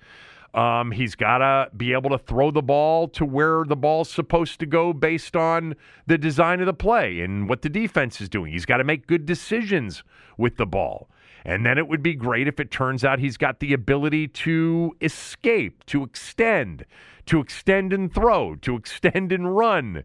Um, 0.54 0.90
he's 0.90 1.14
got 1.14 1.38
to 1.38 1.70
be 1.74 1.92
able 1.92 2.10
to 2.10 2.18
throw 2.18 2.50
the 2.50 2.62
ball 2.62 3.08
to 3.08 3.24
where 3.24 3.64
the 3.64 3.76
ball's 3.76 4.10
supposed 4.10 4.60
to 4.60 4.66
go 4.66 4.92
based 4.92 5.34
on 5.34 5.74
the 6.06 6.18
design 6.18 6.60
of 6.60 6.66
the 6.66 6.74
play 6.74 7.20
and 7.20 7.48
what 7.48 7.62
the 7.62 7.70
defense 7.70 8.20
is 8.20 8.28
doing. 8.28 8.52
He's 8.52 8.66
got 8.66 8.76
to 8.78 8.84
make 8.84 9.06
good 9.06 9.24
decisions 9.24 10.02
with 10.36 10.56
the 10.56 10.66
ball. 10.66 11.08
And 11.44 11.66
then 11.66 11.78
it 11.78 11.88
would 11.88 12.02
be 12.02 12.14
great 12.14 12.46
if 12.46 12.60
it 12.60 12.70
turns 12.70 13.04
out 13.04 13.18
he's 13.18 13.36
got 13.36 13.60
the 13.60 13.72
ability 13.72 14.28
to 14.28 14.96
escape, 15.00 15.84
to 15.86 16.04
extend, 16.04 16.84
to 17.26 17.40
extend 17.40 17.92
and 17.92 18.12
throw, 18.12 18.54
to 18.56 18.76
extend 18.76 19.32
and 19.32 19.56
run. 19.56 20.04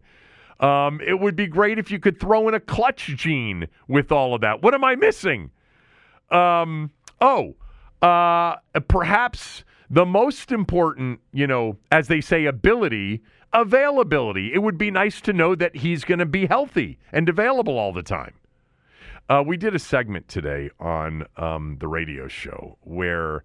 Um, 0.60 1.00
it 1.00 1.20
would 1.20 1.36
be 1.36 1.46
great 1.46 1.78
if 1.78 1.90
you 1.90 2.00
could 2.00 2.18
throw 2.18 2.48
in 2.48 2.54
a 2.54 2.60
clutch 2.60 3.12
gene 3.16 3.68
with 3.86 4.10
all 4.10 4.34
of 4.34 4.40
that. 4.40 4.62
What 4.62 4.74
am 4.74 4.82
I 4.82 4.96
missing? 4.96 5.50
Um, 6.30 6.90
oh, 7.20 7.54
uh, 8.02 8.56
perhaps 8.88 9.64
the 9.88 10.04
most 10.04 10.52
important, 10.52 11.20
you 11.32 11.46
know, 11.46 11.78
as 11.90 12.08
they 12.08 12.20
say, 12.20 12.44
ability, 12.44 13.22
availability. 13.52 14.52
It 14.52 14.58
would 14.58 14.78
be 14.78 14.90
nice 14.90 15.20
to 15.22 15.32
know 15.32 15.54
that 15.54 15.76
he's 15.76 16.04
going 16.04 16.18
to 16.18 16.26
be 16.26 16.46
healthy 16.46 16.98
and 17.12 17.28
available 17.28 17.78
all 17.78 17.92
the 17.92 18.02
time. 18.02 18.34
Uh, 19.28 19.42
we 19.46 19.58
did 19.58 19.74
a 19.74 19.78
segment 19.78 20.26
today 20.26 20.70
on 20.80 21.22
um, 21.36 21.76
the 21.80 21.88
radio 21.88 22.28
show 22.28 22.78
where 22.80 23.44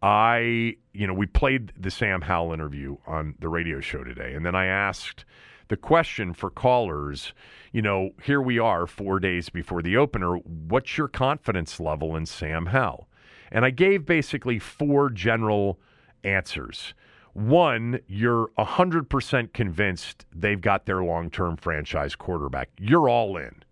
I, 0.00 0.76
you 0.94 1.06
know, 1.06 1.12
we 1.12 1.26
played 1.26 1.72
the 1.78 1.90
Sam 1.90 2.22
Howell 2.22 2.54
interview 2.54 2.96
on 3.06 3.34
the 3.38 3.48
radio 3.48 3.80
show 3.80 4.02
today, 4.02 4.32
and 4.32 4.46
then 4.46 4.54
I 4.54 4.64
asked 4.64 5.26
the 5.68 5.76
question 5.76 6.32
for 6.32 6.48
callers. 6.48 7.34
You 7.70 7.82
know, 7.82 8.10
here 8.22 8.40
we 8.40 8.58
are 8.58 8.86
four 8.86 9.20
days 9.20 9.50
before 9.50 9.82
the 9.82 9.98
opener. 9.98 10.36
What's 10.36 10.96
your 10.96 11.08
confidence 11.08 11.78
level 11.78 12.16
in 12.16 12.24
Sam 12.24 12.66
Howell? 12.66 13.06
And 13.52 13.66
I 13.66 13.70
gave 13.70 14.06
basically 14.06 14.58
four 14.58 15.10
general 15.10 15.78
answers. 16.24 16.94
One, 17.34 18.00
you're 18.06 18.48
100% 18.58 19.52
convinced 19.52 20.24
they've 20.34 20.60
got 20.60 20.86
their 20.86 21.04
long 21.04 21.30
term 21.30 21.58
franchise 21.58 22.16
quarterback. 22.16 22.70
You're 22.78 23.10
all 23.10 23.36
in. 23.36 23.62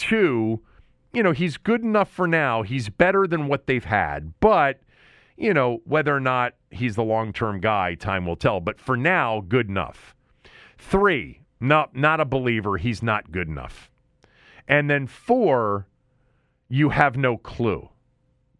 Two, 0.00 0.62
you 1.12 1.22
know, 1.22 1.32
he's 1.32 1.58
good 1.58 1.82
enough 1.82 2.10
for 2.10 2.26
now. 2.26 2.62
He's 2.62 2.88
better 2.88 3.26
than 3.26 3.48
what 3.48 3.66
they've 3.66 3.84
had. 3.84 4.32
But, 4.40 4.80
you 5.36 5.52
know, 5.52 5.82
whether 5.84 6.16
or 6.16 6.20
not 6.20 6.54
he's 6.70 6.96
the 6.96 7.04
long 7.04 7.34
term 7.34 7.60
guy, 7.60 7.96
time 7.96 8.24
will 8.24 8.36
tell. 8.36 8.60
But 8.60 8.80
for 8.80 8.96
now, 8.96 9.44
good 9.46 9.68
enough. 9.68 10.14
Three, 10.78 11.42
not, 11.60 11.94
not 11.94 12.18
a 12.18 12.24
believer. 12.24 12.78
He's 12.78 13.02
not 13.02 13.30
good 13.30 13.46
enough. 13.46 13.90
And 14.66 14.88
then 14.88 15.06
four, 15.06 15.86
you 16.70 16.88
have 16.88 17.18
no 17.18 17.36
clue. 17.36 17.90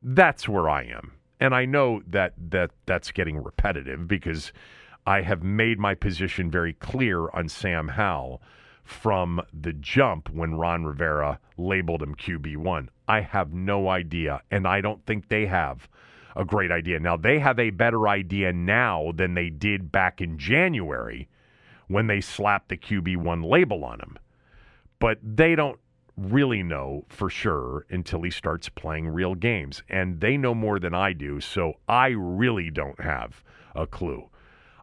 That's 0.03 0.47
where 0.47 0.69
I 0.69 0.83
am. 0.83 1.13
And 1.41 1.55
I 1.55 1.65
know 1.65 2.03
that, 2.07 2.35
that 2.51 2.73
that's 2.85 3.13
getting 3.13 3.43
repetitive 3.43 4.07
because 4.07 4.53
I 5.07 5.23
have 5.23 5.43
made 5.43 5.79
my 5.79 5.95
position 5.95 6.51
very 6.51 6.75
clear 6.75 7.31
on 7.31 7.49
Sam 7.49 7.89
Howell 7.89 8.43
from 8.91 9.41
the 9.53 9.73
jump 9.73 10.29
when 10.31 10.57
Ron 10.57 10.85
Rivera 10.85 11.39
labeled 11.57 12.03
him 12.03 12.15
QB1. 12.15 12.89
I 13.07 13.21
have 13.21 13.55
no 13.55 13.89
idea, 13.89 14.43
and 14.51 14.67
I 14.67 14.81
don't 14.81 15.05
think 15.07 15.29
they 15.29 15.47
have 15.47 15.89
a 16.37 16.45
great 16.45 16.71
idea. 16.71 16.99
Now, 16.99 17.17
they 17.17 17.39
have 17.39 17.59
a 17.59 17.71
better 17.71 18.09
idea 18.09 18.53
now 18.53 19.13
than 19.15 19.35
they 19.35 19.49
did 19.49 19.93
back 19.93 20.21
in 20.21 20.39
January 20.39 21.29
when 21.87 22.09
they 22.09 22.21
slapped 22.21 22.69
the 22.69 22.77
QB1 22.77 23.49
label 23.49 23.85
on 23.85 24.01
him. 24.01 24.19
But 24.99 25.19
they 25.23 25.55
don't 25.55 25.79
really 26.17 26.63
know 26.63 27.07
for 27.09 27.31
sure 27.31 27.87
until 27.91 28.23
he 28.23 28.31
starts 28.31 28.69
playing 28.69 29.09
real 29.09 29.35
games. 29.35 29.83
And 29.89 30.21
they 30.21 30.37
know 30.37 30.55
more 30.55 30.79
than 30.79 30.95
I 30.95 31.13
do, 31.13 31.41
so 31.41 31.75
I 31.89 32.09
really 32.09 32.71
don't 32.71 33.01
have 33.01 33.43
a 33.75 33.87
clue. 33.87 34.29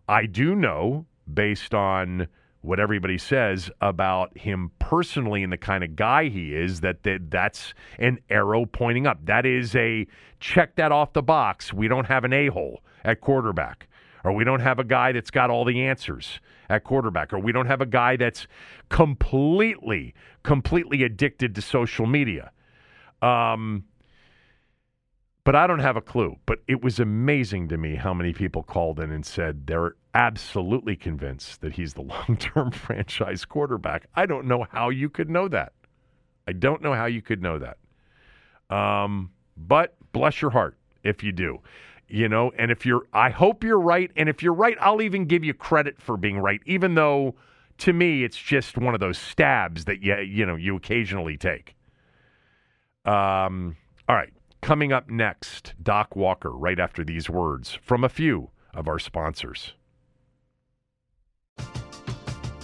I 0.08 0.26
do 0.26 0.56
know, 0.56 1.06
based 1.32 1.74
on 1.74 2.28
what 2.62 2.80
everybody 2.80 3.18
says 3.18 3.70
about 3.82 4.38
him 4.38 4.72
personally 4.80 5.44
and 5.44 5.54
the 5.54 5.58
kind 5.58 5.84
of 5.84 5.96
guy 5.96 6.28
he 6.28 6.54
is 6.56 6.82
that, 6.82 7.04
that 7.04 7.30
that's 7.30 7.74
an 8.00 8.20
arrow 8.30 8.66
pointing 8.66 9.08
up. 9.08 9.20
That 9.26 9.46
is 9.46 9.76
a 9.76 10.08
check 10.40 10.76
that 10.76 10.92
off 10.92 11.14
the 11.14 11.22
box. 11.22 11.74
We 11.74 11.88
don't 11.88 12.06
have 12.06 12.24
an 12.24 12.34
a-hole 12.34 12.82
at 13.06 13.22
quarterback 13.22 13.88
or 14.24 14.34
we 14.34 14.44
don't 14.44 14.60
have 14.60 14.80
a 14.80 14.84
guy 14.84 15.12
that's 15.12 15.32
got 15.32 15.50
all 15.50 15.64
the 15.64 15.84
answers 15.84 16.40
at 16.70 16.84
quarterback 16.84 17.32
or 17.32 17.40
we 17.40 17.52
don't 17.52 17.68
have 17.68 17.82
a 17.82 17.86
guy 17.86 18.18
that's 18.18 18.48
completely 18.90 20.14
completely 20.44 21.04
addicted 21.04 21.56
to 21.56 21.62
social 21.62 22.06
media. 22.06 22.52
Um, 23.22 23.84
but 25.44 25.56
I 25.56 25.66
don't 25.66 25.80
have 25.80 25.96
a 25.96 26.02
clue. 26.02 26.36
But 26.46 26.60
it 26.68 26.84
was 26.84 27.00
amazing 27.00 27.70
to 27.70 27.78
me 27.78 27.96
how 27.96 28.14
many 28.14 28.34
people 28.34 28.64
called 28.64 29.00
in 29.00 29.12
and 29.12 29.26
said 29.26 29.66
they're 29.68 29.96
absolutely 30.18 30.96
convinced 30.96 31.62
that 31.62 31.74
he's 31.74 31.94
the 31.94 32.02
long 32.14 32.38
term 32.38 32.72
franchise 32.72 33.46
quarterback. 33.46 34.08
I 34.16 34.26
don't 34.26 34.48
know 34.48 34.66
how 34.70 34.90
you 34.90 35.10
could 35.10 35.30
know 35.30 35.48
that. 35.48 35.74
I 36.48 36.54
don't 36.54 36.82
know 36.82 36.94
how 36.94 37.06
you 37.06 37.22
could 37.22 37.42
know 37.42 37.60
that. 37.60 37.78
Um, 38.76 39.32
but 39.56 39.96
bless 40.12 40.42
your 40.42 40.52
heart 40.52 40.78
if 41.04 41.24
you 41.24 41.32
do. 41.32 41.60
You 42.10 42.30
know, 42.30 42.52
and 42.58 42.72
if 42.72 42.86
you're, 42.86 43.06
I 43.14 43.30
hope 43.30 43.64
you're 43.64 43.80
right. 43.80 44.10
And 44.16 44.30
if 44.30 44.42
you're 44.42 44.54
right, 44.54 44.78
I'll 44.80 45.02
even 45.02 45.26
give 45.26 45.44
you 45.44 45.54
credit 45.54 46.02
for 46.02 46.16
being 46.16 46.40
right, 46.40 46.62
even 46.66 46.96
though 46.96 47.36
to 47.80 47.94
me 47.94 48.24
it's 48.24 48.38
just 48.38 48.78
one 48.78 48.94
of 48.94 49.02
those 49.02 49.18
stabs 49.18 49.86
that 49.86 50.02
you, 50.02 50.18
you 50.20 50.46
know, 50.46 50.56
you 50.56 50.76
occasionally 50.78 51.38
take. 51.38 51.76
Um, 53.04 53.76
all 54.08 54.16
right. 54.16 54.34
Coming 54.62 54.92
up 54.92 55.10
next, 55.10 55.76
Doc 55.84 56.16
Walker, 56.16 56.52
right 56.52 56.80
after 56.80 57.04
these 57.04 57.30
words 57.30 57.78
from 57.82 58.04
a 58.04 58.10
few 58.10 58.50
of 58.74 58.88
our 58.88 59.00
sponsors. 59.00 59.74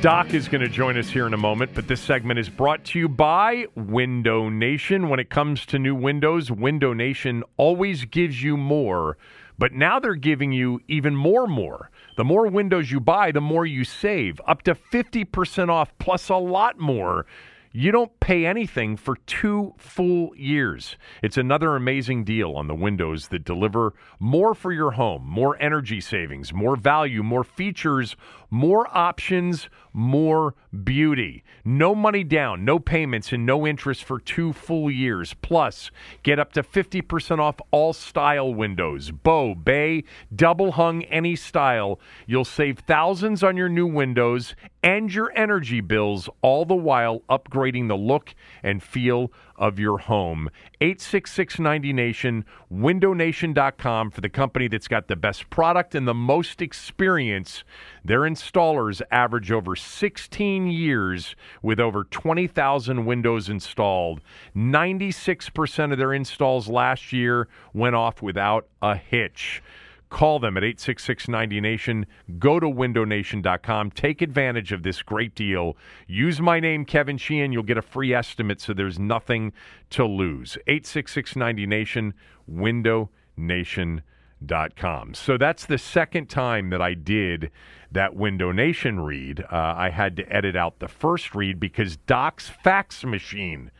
Doc 0.00 0.32
is 0.32 0.46
going 0.46 0.60
to 0.60 0.68
join 0.68 0.96
us 0.96 1.10
here 1.10 1.26
in 1.26 1.34
a 1.34 1.38
moment, 1.38 1.72
but 1.74 1.88
this 1.88 2.00
segment 2.00 2.38
is 2.38 2.48
brought 2.48 2.84
to 2.84 3.00
you 3.00 3.08
by 3.08 3.66
Window 3.74 4.48
Nation. 4.48 5.08
When 5.08 5.18
it 5.18 5.28
comes 5.28 5.66
to 5.66 5.78
new 5.80 5.96
windows, 5.96 6.52
Window 6.52 6.92
Nation 6.92 7.42
always 7.56 8.04
gives 8.04 8.40
you 8.40 8.56
more, 8.56 9.18
but 9.58 9.72
now 9.72 9.98
they're 9.98 10.14
giving 10.14 10.52
you 10.52 10.80
even 10.86 11.16
more 11.16 11.48
more. 11.48 11.90
The 12.16 12.22
more 12.22 12.46
windows 12.46 12.92
you 12.92 13.00
buy, 13.00 13.32
the 13.32 13.40
more 13.40 13.66
you 13.66 13.82
save, 13.82 14.40
up 14.46 14.62
to 14.62 14.76
50% 14.76 15.68
off 15.68 15.92
plus 15.98 16.28
a 16.28 16.36
lot 16.36 16.78
more. 16.78 17.26
You 17.72 17.92
don't 17.92 18.18
pay 18.18 18.46
anything 18.46 18.96
for 18.96 19.16
two 19.26 19.74
full 19.76 20.34
years. 20.34 20.96
It's 21.22 21.36
another 21.36 21.76
amazing 21.76 22.24
deal 22.24 22.52
on 22.54 22.66
the 22.66 22.74
windows 22.74 23.28
that 23.28 23.44
deliver 23.44 23.92
more 24.18 24.54
for 24.54 24.72
your 24.72 24.92
home, 24.92 25.26
more 25.28 25.60
energy 25.60 26.00
savings, 26.00 26.52
more 26.52 26.76
value, 26.76 27.22
more 27.22 27.44
features, 27.44 28.16
more 28.50 28.86
options, 28.96 29.68
more 29.92 30.54
beauty. 30.84 31.42
No 31.64 31.94
money 31.94 32.24
down, 32.24 32.64
no 32.64 32.78
payments, 32.78 33.32
and 33.32 33.44
no 33.44 33.66
interest 33.66 34.04
for 34.04 34.18
two 34.18 34.52
full 34.52 34.90
years. 34.90 35.34
Plus, 35.34 35.90
get 36.22 36.38
up 36.38 36.52
to 36.52 36.62
50% 36.62 37.38
off 37.38 37.56
all 37.70 37.92
style 37.92 38.52
windows 38.54 39.10
bow, 39.10 39.54
bay, 39.54 40.04
double 40.34 40.72
hung, 40.72 41.02
any 41.04 41.36
style. 41.36 42.00
You'll 42.26 42.44
save 42.44 42.78
thousands 42.80 43.42
on 43.42 43.56
your 43.56 43.68
new 43.68 43.86
windows 43.86 44.54
and 44.82 45.12
your 45.12 45.32
energy 45.36 45.80
bills, 45.80 46.28
all 46.42 46.64
the 46.64 46.74
while 46.74 47.20
upgrading 47.28 47.88
the 47.88 47.96
look 47.96 48.34
and 48.62 48.82
feel 48.82 49.32
of 49.58 49.78
your 49.78 49.98
home. 49.98 50.48
86690 50.80 51.92
Nation, 51.92 52.44
windownation.com 52.72 54.10
for 54.10 54.20
the 54.20 54.28
company 54.28 54.68
that's 54.68 54.88
got 54.88 55.08
the 55.08 55.16
best 55.16 55.50
product 55.50 55.94
and 55.94 56.06
the 56.06 56.14
most 56.14 56.62
experience. 56.62 57.64
Their 58.04 58.20
installers 58.20 59.02
average 59.10 59.52
over 59.52 59.76
16 59.76 60.68
years 60.68 61.34
with 61.62 61.80
over 61.80 62.04
20,000 62.04 63.04
windows 63.04 63.48
installed. 63.48 64.20
96% 64.56 65.92
of 65.92 65.98
their 65.98 66.14
installs 66.14 66.68
last 66.68 67.12
year 67.12 67.48
went 67.74 67.96
off 67.96 68.22
without 68.22 68.66
a 68.80 68.96
hitch. 68.96 69.62
Call 70.10 70.38
them 70.38 70.56
at 70.56 70.64
866 70.64 71.28
90 71.28 71.60
Nation. 71.60 72.06
Go 72.38 72.58
to 72.58 72.66
windownation.com. 72.66 73.90
Take 73.90 74.22
advantage 74.22 74.72
of 74.72 74.82
this 74.82 75.02
great 75.02 75.34
deal. 75.34 75.76
Use 76.06 76.40
my 76.40 76.60
name, 76.60 76.86
Kevin 76.86 77.18
Sheehan. 77.18 77.52
You'll 77.52 77.62
get 77.62 77.76
a 77.76 77.82
free 77.82 78.14
estimate, 78.14 78.58
so 78.60 78.72
there's 78.72 78.98
nothing 78.98 79.52
to 79.90 80.06
lose. 80.06 80.56
866 80.66 81.36
90 81.36 81.66
Nation, 81.66 82.14
windownation.com. 82.50 85.14
So 85.14 85.36
that's 85.36 85.66
the 85.66 85.78
second 85.78 86.30
time 86.30 86.70
that 86.70 86.80
I 86.80 86.94
did 86.94 87.50
that 87.92 88.16
Window 88.16 88.50
Nation 88.50 89.00
read. 89.00 89.40
Uh, 89.40 89.74
I 89.76 89.90
had 89.90 90.16
to 90.16 90.24
edit 90.32 90.56
out 90.56 90.78
the 90.78 90.88
first 90.88 91.34
read 91.34 91.60
because 91.60 91.98
Doc's 91.98 92.48
fax 92.48 93.04
machine 93.04 93.70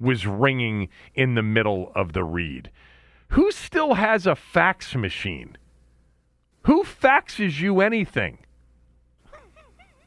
was 0.00 0.26
ringing 0.26 0.88
in 1.14 1.36
the 1.36 1.42
middle 1.42 1.92
of 1.94 2.12
the 2.12 2.24
read. 2.24 2.72
Who 3.30 3.50
still 3.50 3.94
has 3.94 4.26
a 4.26 4.36
fax 4.36 4.94
machine? 4.94 5.56
Who 6.66 6.82
faxes 6.82 7.60
you 7.60 7.80
anything? 7.80 8.38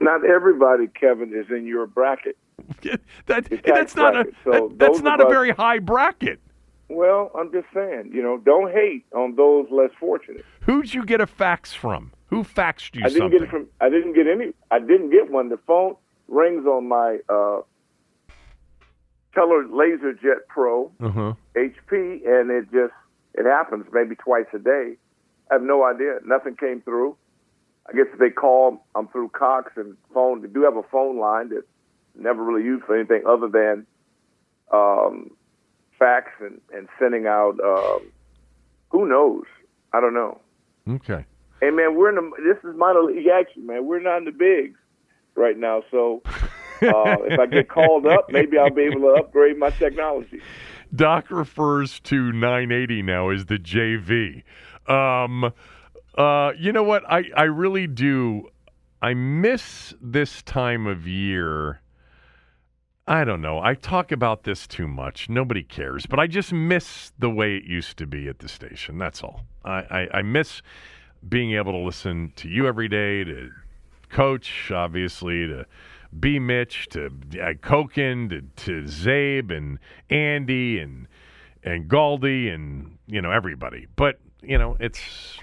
Not 0.01 0.25
everybody, 0.25 0.87
Kevin, 0.87 1.33
is 1.33 1.49
in 1.49 1.65
your 1.65 1.87
bracket. 1.87 2.37
that, 3.27 3.47
that's 3.65 3.95
not 3.95 4.17
a 4.17 4.25
so 4.43 4.67
that, 4.67 4.77
that's 4.77 4.99
not 4.99 5.21
a 5.21 5.25
us, 5.25 5.31
very 5.31 5.51
high 5.51 5.79
bracket. 5.79 6.41
Well, 6.89 7.31
I'm 7.33 7.49
just 7.53 7.67
saying, 7.73 8.11
you 8.13 8.21
know, 8.21 8.37
don't 8.37 8.73
hate 8.73 9.05
on 9.15 9.35
those 9.35 9.67
less 9.71 9.91
fortunate. 9.97 10.43
Who'd 10.61 10.93
you 10.93 11.05
get 11.05 11.21
a 11.21 11.27
fax 11.27 11.73
from? 11.73 12.11
Who 12.27 12.43
faxed 12.43 12.93
you 12.93 13.03
I 13.05 13.07
didn't 13.07 13.19
something? 13.21 13.39
get 13.39 13.47
it 13.47 13.49
from. 13.49 13.67
I 13.79 13.89
didn't 13.89 14.13
get 14.13 14.27
any. 14.27 14.51
I 14.69 14.79
didn't 14.79 15.11
get 15.11 15.31
one. 15.31 15.47
The 15.47 15.59
phone 15.65 15.95
rings 16.27 16.65
on 16.65 16.89
my 16.89 17.19
uh, 17.29 17.61
Color 19.33 19.63
LaserJet 19.63 20.47
Pro 20.49 20.91
uh-huh. 20.99 21.33
HP, 21.55 22.27
and 22.27 22.51
it 22.51 22.65
just 22.69 22.93
it 23.33 23.45
happens 23.45 23.85
maybe 23.93 24.15
twice 24.15 24.47
a 24.53 24.59
day. 24.59 24.97
I 25.49 25.55
have 25.55 25.63
no 25.63 25.83
idea. 25.83 26.19
Nothing 26.25 26.55
came 26.55 26.81
through. 26.81 27.15
I 27.87 27.93
guess 27.93 28.05
if 28.13 28.19
they 28.19 28.29
call, 28.29 28.85
I'm 28.95 29.07
through 29.07 29.29
Cox 29.29 29.71
and 29.75 29.97
phone. 30.13 30.41
They 30.41 30.47
do 30.47 30.63
have 30.63 30.77
a 30.77 30.83
phone 30.83 31.17
line 31.17 31.49
that 31.49 31.63
never 32.15 32.43
really 32.43 32.63
used 32.63 32.85
for 32.85 32.95
anything 32.95 33.23
other 33.27 33.47
than 33.47 33.87
um, 34.71 35.31
fax 35.97 36.29
and, 36.39 36.61
and 36.73 36.87
sending 36.99 37.25
out. 37.25 37.57
Um, 37.63 38.11
who 38.89 39.07
knows? 39.07 39.45
I 39.91 40.01
don't 40.01 40.13
know. 40.13 40.39
Okay. 40.87 41.25
Hey 41.61 41.71
man, 41.71 41.95
we're 41.97 42.09
in 42.09 42.15
the. 42.15 42.31
This 42.37 42.57
is 42.63 42.77
minor 42.77 43.03
league 43.03 43.27
action, 43.27 43.65
man. 43.65 43.85
We're 43.85 44.01
not 44.01 44.19
in 44.19 44.25
the 44.25 44.31
bigs 44.31 44.77
right 45.35 45.57
now, 45.57 45.83
so 45.91 46.21
uh, 46.25 46.37
if 46.81 47.39
I 47.39 47.45
get 47.47 47.69
called 47.69 48.05
up, 48.05 48.31
maybe 48.31 48.57
I'll 48.57 48.69
be 48.69 48.83
able 48.83 49.01
to 49.01 49.19
upgrade 49.19 49.57
my 49.57 49.69
technology. 49.71 50.41
Doc 50.95 51.29
refers 51.29 51.99
to 52.01 52.31
980 52.31 53.01
now 53.03 53.29
as 53.29 53.45
the 53.45 53.57
JV. 53.57 54.43
Um, 54.89 55.53
uh, 56.17 56.51
you 56.57 56.71
know 56.71 56.83
what? 56.83 57.03
I, 57.09 57.25
I 57.35 57.43
really 57.43 57.87
do. 57.87 58.49
I 59.01 59.13
miss 59.13 59.93
this 60.01 60.41
time 60.43 60.87
of 60.87 61.07
year. 61.07 61.81
I 63.07 63.23
don't 63.23 63.41
know. 63.41 63.59
I 63.59 63.73
talk 63.73 64.11
about 64.11 64.43
this 64.43 64.67
too 64.67 64.87
much. 64.87 65.29
Nobody 65.29 65.63
cares, 65.63 66.05
but 66.05 66.19
I 66.19 66.27
just 66.27 66.53
miss 66.53 67.11
the 67.17 67.29
way 67.29 67.55
it 67.55 67.63
used 67.63 67.97
to 67.97 68.05
be 68.05 68.27
at 68.27 68.39
the 68.39 68.47
station. 68.47 68.97
That's 68.97 69.23
all. 69.23 69.41
I, 69.63 69.71
I, 69.71 70.07
I 70.19 70.21
miss 70.21 70.61
being 71.27 71.53
able 71.53 71.71
to 71.71 71.79
listen 71.79 72.33
to 72.35 72.47
you 72.47 72.67
every 72.67 72.87
day, 72.87 73.23
to 73.23 73.49
Coach, 74.09 74.71
obviously, 74.71 75.47
to 75.47 75.65
B. 76.19 76.39
Mitch, 76.39 76.87
to 76.89 77.07
uh, 77.07 77.53
Koken, 77.61 78.29
to, 78.29 78.41
to 78.63 78.83
Zabe 78.87 79.55
and 79.55 79.79
Andy 80.09 80.79
and 80.79 81.07
and 81.63 81.89
Galdi 81.89 82.53
and 82.53 82.97
you 83.07 83.21
know 83.21 83.31
everybody. 83.31 83.87
But 83.95 84.19
you 84.41 84.57
know, 84.57 84.77
it's 84.79 85.39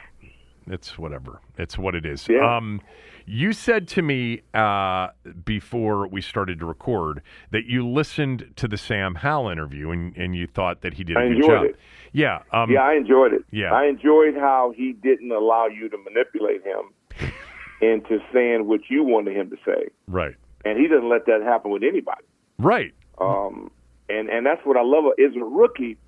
it's 0.68 0.98
whatever. 0.98 1.40
It's 1.58 1.78
what 1.78 1.94
it 1.94 2.04
is. 2.04 2.28
Yeah. 2.28 2.56
Um, 2.56 2.80
you 3.26 3.52
said 3.52 3.88
to 3.88 4.02
me 4.02 4.42
uh, 4.54 5.08
before 5.44 6.06
we 6.06 6.20
started 6.20 6.60
to 6.60 6.66
record 6.66 7.22
that 7.50 7.66
you 7.66 7.86
listened 7.86 8.52
to 8.56 8.68
the 8.68 8.76
Sam 8.76 9.16
Howell 9.16 9.48
interview 9.48 9.90
and, 9.90 10.16
and 10.16 10.36
you 10.36 10.46
thought 10.46 10.82
that 10.82 10.94
he 10.94 11.04
did 11.04 11.16
a 11.16 11.20
I 11.20 11.28
good 11.28 11.42
job. 11.42 11.64
it. 11.64 11.76
Yeah. 12.12 12.42
Um, 12.52 12.70
yeah, 12.70 12.82
I 12.82 12.94
enjoyed 12.94 13.32
it. 13.32 13.44
Yeah. 13.50 13.72
I 13.72 13.86
enjoyed 13.86 14.36
how 14.36 14.72
he 14.76 14.92
didn't 14.92 15.32
allow 15.32 15.66
you 15.66 15.88
to 15.88 15.96
manipulate 15.98 16.62
him 16.64 17.32
into 17.80 18.18
saying 18.32 18.66
what 18.66 18.80
you 18.88 19.02
wanted 19.02 19.36
him 19.36 19.50
to 19.50 19.56
say, 19.64 19.88
right. 20.08 20.34
and 20.64 20.78
he 20.78 20.88
doesn't 20.88 21.10
let 21.10 21.26
that 21.26 21.42
happen 21.42 21.70
with 21.70 21.82
anybody. 21.82 22.24
Right. 22.58 22.94
Um, 23.20 23.70
and 24.08 24.30
and 24.30 24.46
that's 24.46 24.64
what 24.64 24.76
I 24.76 24.82
love. 24.82 25.04
As 25.18 25.36
a 25.36 25.44
rookie, 25.44 25.98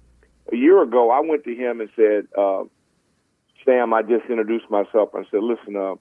a 0.53 0.57
year 0.57 0.83
ago, 0.83 1.11
I 1.11 1.20
went 1.20 1.44
to 1.44 1.55
him 1.55 1.81
and 1.81 1.90
said, 1.94 2.29
uh, 2.38 2.64
"Sam, 3.69 3.93
I 3.93 4.01
just 4.01 4.25
introduced 4.31 4.71
myself 4.71 5.11
and 5.13 5.27
said, 5.31 5.43
listen, 5.43 5.77
uh, 5.77 5.97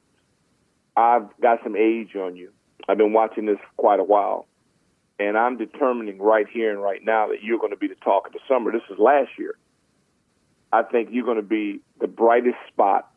I've 0.95 1.27
got 1.41 1.59
some 1.63 1.75
age 1.75 2.15
on 2.15 2.37
you. 2.37 2.53
I've 2.87 2.97
been 2.97 3.11
watching 3.11 3.45
this 3.45 3.57
for 3.57 3.81
quite 3.81 3.99
a 3.99 4.05
while, 4.05 4.47
and 5.19 5.37
I'm 5.37 5.57
determining 5.57 6.17
right 6.17 6.47
here 6.47 6.71
and 6.71 6.81
right 6.81 7.03
now 7.03 7.27
that 7.27 7.43
you're 7.43 7.59
going 7.59 7.71
to 7.71 7.77
be 7.77 7.89
the 7.89 7.95
talk 7.95 8.27
of 8.27 8.33
the 8.33 8.39
summer. 8.47 8.71
This 8.71 8.83
is 8.89 8.97
last 8.97 9.31
year. 9.37 9.55
I 10.71 10.83
think 10.83 11.09
you're 11.11 11.25
going 11.25 11.37
to 11.37 11.41
be 11.41 11.81
the 11.99 12.07
brightest 12.07 12.55
spot 12.69 13.11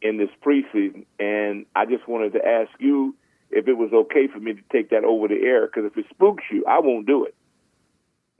in 0.00 0.16
this 0.16 0.30
preseason, 0.44 1.04
and 1.18 1.66
I 1.74 1.84
just 1.86 2.06
wanted 2.06 2.34
to 2.34 2.46
ask 2.46 2.70
you." 2.78 3.16
If 3.54 3.68
it 3.68 3.74
was 3.74 3.92
okay 3.92 4.28
for 4.32 4.40
me 4.40 4.54
to 4.54 4.62
take 4.72 4.88
that 4.88 5.04
over 5.04 5.28
the 5.28 5.34
air, 5.34 5.66
because 5.66 5.84
if 5.84 5.98
it 5.98 6.06
spooks 6.08 6.42
you, 6.50 6.64
I 6.66 6.78
won't 6.78 7.06
do 7.06 7.26
it. 7.26 7.34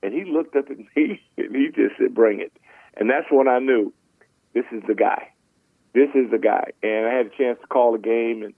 And 0.03 0.15
he 0.15 0.25
looked 0.25 0.57
up 0.57 0.71
at 0.71 0.79
me 0.79 0.87
and 1.37 1.55
he 1.55 1.67
just 1.67 1.99
said, 1.99 2.15
"Bring 2.15 2.41
it." 2.41 2.51
And 2.97 3.11
that's 3.11 3.27
when 3.31 3.47
I 3.47 3.59
knew 3.59 3.93
this 4.55 4.65
is 4.73 4.83
the 4.87 4.95
guy. 4.95 5.32
This 5.95 6.09
is 6.15 6.31
the 6.31 6.39
guy. 6.39 6.73
And 6.83 7.07
I 7.07 7.15
had 7.15 7.27
a 7.27 7.31
chance 7.31 7.59
to 7.61 7.67
call 7.67 7.93
the 7.93 7.99
game, 7.99 8.43
and 8.43 8.55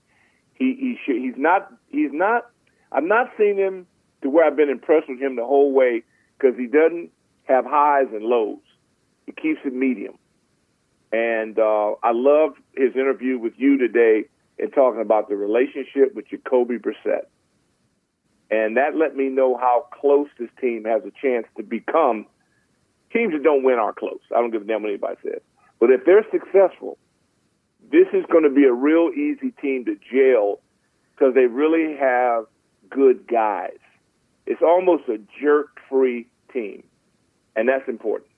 he 0.53 0.75
he 0.79 0.97
should, 1.05 1.17
he's 1.17 1.37
not 1.37 1.71
he's 1.89 2.11
not. 2.13 2.49
I've 2.91 3.03
not 3.03 3.31
seen 3.37 3.57
him 3.57 3.87
to 4.21 4.29
where 4.29 4.45
I've 4.45 4.55
been 4.55 4.69
impressed 4.69 5.09
with 5.09 5.19
him 5.19 5.35
the 5.35 5.45
whole 5.45 5.71
way 5.71 6.03
because 6.37 6.57
he 6.57 6.67
doesn't 6.67 7.11
have 7.43 7.65
highs 7.65 8.07
and 8.11 8.23
lows. 8.23 8.59
He 9.25 9.31
keeps 9.31 9.59
it 9.65 9.73
medium. 9.73 10.17
And 11.11 11.57
uh, 11.59 11.93
I 12.03 12.11
loved 12.11 12.59
his 12.75 12.95
interview 12.95 13.37
with 13.37 13.53
you 13.57 13.77
today 13.77 14.25
and 14.59 14.73
talking 14.73 15.01
about 15.01 15.29
the 15.29 15.35
relationship 15.35 16.15
with 16.15 16.27
Jacoby 16.29 16.77
Brissett. 16.77 17.27
And 18.51 18.77
that 18.77 18.95
let 18.95 19.15
me 19.15 19.29
know 19.29 19.57
how 19.57 19.87
close 19.91 20.27
this 20.39 20.49
team 20.61 20.85
has 20.85 21.01
a 21.03 21.11
chance 21.21 21.47
to 21.57 21.63
become. 21.63 22.25
Teams 23.11 23.33
that 23.33 23.43
don't 23.43 23.63
win 23.63 23.79
are 23.79 23.93
close. 23.93 24.19
I 24.31 24.39
don't 24.39 24.51
give 24.51 24.63
a 24.63 24.65
damn 24.65 24.81
what 24.81 24.89
anybody 24.89 25.17
says. 25.23 25.41
But 25.79 25.89
if 25.91 26.05
they're 26.05 26.25
successful, 26.31 26.97
this 27.95 28.07
is 28.13 28.25
going 28.29 28.43
to 28.43 28.49
be 28.49 28.65
a 28.65 28.73
real 28.73 29.09
easy 29.15 29.51
team 29.61 29.85
to 29.85 29.95
jail 30.11 30.59
because 31.13 31.33
they 31.33 31.45
really 31.45 31.95
have 31.95 32.43
good 32.89 33.25
guys. 33.25 33.77
It's 34.45 34.61
almost 34.61 35.03
a 35.07 35.17
jerk 35.41 35.79
free 35.89 36.27
team, 36.51 36.83
and 37.55 37.69
that's 37.69 37.87
important. 37.87 38.29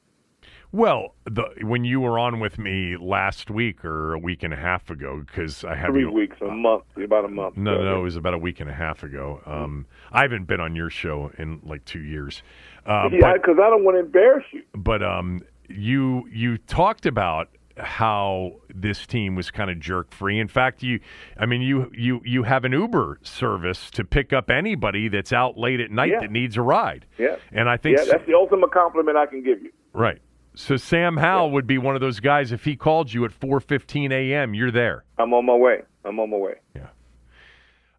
Well, 0.72 1.16
the, 1.26 1.46
when 1.62 1.86
you 1.86 2.00
were 2.02 2.20
on 2.20 2.40
with 2.40 2.60
me 2.60 2.98
last 2.98 3.50
week 3.50 3.84
or 3.84 4.14
a 4.14 4.20
week 4.20 4.44
and 4.44 4.54
a 4.54 4.58
half 4.58 4.92
ago, 4.92 5.24
because 5.26 5.64
I 5.64 5.76
have 5.76 5.90
three 5.90 6.02
you, 6.02 6.12
weeks, 6.12 6.38
a 6.42 6.52
month, 6.52 6.84
about 7.04 7.26
a 7.26 7.30
month. 7.30 7.58
No, 7.58 7.76
ago. 7.76 7.84
no, 7.84 8.00
it 8.02 8.04
was 8.04 8.16
about 8.16 8.36
a 8.36 8.38
week 8.38 8.60
and 8.60 8.70
a 8.70 8.74
half 8.74 9.02
ago. 9.02 9.42
Um, 9.46 9.88
I 10.12 10.22
haven't 10.22 10.46
been 10.46 10.60
on 10.60 10.76
your 10.76 10.90
show 10.92 11.32
in 11.40 11.62
like 11.64 11.84
two 11.86 12.02
years. 12.02 12.44
Uh, 12.86 13.10
Yeah, 13.12 13.34
because 13.34 13.58
I 13.60 13.70
don't 13.70 13.84
want 13.86 13.96
to 13.96 14.02
embarrass 14.02 14.46
you. 14.52 14.62
but 14.76 15.02
um, 15.02 15.42
you 15.68 16.28
you 16.32 16.58
talked 16.58 17.06
about 17.06 17.50
how 17.80 18.54
this 18.74 19.06
team 19.08 19.36
was 19.36 19.52
kind 19.52 19.70
of 19.70 19.80
jerk 19.80 20.12
free. 20.12 20.40
In 20.40 20.48
fact, 20.48 20.84
you 20.84 21.00
I 21.38 21.46
mean 21.46 21.62
you 21.62 21.92
you 21.94 22.22
you 22.26 22.44
have 22.44 22.66
an 22.66 22.72
Uber 22.72 23.20
service 23.24 23.90
to 23.92 24.04
pick 24.04 24.34
up 24.34 24.50
anybody 24.50 25.08
that's 25.08 25.32
out 25.34 25.58
late 25.58 25.80
at 25.80 25.92
night 25.92 26.12
Yeah. 26.12 26.20
that 26.22 26.32
needs 26.32 26.58
a 26.58 26.62
ride. 26.62 27.06
Yeah. 27.18 27.36
And 27.52 27.70
I 27.70 27.78
think 27.78 27.98
Yeah, 27.98 28.06
that's 28.06 28.26
the 28.26 28.34
ultimate 28.34 28.72
compliment 28.72 29.18
I 29.18 29.26
can 29.26 29.44
give 29.44 29.62
you. 29.62 29.72
right. 29.94 30.20
So 30.56 30.76
Sam 30.76 31.18
Howell 31.18 31.52
would 31.52 31.68
be 31.68 31.78
one 31.78 31.94
of 31.94 32.02
those 32.02 32.20
guys 32.20 32.52
if 32.52 32.64
he 32.66 32.76
called 32.76 33.14
you 33.14 33.24
at 33.26 33.32
4:15 33.32 34.12
a.m., 34.12 34.56
you're 34.56 34.72
there. 34.72 35.04
I'm 35.20 35.32
on 35.36 35.46
my 35.46 35.54
way. 35.56 35.84
I'm 36.04 36.20
on 36.20 36.32
my 36.32 36.38
way. 36.38 36.56
Yeah. 36.76 36.88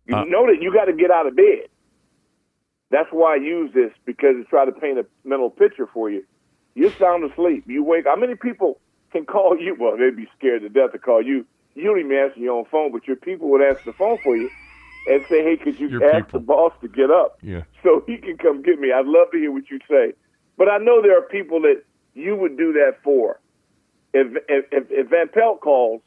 You 0.07 0.17
Uh, 0.17 0.25
know 0.25 0.47
that 0.47 0.61
you 0.61 0.73
got 0.73 0.87
to 0.87 0.93
get 0.93 1.11
out 1.13 1.27
of 1.29 1.37
bed. 1.37 1.69
That's 2.91 3.09
why 3.13 3.35
I 3.35 3.37
use 3.37 3.71
this 3.75 3.93
because 4.07 4.35
to 4.37 4.45
try 4.45 4.65
to 4.65 4.73
paint 4.73 4.99
a 4.99 5.07
mental 5.25 5.51
picture 5.51 5.87
for 5.93 6.11
you. 6.11 6.25
You're 6.75 6.91
sound 6.93 7.31
asleep. 7.31 7.65
You 7.67 7.85
wake. 7.85 8.07
How 8.07 8.17
many 8.17 8.35
people 8.35 8.81
can 9.13 9.25
call 9.25 9.57
you? 9.59 9.77
Well, 9.79 9.97
they'd 9.97 10.17
be 10.17 10.29
scared 10.39 10.63
to 10.63 10.69
death 10.69 10.93
to 10.93 10.99
call 10.99 11.23
you. 11.23 11.45
You 11.75 11.85
don't 11.85 11.99
even 12.01 12.13
answer 12.13 12.41
your 12.41 12.59
own 12.59 12.65
phone, 12.71 12.93
but 12.93 13.07
your 13.07 13.17
people 13.17 13.49
would 13.51 13.63
answer 13.63 13.83
the 13.87 13.93
phone 13.93 14.19
for 14.25 14.37
you 14.37 14.51
and 15.09 15.25
say, 15.29 15.43
"Hey, 15.45 15.57
could 15.57 15.79
you 15.79 15.89
Your 15.89 16.05
ask 16.05 16.27
people. 16.27 16.41
the 16.41 16.47
boss 16.47 16.73
to 16.83 16.89
get 16.89 17.11
up 17.11 17.39
Yeah. 17.43 17.63
so 17.83 18.03
he 18.07 18.19
can 18.19 18.37
come 18.37 18.63
get 18.63 18.79
me?" 18.81 18.93
I'd 18.93 19.07
love 19.07 19.31
to 19.33 19.39
hear 19.39 19.53
what 19.53 19.71
you 19.71 19.79
say, 19.89 20.13
but 20.57 20.69
I 20.69 20.79
know 20.79 21.01
there 21.03 21.17
are 21.19 21.23
people 21.23 21.61
that 21.63 21.83
you 22.15 22.35
would 22.37 22.57
do 22.57 22.73
that 22.75 22.97
for. 23.03 23.39
If 24.13 24.37
if, 24.49 24.65
if, 24.73 24.85
if 24.91 25.09
Van 25.09 25.29
Pelt 25.29 25.61
calls 25.61 26.03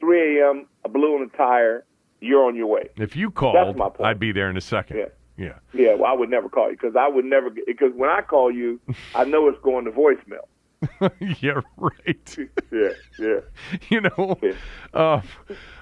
3 0.00 0.40
a.m., 0.40 0.66
a 0.84 0.88
balloon 0.88 1.22
and 1.22 1.32
tire, 1.34 1.84
you're 2.20 2.44
on 2.44 2.56
your 2.56 2.66
way. 2.68 2.88
If 2.96 3.14
you 3.16 3.30
called, 3.30 3.76
point. 3.76 4.00
I'd 4.00 4.18
be 4.18 4.32
there 4.32 4.48
in 4.48 4.56
a 4.56 4.60
second. 4.60 4.96
Yeah. 4.98 5.06
Yeah. 5.36 5.54
Yeah, 5.72 5.94
well, 5.94 6.10
I 6.10 6.14
would 6.14 6.28
never 6.30 6.48
call 6.48 6.66
you 6.70 6.76
because 6.76 6.94
I 6.96 7.08
would 7.08 7.24
never 7.24 7.50
because 7.50 7.92
when 7.94 8.10
I 8.10 8.20
call 8.22 8.50
you, 8.50 8.80
I 9.14 9.24
know 9.24 9.48
it's 9.48 9.60
going 9.62 9.84
to 9.86 9.90
voicemail. 9.90 10.46
yeah, 11.40 11.60
right. 11.76 12.36
Yeah, 12.72 12.88
yeah. 13.18 13.40
you 13.90 14.00
know, 14.00 14.38
Yeah. 14.42 14.52
uh, 14.94 15.22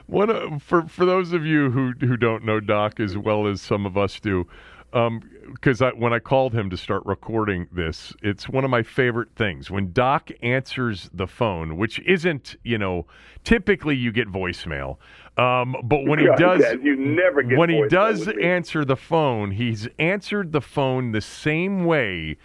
one 0.07 0.31
of- 0.31 0.63
for 0.63 0.83
for 0.89 1.05
those 1.05 1.33
of 1.33 1.47
you 1.47 1.71
who 1.71 1.93
who 2.01 2.17
don't 2.17 2.45
know 2.45 2.61
Doc 2.61 2.99
as 3.01 3.17
well 3.17 3.47
as 3.47 3.61
some 3.63 3.87
of 3.87 3.97
us 3.97 4.19
do, 4.21 4.47
because 5.55 5.81
I, 5.81 5.91
when 5.91 6.13
I 6.13 6.19
called 6.19 6.53
him 6.53 6.69
to 6.71 6.77
start 6.77 7.05
recording 7.07 7.69
this, 7.71 8.13
it's 8.23 8.49
one 8.49 8.65
of 8.65 8.71
my 8.71 8.83
favorite 8.83 9.29
things 9.37 9.71
when 9.71 9.93
Doc 9.93 10.31
answers 10.43 11.09
the 11.15 11.29
phone, 11.29 11.77
which 11.77 12.01
isn't 12.01 12.57
you 12.65 12.77
know 12.79 13.07
typically 13.45 13.95
you 13.97 14.11
get 14.11 14.27
voicemail, 14.29 14.97
um, 15.37 15.77
but 15.85 16.05
when 16.07 16.19
he 16.19 16.27
does, 16.37 16.61
yeah, 16.61 16.73
you 16.83 16.97
never 16.97 17.43
get 17.43 17.57
when 17.57 17.71
he 17.71 17.87
does 17.89 18.27
answer 18.43 18.85
the 18.85 18.97
phone, 18.97 19.53
he's 19.53 19.87
answered 20.01 20.51
the 20.53 20.61
phone 20.61 21.13
the 21.13 21.21
same 21.21 21.85
way 21.85 22.37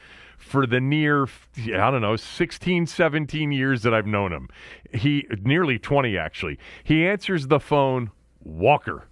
for 0.46 0.68
the 0.68 0.80
near 0.80 1.28
I 1.58 1.90
don't 1.90 2.02
know 2.02 2.16
16 2.16 2.86
17 2.86 3.52
years 3.52 3.82
that 3.82 3.94
I've 3.94 4.06
known 4.06 4.32
him. 4.32 4.50
He 4.94 5.28
nearly 5.42 5.80
20 5.80 6.18
actually. 6.18 6.60
He 6.84 7.06
answers 7.06 7.48
the 7.48 7.60
phone 7.60 8.12
Walker. 8.44 9.08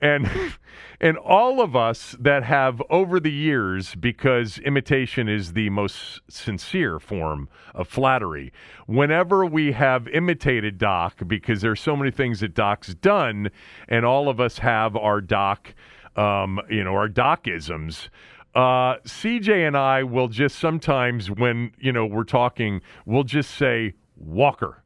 And 0.00 0.28
and 1.00 1.16
all 1.16 1.62
of 1.62 1.74
us 1.74 2.14
that 2.20 2.44
have 2.44 2.82
over 2.90 3.18
the 3.18 3.32
years 3.32 3.94
because 3.94 4.58
imitation 4.58 5.26
is 5.26 5.54
the 5.54 5.70
most 5.70 6.20
sincere 6.28 7.00
form 7.00 7.48
of 7.74 7.88
flattery. 7.88 8.52
Whenever 8.86 9.46
we 9.46 9.72
have 9.72 10.06
imitated 10.08 10.76
Doc 10.76 11.22
because 11.26 11.62
there's 11.62 11.80
so 11.80 11.96
many 11.96 12.10
things 12.10 12.40
that 12.40 12.54
Doc's 12.54 12.94
done 12.94 13.50
and 13.88 14.04
all 14.04 14.28
of 14.28 14.38
us 14.38 14.58
have 14.58 14.96
our 14.96 15.22
Doc 15.22 15.74
um, 16.16 16.60
you 16.68 16.84
know, 16.84 16.92
our 16.92 17.08
Docisms 17.08 18.08
uh, 18.54 18.96
CJ 19.06 19.66
and 19.66 19.76
I 19.76 20.02
will 20.02 20.28
just 20.28 20.58
sometimes, 20.58 21.30
when 21.30 21.72
you 21.78 21.92
know 21.92 22.04
we're 22.04 22.24
talking, 22.24 22.82
we'll 23.06 23.24
just 23.24 23.52
say 23.52 23.94
Walker 24.16 24.82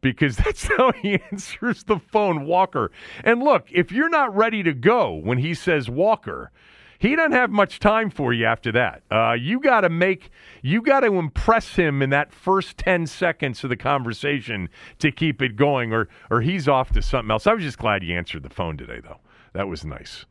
because 0.00 0.36
that's 0.44 0.64
how 0.76 0.92
he 0.92 1.18
answers 1.32 1.84
the 1.84 1.98
phone, 1.98 2.46
Walker. 2.46 2.90
And 3.24 3.42
look, 3.42 3.68
if 3.72 3.90
you're 3.90 4.08
not 4.08 4.34
ready 4.34 4.62
to 4.62 4.72
go 4.72 5.14
when 5.14 5.38
he 5.38 5.54
says 5.54 5.88
Walker, 5.88 6.50
he 6.98 7.14
doesn't 7.14 7.32
have 7.32 7.50
much 7.50 7.78
time 7.78 8.10
for 8.10 8.32
you 8.32 8.46
after 8.46 8.72
that. 8.72 9.02
Uh, 9.10 9.32
you 9.32 9.60
got 9.60 9.82
to 9.82 9.88
make, 9.88 10.30
you 10.62 10.80
got 10.80 11.00
to 11.00 11.14
impress 11.14 11.76
him 11.76 12.02
in 12.02 12.10
that 12.10 12.32
first 12.32 12.78
ten 12.78 13.06
seconds 13.06 13.62
of 13.64 13.70
the 13.70 13.76
conversation 13.76 14.68
to 14.98 15.10
keep 15.10 15.42
it 15.42 15.56
going, 15.56 15.92
or 15.92 16.08
or 16.30 16.40
he's 16.40 16.68
off 16.68 16.92
to 16.92 17.02
something 17.02 17.30
else. 17.30 17.46
I 17.46 17.52
was 17.54 17.62
just 17.62 17.78
glad 17.78 18.02
you 18.02 18.16
answered 18.16 18.42
the 18.42 18.50
phone 18.50 18.76
today, 18.76 19.00
though. 19.02 19.20
That 19.52 19.68
was 19.68 19.84
nice. 19.84 20.26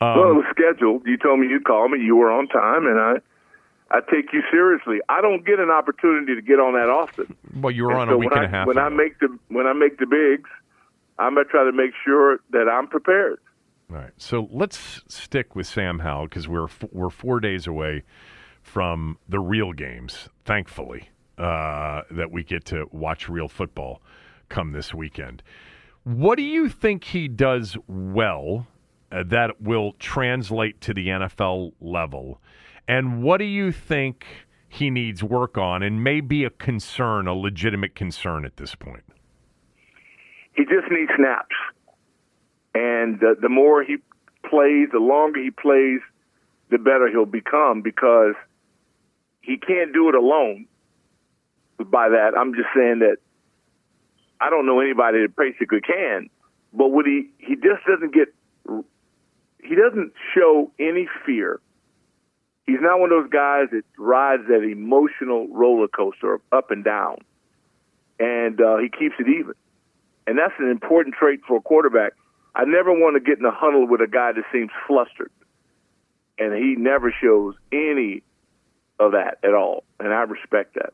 Um, 0.00 0.18
well, 0.18 0.30
it 0.30 0.34
was 0.34 0.44
scheduled. 0.50 1.06
You 1.06 1.16
told 1.16 1.40
me 1.40 1.48
you'd 1.48 1.64
call 1.64 1.88
me. 1.88 1.98
You 2.02 2.16
were 2.16 2.30
on 2.30 2.48
time, 2.48 2.86
and 2.86 3.00
I 3.00 3.14
I 3.90 4.00
take 4.00 4.32
you 4.32 4.42
seriously. 4.50 4.98
I 5.08 5.20
don't 5.20 5.46
get 5.46 5.58
an 5.60 5.70
opportunity 5.70 6.34
to 6.34 6.42
get 6.42 6.58
on 6.58 6.74
that 6.74 6.90
often. 6.90 7.36
Well, 7.54 7.70
you 7.70 7.84
were 7.84 7.92
And 7.92 8.00
on 8.00 8.08
so 8.08 8.14
a 8.14 8.18
week 8.18 8.30
and 8.32 8.40
I, 8.40 8.44
a 8.44 8.48
half. 8.48 8.66
When 8.66 8.78
I 8.78 8.88
make 8.88 9.18
the 9.20 9.38
when 9.48 9.66
I 9.66 9.72
make 9.72 9.98
the 9.98 10.06
bigs, 10.06 10.50
I'm 11.18 11.34
gonna 11.34 11.44
try 11.46 11.64
to 11.64 11.72
make 11.72 11.92
sure 12.04 12.40
that 12.50 12.68
I'm 12.68 12.88
prepared. 12.88 13.38
All 13.90 13.96
right. 13.96 14.10
So 14.16 14.48
let's 14.50 15.02
stick 15.08 15.54
with 15.54 15.66
Sam 15.66 16.00
Howell 16.00 16.24
because 16.24 16.48
we're 16.48 16.64
f- 16.64 16.84
we're 16.92 17.10
four 17.10 17.38
days 17.40 17.66
away 17.66 18.02
from 18.62 19.18
the 19.28 19.38
real 19.38 19.72
games. 19.72 20.28
Thankfully, 20.44 21.08
uh, 21.38 22.02
that 22.10 22.32
we 22.32 22.42
get 22.42 22.64
to 22.66 22.86
watch 22.90 23.28
real 23.28 23.48
football 23.48 24.02
come 24.48 24.72
this 24.72 24.92
weekend. 24.92 25.42
What 26.02 26.36
do 26.36 26.42
you 26.42 26.68
think 26.68 27.04
he 27.04 27.28
does 27.28 27.76
well 27.86 28.66
uh, 29.12 29.22
that 29.26 29.60
will 29.60 29.92
translate 29.98 30.80
to 30.82 30.94
the 30.94 31.08
NFL 31.08 31.72
level, 31.80 32.40
and 32.88 33.22
what 33.22 33.38
do 33.38 33.44
you 33.44 33.72
think 33.72 34.26
he 34.68 34.90
needs 34.90 35.22
work 35.22 35.56
on, 35.56 35.82
and 35.82 36.02
may 36.02 36.20
be 36.20 36.44
a 36.44 36.50
concern, 36.50 37.26
a 37.26 37.34
legitimate 37.34 37.94
concern 37.94 38.44
at 38.44 38.56
this 38.56 38.74
point? 38.74 39.04
He 40.54 40.64
just 40.64 40.90
needs 40.90 41.10
snaps, 41.16 41.54
and 42.74 43.20
the, 43.20 43.36
the 43.40 43.48
more 43.48 43.82
he 43.82 43.96
plays, 44.48 44.88
the 44.92 44.98
longer 44.98 45.42
he 45.42 45.50
plays, 45.50 46.00
the 46.70 46.78
better 46.78 47.08
he'll 47.10 47.26
become 47.26 47.82
because 47.82 48.34
he 49.40 49.56
can't 49.56 49.92
do 49.92 50.08
it 50.08 50.14
alone. 50.14 50.66
By 51.78 52.08
that, 52.08 52.32
I'm 52.36 52.54
just 52.54 52.68
saying 52.74 53.00
that 53.00 53.18
I 54.40 54.50
don't 54.50 54.66
know 54.66 54.80
anybody 54.80 55.22
that 55.22 55.36
basically 55.36 55.80
can, 55.80 56.30
but 56.72 56.88
what 56.88 57.06
he 57.06 57.30
he 57.38 57.54
just 57.54 57.84
doesn't 57.86 58.12
get 58.14 58.28
he 59.66 59.74
doesn't 59.74 60.12
show 60.34 60.70
any 60.78 61.08
fear. 61.24 61.60
He's 62.66 62.80
not 62.80 62.98
one 62.98 63.12
of 63.12 63.22
those 63.22 63.30
guys 63.30 63.66
that 63.70 63.82
rides 63.96 64.42
that 64.48 64.62
emotional 64.62 65.46
roller 65.48 65.88
coaster 65.88 66.40
up 66.52 66.70
and 66.70 66.84
down, 66.84 67.18
and 68.18 68.60
uh, 68.60 68.78
he 68.78 68.88
keeps 68.88 69.14
it 69.18 69.28
even. 69.28 69.54
And 70.26 70.36
that's 70.36 70.54
an 70.58 70.68
important 70.68 71.14
trait 71.14 71.40
for 71.46 71.58
a 71.58 71.60
quarterback. 71.60 72.14
I 72.56 72.64
never 72.64 72.90
want 72.90 73.14
to 73.14 73.20
get 73.20 73.38
in 73.38 73.44
a 73.44 73.52
huddle 73.52 73.86
with 73.86 74.00
a 74.00 74.08
guy 74.08 74.32
that 74.32 74.42
seems 74.52 74.70
flustered, 74.86 75.30
and 76.38 76.54
he 76.54 76.74
never 76.76 77.14
shows 77.22 77.54
any 77.70 78.22
of 78.98 79.12
that 79.12 79.38
at 79.44 79.54
all. 79.54 79.84
And 80.00 80.12
I 80.12 80.22
respect 80.22 80.74
that. 80.74 80.92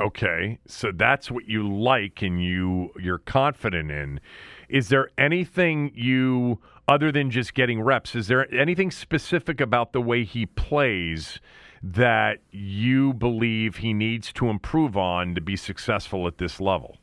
Okay, 0.00 0.58
so 0.66 0.92
that's 0.94 1.30
what 1.30 1.48
you 1.48 1.68
like 1.68 2.22
and 2.22 2.42
you 2.42 2.90
you're 3.00 3.18
confident 3.18 3.90
in. 3.90 4.20
Is 4.68 4.88
there 4.88 5.10
anything 5.16 5.92
you 5.94 6.58
other 6.86 7.12
than 7.12 7.30
just 7.30 7.54
getting 7.54 7.80
reps? 7.80 8.14
Is 8.14 8.28
there 8.28 8.52
anything 8.52 8.90
specific 8.90 9.60
about 9.60 9.92
the 9.92 10.00
way 10.00 10.24
he 10.24 10.46
plays 10.46 11.40
that 11.82 12.38
you 12.50 13.12
believe 13.12 13.76
he 13.76 13.92
needs 13.92 14.32
to 14.32 14.48
improve 14.48 14.96
on 14.96 15.34
to 15.34 15.40
be 15.40 15.56
successful 15.56 16.26
at 16.26 16.38
this 16.38 16.60
level? 16.60 16.96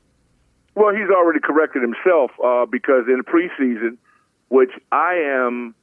Well, 0.76 0.94
he's 0.94 1.10
already 1.10 1.40
corrected 1.40 1.82
himself 1.82 2.32
uh, 2.44 2.66
because 2.66 3.06
in 3.08 3.22
preseason, 3.24 3.98
which 4.50 4.72
I 4.92 5.14
am 5.14 5.74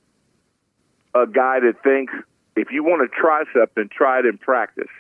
a 1.15 1.27
guy 1.27 1.61
that 1.61 1.83
thinks 1.83 2.13
if 2.57 2.71
you 2.71 2.85
want 2.85 3.09
to 3.11 3.21
try 3.21 3.45
something, 3.55 3.89
try 3.91 4.19
it 4.19 4.27
in 4.27 4.37
practice, 4.37 4.91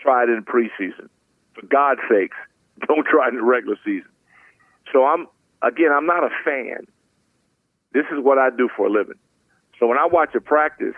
try 0.00 0.22
it 0.22 0.28
in 0.28 0.44
preseason. 0.44 1.08
For 1.54 1.66
God's 1.66 2.00
sakes, 2.08 2.36
don't 2.86 3.06
try 3.06 3.26
it 3.26 3.30
in 3.30 3.36
the 3.36 3.42
regular 3.42 3.76
season. 3.84 4.08
So 4.92 5.04
I'm 5.04 5.26
again, 5.66 5.90
I'm 5.92 6.06
not 6.06 6.24
a 6.24 6.30
fan. 6.44 6.86
This 7.92 8.04
is 8.12 8.22
what 8.22 8.38
I 8.38 8.50
do 8.50 8.68
for 8.76 8.86
a 8.86 8.90
living. 8.90 9.18
So 9.78 9.86
when 9.86 9.98
I 9.98 10.06
watch 10.06 10.34
a 10.34 10.40
practice, 10.40 10.94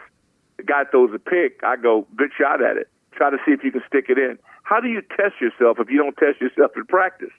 the 0.56 0.62
guy 0.62 0.84
throws 0.90 1.10
a 1.14 1.18
pick, 1.18 1.60
I 1.64 1.76
go, 1.76 2.06
good 2.16 2.30
shot 2.36 2.62
at 2.62 2.76
it. 2.76 2.88
Try 3.12 3.30
to 3.30 3.38
see 3.44 3.52
if 3.52 3.64
you 3.64 3.72
can 3.72 3.82
stick 3.86 4.06
it 4.08 4.18
in. 4.18 4.38
How 4.62 4.80
do 4.80 4.88
you 4.88 5.02
test 5.02 5.40
yourself 5.40 5.78
if 5.80 5.90
you 5.90 5.98
don't 5.98 6.16
test 6.16 6.40
yourself 6.40 6.72
in 6.76 6.84
practice? 6.86 7.32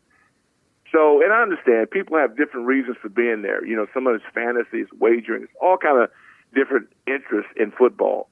So, 0.92 1.22
and 1.22 1.32
I 1.32 1.42
understand 1.42 1.92
people 1.92 2.18
have 2.18 2.36
different 2.36 2.66
reasons 2.66 2.98
for 3.02 3.10
being 3.10 3.44
there. 3.44 3.64
You 3.66 3.76
know, 3.76 3.86
some 3.94 4.08
of 4.08 4.16
it's 4.16 4.26
fantasies, 4.34 4.88
wagering, 5.00 5.44
it's 5.44 5.54
all 5.62 5.78
kind 5.78 6.02
of 6.02 6.10
different 6.56 6.88
interests 7.06 7.52
in 7.56 7.72
football. 7.72 8.30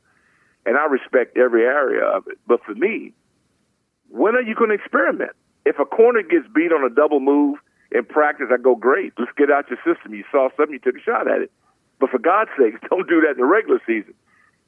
And 0.66 0.76
I 0.76 0.86
respect 0.86 1.38
every 1.38 1.64
area 1.64 2.04
of 2.04 2.26
it. 2.28 2.40
But 2.48 2.64
for 2.66 2.74
me, 2.74 3.14
when 4.10 4.36
are 4.36 4.42
you 4.42 4.56
going 4.56 4.70
to 4.70 4.76
experiment? 4.76 5.32
If 5.66 5.80
a 5.80 5.86
corner 5.86 6.24
gets 6.24 6.48
beat 6.54 6.72
on 6.72 6.84
a 6.84 6.94
double 6.94 7.20
move 7.20 7.60
in 7.92 8.06
practice, 8.06 8.48
I 8.52 8.58
go, 8.58 8.76
great, 8.76 9.14
let's 9.18 9.32
get 9.38 9.52
out 9.52 9.66
your 9.70 9.80
system. 9.86 10.14
You 10.14 10.24
saw 10.32 10.50
something, 10.58 10.74
you 10.74 10.80
took 10.80 11.00
a 11.00 11.04
shot 11.04 11.30
at 11.30 11.42
it. 11.42 11.52
But 12.00 12.10
for 12.10 12.20
God's 12.20 12.52
sake, 12.58 12.76
don't 12.90 13.08
do 13.08 13.22
that 13.22 13.32
in 13.32 13.38
the 13.38 13.46
regular 13.46 13.82
season. 13.86 14.14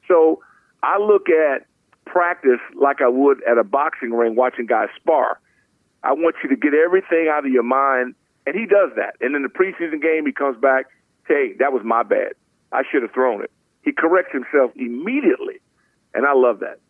So 0.08 0.42
I 0.82 0.98
look 0.98 1.28
at 1.28 1.66
practice 2.06 2.60
like 2.80 3.00
I 3.00 3.08
would 3.08 3.42
at 3.44 3.58
a 3.58 3.64
boxing 3.64 4.10
ring 4.10 4.34
watching 4.34 4.66
guys 4.66 4.88
spar. 4.96 5.40
I 6.02 6.12
want 6.12 6.36
you 6.42 6.48
to 6.48 6.56
get 6.56 6.72
everything 6.74 7.28
out 7.30 7.44
of 7.44 7.52
your 7.52 7.62
mind, 7.62 8.14
and 8.46 8.56
he 8.56 8.66
does 8.66 8.90
that. 8.96 9.16
And 9.20 9.36
in 9.36 9.42
the 9.42 9.48
preseason 9.48 10.00
game, 10.00 10.24
he 10.26 10.32
comes 10.32 10.58
back, 10.58 10.86
hey, 11.28 11.52
that 11.58 11.72
was 11.72 11.82
my 11.84 12.02
bad. 12.02 12.32
I 12.72 12.82
should 12.90 13.02
have 13.02 13.12
thrown 13.12 13.42
it. 13.42 13.50
He 13.82 13.92
corrects 13.92 14.32
himself 14.32 14.72
immediately, 14.76 15.60
and 16.14 16.26
I 16.26 16.32
love 16.34 16.60
that. 16.60 16.80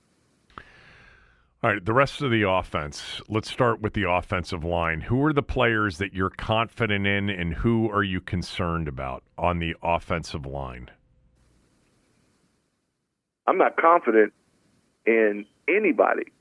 All 1.62 1.70
right, 1.70 1.84
the 1.84 1.92
rest 1.92 2.22
of 2.22 2.30
the 2.30 2.48
offense. 2.48 3.20
Let's 3.28 3.50
start 3.50 3.82
with 3.82 3.92
the 3.92 4.11
offensive 4.11 4.64
line. 4.64 5.02
Who 5.02 5.22
are 5.26 5.34
the 5.34 5.42
players 5.42 5.98
that 5.98 6.14
you're 6.14 6.30
confident 6.30 7.06
in, 7.06 7.28
and 7.28 7.52
who 7.52 7.90
are 7.90 8.02
you 8.02 8.22
concerned 8.22 8.88
about 8.88 9.24
on 9.36 9.58
the 9.58 9.76
offensive 9.82 10.46
line? 10.46 10.90
I'm 13.46 13.58
not 13.58 13.76
confident 13.76 14.32
in 15.04 15.44
anybody 15.68 16.32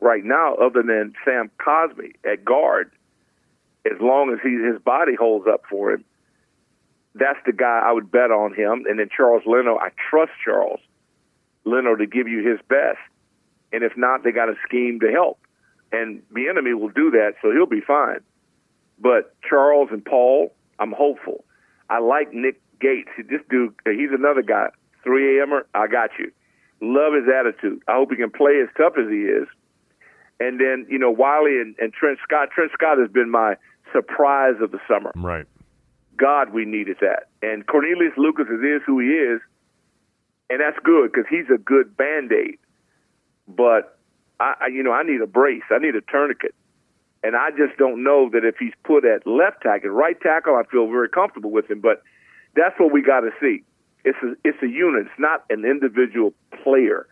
right 0.00 0.22
now 0.22 0.56
other 0.56 0.82
than 0.82 1.14
Sam 1.24 1.50
Cosmi 1.58 2.12
at 2.30 2.44
guard. 2.44 2.92
As 3.86 3.98
long 3.98 4.30
as 4.30 4.40
he, 4.42 4.62
his 4.62 4.78
body 4.82 5.14
holds 5.18 5.46
up 5.46 5.62
for 5.70 5.92
him, 5.92 6.04
that's 7.14 7.38
the 7.46 7.52
guy 7.52 7.80
I 7.82 7.92
would 7.92 8.10
bet 8.10 8.30
on 8.30 8.52
him. 8.52 8.84
And 8.86 8.98
then 8.98 9.08
Charles 9.16 9.44
Leno, 9.46 9.78
I 9.78 9.88
trust 10.10 10.32
Charles 10.44 10.80
Leno 11.64 11.96
to 11.96 12.06
give 12.06 12.28
you 12.28 12.46
his 12.46 12.58
best. 12.68 12.98
And 13.76 13.84
if 13.84 13.94
not, 13.94 14.24
they 14.24 14.32
got 14.32 14.48
a 14.48 14.54
scheme 14.66 15.00
to 15.00 15.12
help. 15.12 15.38
And 15.92 16.22
Bieniemy 16.34 16.80
will 16.80 16.88
do 16.88 17.10
that, 17.10 17.34
so 17.42 17.52
he'll 17.52 17.66
be 17.66 17.82
fine. 17.86 18.20
But 18.98 19.36
Charles 19.46 19.90
and 19.92 20.02
Paul, 20.02 20.54
I'm 20.78 20.92
hopeful. 20.92 21.44
I 21.90 21.98
like 21.98 22.32
Nick 22.32 22.58
Gates. 22.80 23.10
This 23.28 23.42
dude, 23.50 23.74
he's 23.84 24.12
another 24.12 24.40
guy. 24.40 24.68
3 25.04 25.40
a.m.er, 25.40 25.66
I 25.74 25.88
got 25.88 26.08
you. 26.18 26.32
Love 26.80 27.12
his 27.12 27.24
attitude. 27.28 27.82
I 27.86 27.96
hope 27.96 28.08
he 28.12 28.16
can 28.16 28.30
play 28.30 28.62
as 28.62 28.70
tough 28.78 28.94
as 28.96 29.10
he 29.10 29.28
is. 29.28 29.46
And 30.40 30.58
then, 30.58 30.86
you 30.88 30.98
know, 30.98 31.10
Wylie 31.10 31.60
and, 31.60 31.74
and 31.78 31.92
Trent 31.92 32.18
Scott. 32.24 32.48
Trent 32.54 32.72
Scott 32.72 32.96
has 32.96 33.10
been 33.10 33.30
my 33.30 33.56
surprise 33.92 34.54
of 34.62 34.72
the 34.72 34.80
summer. 34.88 35.12
Right. 35.16 35.44
God, 36.16 36.54
we 36.54 36.64
needed 36.64 36.96
that. 37.02 37.28
And 37.42 37.66
Cornelius 37.66 38.14
Lucas 38.16 38.46
is 38.48 38.80
who 38.86 39.00
he 39.00 39.08
is, 39.08 39.42
and 40.48 40.60
that's 40.60 40.78
good 40.82 41.12
because 41.12 41.26
he's 41.28 41.50
a 41.54 41.58
good 41.58 41.94
band 41.94 42.32
aid. 42.32 42.56
But 43.48 43.98
I, 44.40 44.68
you 44.72 44.82
know, 44.82 44.92
I 44.92 45.02
need 45.02 45.20
a 45.20 45.26
brace. 45.26 45.62
I 45.70 45.78
need 45.78 45.94
a 45.94 46.00
tourniquet, 46.00 46.54
and 47.22 47.36
I 47.36 47.50
just 47.50 47.78
don't 47.78 48.02
know 48.02 48.28
that 48.32 48.44
if 48.44 48.56
he's 48.58 48.74
put 48.84 49.04
at 49.04 49.26
left 49.26 49.62
tackle, 49.62 49.90
right 49.90 50.20
tackle, 50.20 50.56
I 50.56 50.62
feel 50.70 50.86
very 50.86 51.08
comfortable 51.08 51.50
with 51.50 51.70
him. 51.70 51.80
But 51.80 52.02
that's 52.54 52.78
what 52.78 52.92
we 52.92 53.02
got 53.02 53.20
to 53.20 53.30
see. 53.40 53.62
It's 54.04 54.18
a, 54.22 54.34
it's 54.44 54.62
a 54.62 54.68
unit. 54.68 55.06
It's 55.06 55.18
not 55.18 55.44
an 55.50 55.64
individual 55.64 56.32
player. 56.62 57.06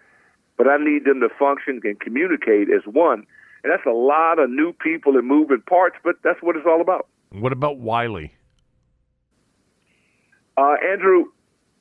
But 0.57 0.69
I 0.69 0.77
need 0.77 1.05
them 1.05 1.21
to 1.21 1.29
function 1.37 1.81
and 1.83 1.99
communicate 1.99 2.69
as 2.71 2.83
one. 2.87 3.27
And 3.65 3.73
that's 3.73 3.87
a 3.87 3.91
lot 3.91 4.39
of 4.39 4.51
new 4.51 4.73
people 4.73 5.17
and 5.17 5.27
moving 5.27 5.63
parts, 5.69 5.97
but 6.05 6.17
that's 6.23 6.41
what 6.43 6.55
it's 6.55 6.67
all 6.67 6.81
about. 6.81 7.09
What 7.31 7.53
about 7.53 7.79
Wylie? 7.79 8.33
Uh, 10.57 10.75
Andrew, 10.89 11.25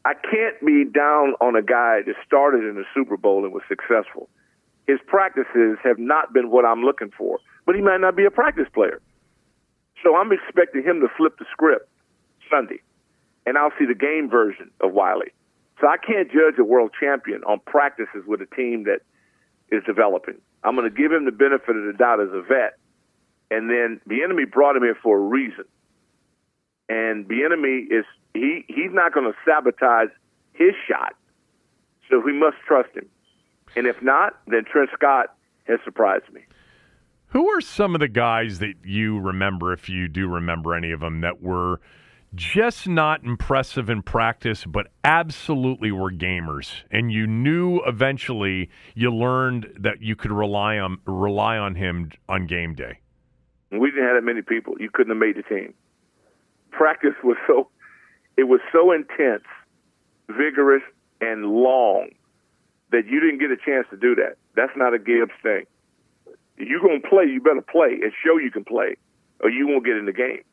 I 0.06 0.14
can't 0.14 0.60
be 0.66 0.86
down 0.86 1.36
on 1.40 1.56
a 1.56 1.62
guy 1.62 2.02
that 2.06 2.16
started 2.26 2.64
in 2.64 2.76
the 2.76 2.86
Super 2.94 3.18
Bowl 3.18 3.44
and 3.44 3.54
was 3.54 3.64
successful. 3.68 4.30
His 4.88 5.00
practices 5.08 5.78
have 5.84 5.98
not 5.98 6.34
been 6.34 6.50
what 6.50 6.66
I'm 6.66 6.84
looking 6.84 7.12
for, 7.18 7.40
but 7.66 7.76
he 7.76 7.82
might 7.82 8.02
not 8.02 8.16
be 8.16 8.26
a 8.26 8.32
practice 8.32 8.68
player. 8.74 9.02
So 10.04 10.16
I'm 10.16 10.32
expecting 10.32 10.84
him 10.84 11.00
to 11.00 11.08
flip 11.18 11.38
the 11.40 11.46
script 11.52 11.90
Sunday 12.50 12.82
and 13.46 13.58
I'll 13.58 13.72
see 13.78 13.86
the 13.86 13.96
game 13.96 14.30
version 14.30 14.72
of 14.82 14.94
Wylie. 14.94 15.34
So 15.82 15.88
I 15.88 15.98
can't 15.98 16.32
judge 16.32 16.58
a 16.60 16.64
world 16.64 16.92
champion 17.00 17.44
on 17.44 17.60
practices 17.66 18.24
with 18.26 18.42
a 18.42 18.56
team 18.56 18.84
that 18.86 19.00
is 19.70 19.84
developing. 19.86 20.36
I'm 20.64 20.76
going 20.76 20.90
to 20.90 20.96
give 20.96 21.12
him 21.12 21.26
the 21.26 21.32
benefit 21.32 21.76
of 21.76 21.86
the 21.86 21.94
doubt 21.98 22.22
as 22.22 22.30
a 22.32 22.42
vet, 22.42 22.78
and 23.52 23.70
then 23.70 24.00
Bieniemy 24.08 24.50
brought 24.52 24.78
him 24.78 24.84
here 24.84 24.98
for 25.02 25.18
a 25.18 25.22
reason. 25.22 25.66
And 26.88 27.28
Bieniemy 27.28 27.92
is 27.92 28.06
he 28.34 28.64
he's 28.68 28.92
not 28.92 29.14
going 29.14 29.26
to 29.26 29.38
sabotage 29.46 30.10
his 30.54 30.74
shot, 30.88 31.16
so 32.10 32.20
we 32.20 32.34
must 32.34 32.58
trust 32.66 32.96
him. 32.96 33.10
And 33.76 33.88
if 33.88 34.02
not, 34.02 34.40
then 34.48 34.66
Trent 34.66 34.90
Scott 34.94 35.36
has 35.66 35.80
surprised 35.84 36.32
me. 36.32 36.42
Who 37.28 37.50
are 37.50 37.62
some 37.62 37.96
of 37.96 38.00
the 38.00 38.08
guys 38.08 38.60
that 38.60 38.76
you 38.84 39.20
remember, 39.20 39.74
if 39.74 39.90
you 39.90 40.08
do 40.08 40.28
remember 40.28 40.76
any 40.76 40.92
of 40.92 41.00
them, 41.00 41.22
that 41.22 41.42
were 41.42 41.82
just 42.36 42.88
not 42.88 43.24
impressive 43.24 43.90
in 43.90 44.02
practice, 44.02 44.66
but 44.66 44.88
absolutely 45.04 45.92
were 45.92 46.12
gamers. 46.12 46.84
And 46.92 47.12
you 47.12 47.28
knew 47.28 47.82
eventually 47.86 48.70
you 48.96 49.14
learned 49.14 49.68
that 49.80 50.02
you 50.02 50.16
could 50.16 50.32
rely 50.32 50.78
on 50.78 51.00
rely 51.06 51.58
on 51.58 51.76
him 51.76 52.12
on 52.30 52.48
game 52.48 52.76
day. 52.76 53.00
We 53.72 53.90
didn't 53.90 54.06
have 54.06 54.16
that 54.16 54.24
many 54.24 54.42
people. 54.42 54.76
You 54.80 54.90
couldn't 54.92 55.12
have 55.12 55.20
made 55.20 55.36
the 55.36 55.44
team. 55.44 55.74
Practice 56.72 57.16
was 57.24 57.38
so 57.48 57.70
it 58.38 58.44
was 58.44 58.62
so 58.72 58.92
intense, 58.92 59.46
vigorous, 60.28 60.84
and 61.22 61.46
long 61.46 62.10
that 62.94 63.08
you 63.10 63.20
didn't 63.20 63.40
get 63.40 63.52
a 63.52 63.58
chance 63.58 63.88
to 63.90 63.98
do 63.98 64.16
that. 64.16 64.38
That's 64.56 64.72
not 64.78 64.94
a 64.94 65.00
Gibbs 65.00 65.34
thing. 65.42 65.66
If 66.58 66.70
you're 66.70 66.80
gonna 66.80 67.02
play, 67.02 67.26
you 67.26 67.42
better 67.42 67.62
play 67.62 68.00
and 68.02 68.14
show 68.24 68.38
you 68.38 68.52
can 68.52 68.64
play, 68.64 68.96
or 69.42 69.50
you 69.50 69.68
won't 69.68 69.84
get 69.84 69.98
in 69.98 70.06
the 70.06 70.14
game. 70.14 70.44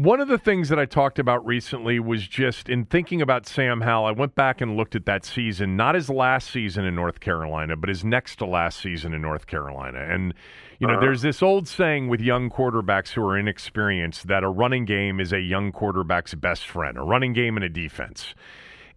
One 0.00 0.18
of 0.18 0.28
the 0.28 0.38
things 0.38 0.70
that 0.70 0.78
I 0.78 0.86
talked 0.86 1.18
about 1.18 1.44
recently 1.44 2.00
was 2.00 2.26
just 2.26 2.70
in 2.70 2.86
thinking 2.86 3.20
about 3.20 3.46
Sam 3.46 3.82
Howell, 3.82 4.06
I 4.06 4.12
went 4.12 4.34
back 4.34 4.62
and 4.62 4.74
looked 4.74 4.94
at 4.96 5.04
that 5.04 5.26
season, 5.26 5.76
not 5.76 5.94
his 5.94 6.08
last 6.08 6.50
season 6.50 6.86
in 6.86 6.94
North 6.94 7.20
Carolina, 7.20 7.76
but 7.76 7.90
his 7.90 8.02
next 8.02 8.36
to 8.36 8.46
last 8.46 8.80
season 8.80 9.12
in 9.12 9.20
North 9.20 9.46
Carolina. 9.46 9.98
And, 9.98 10.32
you 10.78 10.86
know, 10.86 10.94
uh-huh. 10.94 11.02
there's 11.02 11.20
this 11.20 11.42
old 11.42 11.68
saying 11.68 12.08
with 12.08 12.22
young 12.22 12.48
quarterbacks 12.48 13.10
who 13.10 13.22
are 13.22 13.36
inexperienced 13.36 14.28
that 14.28 14.42
a 14.42 14.48
running 14.48 14.86
game 14.86 15.20
is 15.20 15.34
a 15.34 15.40
young 15.40 15.70
quarterback's 15.70 16.34
best 16.34 16.66
friend, 16.66 16.96
a 16.96 17.02
running 17.02 17.34
game 17.34 17.58
and 17.58 17.64
a 17.64 17.68
defense. 17.68 18.34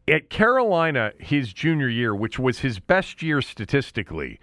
At 0.08 0.30
Carolina, 0.30 1.14
his 1.18 1.54
junior 1.54 1.88
year, 1.88 2.14
which 2.14 2.38
was 2.38 2.60
his 2.60 2.80
best 2.80 3.22
year 3.22 3.42
statistically, 3.42 4.40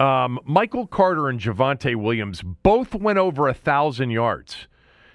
um, 0.00 0.40
Michael 0.44 0.86
Carter 0.86 1.28
and 1.28 1.38
Javonte 1.38 1.94
Williams 1.94 2.42
both 2.42 2.94
went 2.94 3.18
over 3.18 3.46
a 3.46 3.54
thousand 3.54 4.10
yards. 4.10 4.66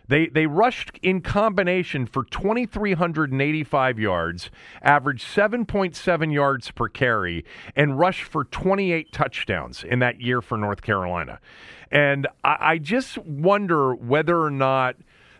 They 0.08 0.28
they 0.28 0.46
rushed 0.46 1.00
in 1.02 1.22
combination 1.22 2.06
for 2.06 2.24
2385 2.24 4.00
yards, 4.00 4.52
averaged 4.82 5.26
7.7 5.26 6.34
yards 6.34 6.72
per 6.72 6.88
carry 6.88 7.44
and 7.76 7.98
rushed 7.98 8.24
for 8.24 8.44
28 8.46 9.12
touchdowns 9.12 9.84
in 9.84 10.00
that 10.00 10.22
year 10.22 10.42
for 10.42 10.58
North 10.58 10.84
Carolina. 10.84 11.40
And 11.92 12.28
I, 12.44 12.58
I 12.60 12.78
just 12.78 13.18
wonder 13.18 13.96
whether 13.96 14.42
or 14.42 14.52
not 14.52 14.96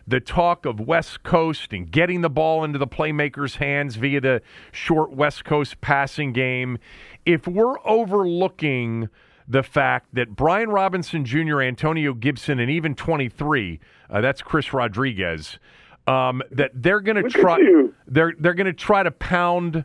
the 0.06 0.20
talk 0.20 0.64
of 0.64 0.78
West 0.78 1.22
Coast 1.22 1.72
and 1.72 1.90
getting 1.90 2.20
the 2.20 2.30
ball 2.30 2.62
into 2.64 2.78
the 2.78 2.86
playmakers' 2.86 3.56
hands 3.56 3.96
via 3.96 4.20
the 4.20 4.42
short 4.72 5.12
West 5.12 5.44
Coast 5.44 5.80
passing 5.80 6.32
game, 6.32 6.78
if 7.24 7.46
we're 7.48 7.76
overlooking 7.84 9.08
the 9.48 9.62
fact 9.62 10.14
that 10.14 10.34
Brian 10.34 10.70
Robinson 10.70 11.24
Jr., 11.24 11.62
Antonio 11.62 12.12
Gibson, 12.14 12.58
and 12.58 12.70
even 12.70 12.94
23, 12.94 13.80
uh, 14.10 14.20
that's 14.20 14.42
Chris 14.42 14.72
Rodriguez, 14.72 15.58
um, 16.06 16.42
that 16.50 16.70
they're 16.74 17.00
going 17.00 17.22
to 17.22 17.28
try. 17.28 17.58
They're 18.06 18.34
they're 18.38 18.54
going 18.54 18.66
to 18.66 18.72
try 18.72 19.02
to 19.02 19.10
pound. 19.10 19.84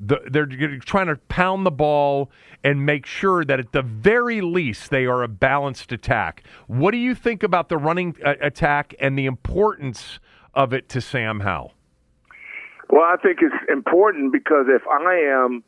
The, 0.00 0.18
they're 0.30 0.46
trying 0.78 1.08
to 1.08 1.16
pound 1.28 1.66
the 1.66 1.70
ball 1.70 2.30
and 2.64 2.86
make 2.86 3.04
sure 3.04 3.44
that 3.44 3.60
at 3.60 3.72
the 3.72 3.82
very 3.82 4.40
least 4.40 4.90
they 4.90 5.04
are 5.04 5.22
a 5.22 5.28
balanced 5.28 5.92
attack. 5.92 6.42
What 6.66 6.92
do 6.92 6.96
you 6.96 7.14
think 7.14 7.42
about 7.42 7.68
the 7.68 7.76
running 7.76 8.16
uh, 8.24 8.34
attack 8.40 8.94
and 8.98 9.18
the 9.18 9.26
importance 9.26 10.18
of 10.54 10.72
it 10.72 10.88
to 10.90 11.00
Sam 11.02 11.40
Howell? 11.40 11.74
Well, 12.88 13.02
I 13.02 13.16
think 13.22 13.38
it's 13.42 13.54
important 13.70 14.32
because 14.32 14.66
if 14.68 14.82
I 14.88 15.16
am 15.44 15.62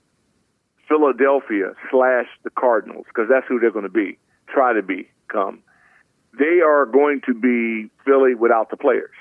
Philadelphia 0.89 1.75
slash 1.91 2.27
the 2.43 2.51
Cardinals, 2.51 3.05
because 3.09 3.29
that's 3.29 3.47
who 3.49 3.61
they're 3.61 3.71
going 3.71 3.85
to 3.85 3.91
be, 3.91 4.19
try 4.49 4.73
to 4.73 4.83
become. 4.83 5.63
They 6.39 6.61
are 6.65 6.87
going 6.87 7.21
to 7.27 7.35
be 7.35 7.91
Philly 8.05 8.35
without 8.35 8.71
the 8.71 8.77
players. 8.77 9.15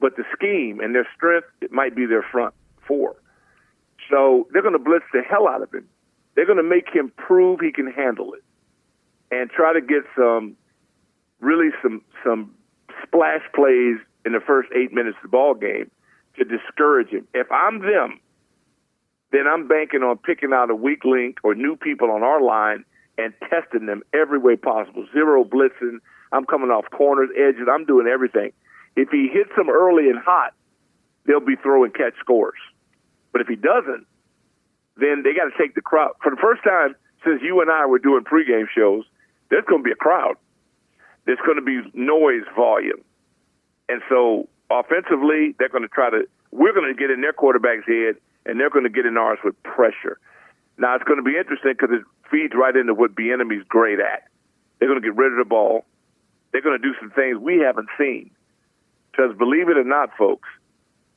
But 0.00 0.16
the 0.16 0.24
scheme 0.36 0.80
and 0.80 0.94
their 0.94 1.06
strength, 1.16 1.46
it 1.60 1.70
might 1.70 1.94
be 1.94 2.06
their 2.06 2.22
front 2.22 2.54
four. 2.86 3.16
So 4.10 4.48
they're 4.52 4.62
going 4.62 4.72
to 4.72 4.78
blitz 4.78 5.04
the 5.12 5.22
hell 5.22 5.48
out 5.48 5.62
of 5.62 5.72
him. 5.72 5.88
They're 6.34 6.46
going 6.46 6.58
to 6.58 6.62
make 6.62 6.88
him 6.92 7.12
prove 7.16 7.60
he 7.60 7.72
can 7.72 7.90
handle 7.90 8.34
it 8.34 8.42
and 9.30 9.50
try 9.50 9.72
to 9.72 9.80
get 9.80 10.02
some, 10.16 10.56
really 11.40 11.70
some, 11.82 12.02
some 12.24 12.54
splash 13.02 13.42
plays 13.54 13.96
in 14.24 14.32
the 14.32 14.40
first 14.40 14.68
eight 14.74 14.92
minutes 14.92 15.16
of 15.18 15.22
the 15.22 15.28
ball 15.28 15.54
game 15.54 15.90
to 16.38 16.44
discourage 16.44 17.08
him. 17.08 17.26
If 17.34 17.50
I'm 17.50 17.80
them, 17.80 18.20
then 19.32 19.46
I'm 19.46 19.66
banking 19.66 20.02
on 20.02 20.18
picking 20.18 20.52
out 20.52 20.70
a 20.70 20.74
weak 20.74 21.04
link 21.04 21.38
or 21.42 21.54
new 21.54 21.76
people 21.76 22.10
on 22.10 22.22
our 22.22 22.40
line 22.40 22.84
and 23.18 23.32
testing 23.48 23.86
them 23.86 24.02
every 24.14 24.38
way 24.38 24.56
possible. 24.56 25.06
Zero 25.12 25.44
blitzing. 25.44 25.98
I'm 26.32 26.46
coming 26.46 26.70
off 26.70 26.84
corners, 26.90 27.28
edges. 27.36 27.68
I'm 27.70 27.84
doing 27.84 28.06
everything. 28.06 28.52
If 28.96 29.08
he 29.10 29.28
hits 29.32 29.50
them 29.56 29.70
early 29.70 30.08
and 30.08 30.18
hot, 30.18 30.54
they'll 31.26 31.40
be 31.40 31.56
throwing 31.56 31.92
catch 31.92 32.14
scores. 32.20 32.58
But 33.32 33.40
if 33.40 33.48
he 33.48 33.56
doesn't, 33.56 34.06
then 34.96 35.22
they 35.24 35.32
got 35.34 35.48
to 35.48 35.56
take 35.58 35.74
the 35.74 35.80
crowd. 35.80 36.12
For 36.22 36.30
the 36.30 36.40
first 36.40 36.62
time 36.62 36.94
since 37.24 37.40
you 37.42 37.60
and 37.60 37.70
I 37.70 37.86
were 37.86 37.98
doing 37.98 38.24
pregame 38.24 38.66
shows, 38.74 39.04
there's 39.50 39.64
going 39.64 39.82
to 39.82 39.84
be 39.84 39.92
a 39.92 39.96
crowd. 39.96 40.36
There's 41.24 41.40
going 41.44 41.56
to 41.56 41.62
be 41.62 41.80
noise 41.94 42.44
volume. 42.54 43.02
And 43.88 44.02
so 44.08 44.48
offensively, 44.70 45.54
they're 45.58 45.68
going 45.68 45.82
to 45.82 45.88
try 45.88 46.10
to, 46.10 46.26
we're 46.50 46.72
going 46.72 46.92
to 46.92 46.98
get 46.98 47.10
in 47.10 47.20
their 47.20 47.32
quarterback's 47.32 47.86
head, 47.86 48.16
and 48.44 48.58
they're 48.58 48.70
going 48.70 48.84
to 48.84 48.90
get 48.90 49.06
in 49.06 49.16
ours 49.16 49.38
with 49.44 49.60
pressure. 49.62 50.18
Now, 50.78 50.94
it's 50.94 51.04
going 51.04 51.18
to 51.18 51.22
be 51.22 51.36
interesting 51.36 51.72
because 51.78 51.94
it 51.94 52.02
feeds 52.30 52.54
right 52.56 52.74
into 52.74 52.94
what 52.94 53.14
Bieniemy's 53.14 53.64
great 53.68 54.00
at. 54.00 54.24
They're 54.78 54.88
going 54.88 55.00
to 55.00 55.06
get 55.06 55.16
rid 55.16 55.32
of 55.32 55.38
the 55.38 55.48
ball. 55.48 55.84
They're 56.50 56.62
going 56.62 56.80
to 56.80 56.82
do 56.82 56.94
some 56.98 57.10
things 57.10 57.38
we 57.38 57.58
haven't 57.58 57.88
seen. 57.98 58.30
Because 59.10 59.36
believe 59.36 59.68
it 59.68 59.76
or 59.76 59.84
not, 59.84 60.16
folks, 60.16 60.48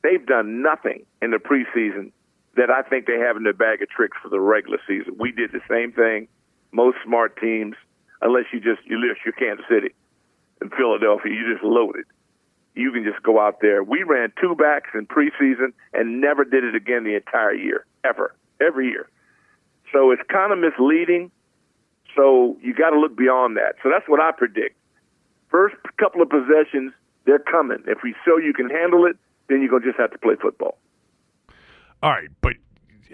they've 0.06 0.24
done 0.24 0.62
nothing 0.62 1.04
in 1.20 1.30
the 1.32 1.38
preseason 1.38 2.12
that 2.56 2.70
I 2.70 2.82
think 2.82 3.06
they 3.06 3.18
have 3.18 3.36
in 3.36 3.42
their 3.42 3.52
bag 3.52 3.82
of 3.82 3.88
tricks 3.90 4.16
for 4.22 4.28
the 4.28 4.40
regular 4.40 4.78
season. 4.86 5.16
We 5.18 5.32
did 5.32 5.52
the 5.52 5.60
same 5.68 5.92
thing. 5.92 6.28
Most 6.72 6.96
smart 7.04 7.36
teams, 7.40 7.74
unless 8.22 8.44
you 8.52 8.60
just 8.60 8.86
you 8.86 8.98
list 8.98 9.20
your 9.24 9.32
Kansas 9.32 9.66
City 9.68 9.94
and 10.60 10.72
Philadelphia, 10.72 11.32
you 11.32 11.52
just 11.52 11.64
loaded. 11.64 12.04
You 12.74 12.92
can 12.92 13.04
just 13.04 13.22
go 13.22 13.40
out 13.40 13.60
there. 13.60 13.82
We 13.82 14.02
ran 14.02 14.32
two 14.40 14.54
backs 14.54 14.90
in 14.94 15.06
preseason 15.06 15.72
and 15.92 16.20
never 16.20 16.44
did 16.44 16.62
it 16.62 16.74
again 16.74 17.04
the 17.04 17.16
entire 17.16 17.54
year, 17.54 17.86
ever, 18.04 18.34
every 18.60 18.88
year. 18.88 19.08
So 19.92 20.10
it's 20.10 20.22
kind 20.28 20.52
of 20.52 20.58
misleading. 20.58 21.30
So 22.14 22.56
you 22.62 22.74
got 22.74 22.90
to 22.90 23.00
look 23.00 23.16
beyond 23.16 23.56
that. 23.56 23.76
So 23.82 23.90
that's 23.90 24.08
what 24.08 24.20
I 24.20 24.32
predict. 24.32 24.76
First 25.50 25.76
couple 25.98 26.20
of 26.20 26.28
possessions, 26.28 26.92
they're 27.24 27.38
coming. 27.38 27.78
If 27.86 27.98
we 28.02 28.14
show 28.24 28.36
you 28.36 28.52
can 28.52 28.68
handle 28.68 29.06
it, 29.06 29.16
then 29.48 29.60
you're 29.60 29.70
going 29.70 29.82
to 29.82 29.88
just 29.88 29.98
have 29.98 30.10
to 30.12 30.18
play 30.18 30.34
football. 30.40 30.78
All 32.02 32.10
right, 32.10 32.28
but 32.40 32.52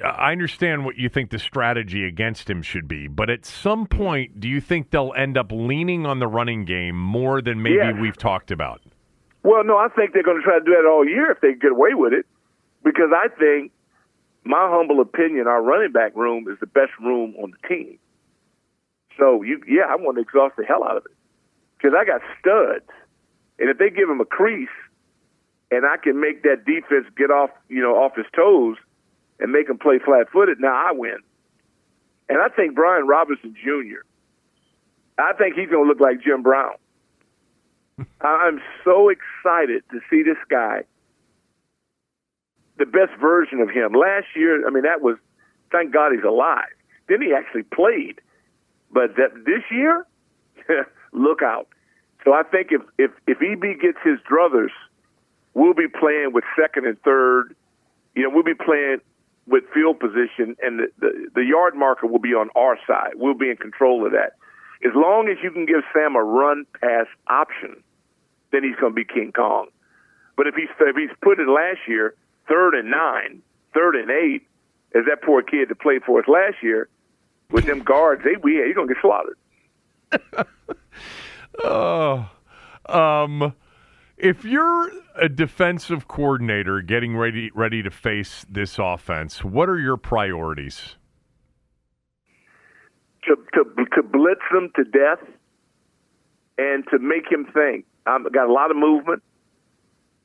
uh, 0.03 0.09
I 0.09 0.33
understand 0.33 0.85
what 0.85 0.97
you 0.97 1.09
think 1.09 1.31
the 1.31 1.39
strategy 1.39 2.05
against 2.05 2.49
him 2.49 2.63
should 2.63 2.89
be, 2.89 3.09
but 3.09 3.31
at 3.31 3.45
some 3.45 3.87
point, 3.87 4.41
do 4.41 4.49
you 4.49 4.61
think 4.61 4.91
they'll 4.91 5.13
end 5.17 5.37
up 5.39 5.53
leaning 5.53 6.07
on 6.07 6.19
the 6.19 6.27
running 6.27 6.65
game 6.65 6.97
more 6.99 7.41
than 7.43 7.63
maybe 7.63 7.77
yes. 7.77 7.95
we've 8.01 8.17
talked 8.17 8.51
about? 8.51 8.81
Well, 9.43 9.65
no, 9.65 9.77
I 9.77 9.89
think 9.89 10.13
they're 10.13 10.23
going 10.23 10.39
to 10.39 10.43
try 10.43 10.59
to 10.59 10.65
do 10.65 10.71
that 10.71 10.89
all 10.89 11.07
year 11.07 11.31
if 11.31 11.41
they 11.41 11.55
get 11.55 11.73
away 11.73 11.95
with 11.95 12.13
it, 12.13 12.27
because 12.85 13.11
I 13.15 13.29
think, 13.29 13.73
my 14.45 14.69
humble 14.71 15.01
opinion, 15.01 15.47
our 15.47 15.63
running 15.63 15.93
back 15.93 16.17
room 16.17 16.47
is 16.51 16.59
the 16.61 16.67
best 16.67 16.91
room 17.01 17.35
on 17.43 17.53
the 17.53 17.69
team. 17.69 17.99
So 19.19 19.43
you, 19.43 19.61
yeah, 19.69 19.85
I 19.89 19.97
want 19.97 20.17
to 20.17 20.23
exhaust 20.23 20.57
the 20.57 20.65
hell 20.65 20.83
out 20.83 20.97
of 20.97 21.07
it 21.07 21.13
because 21.77 21.95
I 21.99 22.05
got 22.05 22.21
studs, 22.41 22.89
and 23.59 23.69
if 23.69 23.79
they 23.79 23.91
give 23.91 24.09
him 24.09 24.21
a 24.21 24.25
crease, 24.25 24.69
and 25.73 25.87
I 25.87 25.97
can 25.97 26.21
make 26.21 26.43
that 26.43 26.67
defense 26.67 27.07
get 27.17 27.31
off, 27.31 27.49
you 27.71 27.81
know, 27.81 27.95
off 27.97 28.15
his 28.15 28.27
toes 28.37 28.77
and 29.41 29.51
make 29.51 29.71
him 29.71 29.79
play 29.79 29.99
flat-footed, 30.05 30.61
now 30.61 30.75
I 30.75 30.93
win. 30.93 31.17
And 32.29 32.43
I 32.43 32.49
think 32.49 32.75
Brian 32.75 33.07
Robinson 33.07 33.55
Jr. 33.55 34.05
I 35.19 35.33
think 35.33 35.57
he's 35.57 35.71
going 35.71 35.85
to 35.85 35.89
look 35.89 35.99
like 35.99 36.23
Jim 36.23 36.43
Brown. 36.43 36.75
I'm 38.21 38.61
so 38.85 39.09
excited 39.09 39.83
to 39.93 40.01
see 40.11 40.23
this 40.23 40.37
guy, 40.51 40.83
the 42.77 42.85
best 42.85 43.19
version 43.19 43.61
of 43.61 43.71
him. 43.71 43.93
Last 43.95 44.27
year, 44.37 44.67
I 44.67 44.71
mean, 44.71 44.83
that 44.83 45.01
was 45.01 45.17
thank 45.71 45.91
God 45.91 46.13
he's 46.13 46.23
alive. 46.23 46.69
Then 47.09 47.23
he 47.23 47.33
actually 47.33 47.63
played, 47.63 48.21
but 48.93 49.17
that 49.17 49.33
this 49.47 49.63
year, 49.71 50.07
look 51.13 51.41
out. 51.41 51.67
So 52.25 52.35
I 52.35 52.43
think 52.43 52.69
if 52.73 52.83
if 52.99 53.11
if 53.27 53.39
EB 53.41 53.81
gets 53.81 53.99
his 54.05 54.19
druthers– 54.31 54.69
we'll 55.55 55.75
be 55.75 55.89
playing 55.89 56.31
with 56.33 56.45
second 56.61 56.87
and 56.87 57.01
third. 57.03 57.55
You 58.15 58.25
know, 58.25 58.31
we'll 58.31 58.45
be 58.45 58.55
playing 58.55 58.99
with 59.47 59.65
field 59.75 59.99
position, 59.99 60.57
and 60.63 60.79
the, 60.79 60.87
the, 61.01 61.29
the 61.35 61.45
yard 61.45 61.75
marker 61.75 62.07
will 62.07 62.21
be 62.21 62.35
on 62.35 62.51
our 62.55 62.79
side. 62.87 63.15
We'll 63.17 63.35
be 63.35 63.51
in 63.51 63.57
control 63.57 64.07
of 64.07 64.13
that. 64.13 64.37
As 64.85 64.93
long 64.95 65.29
as 65.29 65.37
you 65.43 65.51
can 65.51 65.67
give 65.67 65.83
Sam 65.93 66.17
a 66.17 66.23
run 66.23 66.65
pass 66.81 67.07
option, 67.29 67.83
then 68.51 68.63
he's 68.63 68.77
going 68.77 68.93
to 68.93 68.97
be 68.97 69.05
King 69.05 69.33
Kong. 69.33 69.69
But 70.37 70.47
if 70.47 70.55
he's 70.55 70.69
if 70.81 70.97
he's 70.97 71.17
put 71.23 71.39
in 71.39 71.53
last 71.53 71.81
year, 71.87 72.15
third 72.49 72.75
and 72.75 72.91
nine, 72.91 73.43
third 73.75 73.97
and 73.97 74.11
eight, 74.11 74.47
as 74.95 75.05
that 75.09 75.23
poor 75.23 75.43
kid 75.43 75.69
that 75.69 75.81
played 75.81 76.03
for 76.05 76.21
us 76.21 76.27
last 76.29 76.57
year, 76.63 76.89
with 77.51 77.67
them 77.67 77.81
guards, 77.81 78.23
they 78.25 78.37
we 78.43 78.63
he's 78.65 78.75
gonna 78.75 78.89
get 78.89 78.97
slaughtered. 79.01 79.39
oh, 81.65 82.31
um, 82.87 83.55
if 84.23 84.45
you're 84.45 84.91
a 85.17 85.29
defensive 85.29 86.07
coordinator 86.07 86.81
getting 86.81 87.17
ready 87.17 87.51
ready 87.55 87.83
to 87.83 87.91
face 87.91 88.47
this 88.49 88.79
offense, 88.79 89.45
what 89.45 89.69
are 89.69 89.79
your 89.79 89.97
priorities? 89.97 90.97
To 93.25 93.37
to 93.55 93.65
to 93.97 94.03
blitz 94.03 94.41
them 94.53 94.71
to 94.77 94.85
death 94.85 95.19
and 96.57 96.85
to 96.91 96.99
make 97.01 97.31
him 97.31 97.47
think. 97.53 97.85
I've 98.07 98.33
got 98.33 98.49
a 98.49 98.53
lot 98.53 98.71
of 98.71 98.77
movement. 98.77 99.23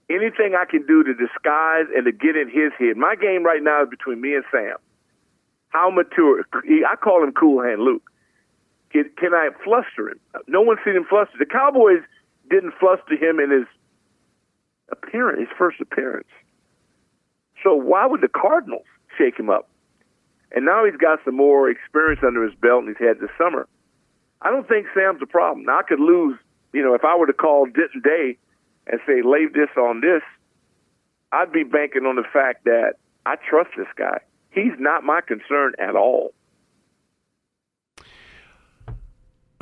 Anything 0.10 0.56
I 0.58 0.64
can 0.70 0.86
do 0.86 1.04
to 1.04 1.14
disguise 1.14 1.88
and 1.94 2.06
to 2.06 2.12
get 2.14 2.38
in 2.38 2.48
his 2.48 2.72
head. 2.80 2.96
My 2.96 3.16
game 3.16 3.44
right 3.44 3.62
now 3.62 3.84
is 3.84 3.90
between 3.90 4.22
me 4.22 4.36
and 4.36 4.46
Sam. 4.52 4.78
How 5.70 5.90
mature? 5.90 6.46
I 6.54 6.96
call 6.96 7.24
him 7.24 7.34
Cool 7.34 7.62
Hand 7.62 7.82
Luke. 7.82 8.10
Can, 8.92 9.12
can 9.18 9.34
I 9.34 9.50
fluster 9.66 10.10
him? 10.10 10.20
No 10.48 10.62
one's 10.62 10.80
seen 10.86 10.96
him 10.96 11.06
fluster. 11.10 11.36
The 11.38 11.46
Cowboys 11.46 12.04
didn't 12.50 12.74
fluster 12.80 13.18
him 13.18 13.42
in 13.42 13.52
his 13.52 13.68
appearance, 14.92 15.40
his 15.40 15.58
first 15.58 15.80
appearance. 15.82 16.28
So 17.64 17.76
why 17.76 18.06
would 18.06 18.22
the 18.22 18.28
Cardinals 18.28 18.86
shake 19.18 19.38
him 19.38 19.50
up? 19.50 19.70
And 20.52 20.66
now 20.66 20.86
he's 20.86 20.96
got 20.96 21.20
some 21.26 21.36
more 21.36 21.70
experience 21.70 22.22
under 22.26 22.44
his 22.44 22.56
belt, 22.56 22.84
and 22.84 22.96
he's 22.96 23.08
had 23.08 23.20
this 23.20 23.30
summer. 23.38 23.68
I 24.42 24.52
don't 24.52 24.68
think 24.68 24.88
Sam's 24.94 25.22
a 25.22 25.26
problem. 25.26 25.66
Now 25.66 25.80
I 25.80 25.84
could 25.84 26.00
lose, 26.00 26.38
you 26.74 26.84
know, 26.84 26.94
if 26.94 27.04
I 27.04 27.16
were 27.18 27.28
to 27.28 27.34
call 27.34 27.66
Denton 27.66 28.02
Day 28.04 28.38
and 28.88 29.00
say 29.06 29.22
lay 29.24 29.48
this 29.48 29.70
on 29.78 30.02
this, 30.02 30.22
I'd 31.32 31.52
be 31.52 31.64
banking 31.64 32.06
on 32.06 32.16
the 32.16 32.24
fact 32.32 32.64
that 32.66 32.94
I 33.26 33.36
trust 33.36 33.72
this 33.76 33.88
guy. 33.98 34.20
He's 34.52 34.74
not 34.80 35.04
my 35.04 35.22
concern 35.22 35.74
at 35.80 35.96
all. 35.96 36.34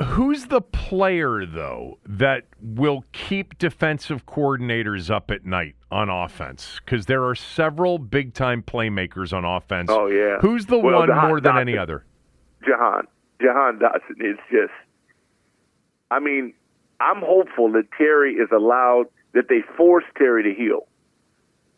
Who's 0.02 0.46
the 0.46 0.60
player, 0.60 1.46
though, 1.46 1.98
that 2.04 2.44
will 2.60 3.04
keep 3.12 3.56
defensive 3.56 4.26
coordinators 4.26 5.10
up 5.10 5.30
at 5.30 5.46
night 5.46 5.74
on 5.90 6.10
offense? 6.10 6.80
Because 6.84 7.06
there 7.06 7.24
are 7.24 7.34
several 7.34 7.98
big 7.98 8.34
time 8.34 8.62
playmakers 8.62 9.32
on 9.32 9.46
offense. 9.46 9.88
Oh, 9.90 10.06
yeah. 10.06 10.36
Who's 10.40 10.66
the 10.66 10.78
well, 10.78 11.00
one 11.00 11.08
Jahan 11.08 11.28
more 11.28 11.40
than 11.40 11.54
Dotson. 11.54 11.60
any 11.60 11.78
other? 11.78 12.04
Jahan. 12.62 13.06
Jahan 13.40 13.78
Dotson 13.78 14.20
is 14.20 14.38
just, 14.50 14.72
I 16.10 16.20
mean, 16.20 16.52
I'm 17.00 17.22
hopeful 17.22 17.72
that 17.72 17.84
Terry 17.96 18.34
is 18.34 18.48
allowed, 18.52 19.06
that 19.32 19.48
they 19.48 19.62
force 19.76 20.04
Terry 20.18 20.42
to 20.42 20.54
heal. 20.54 20.86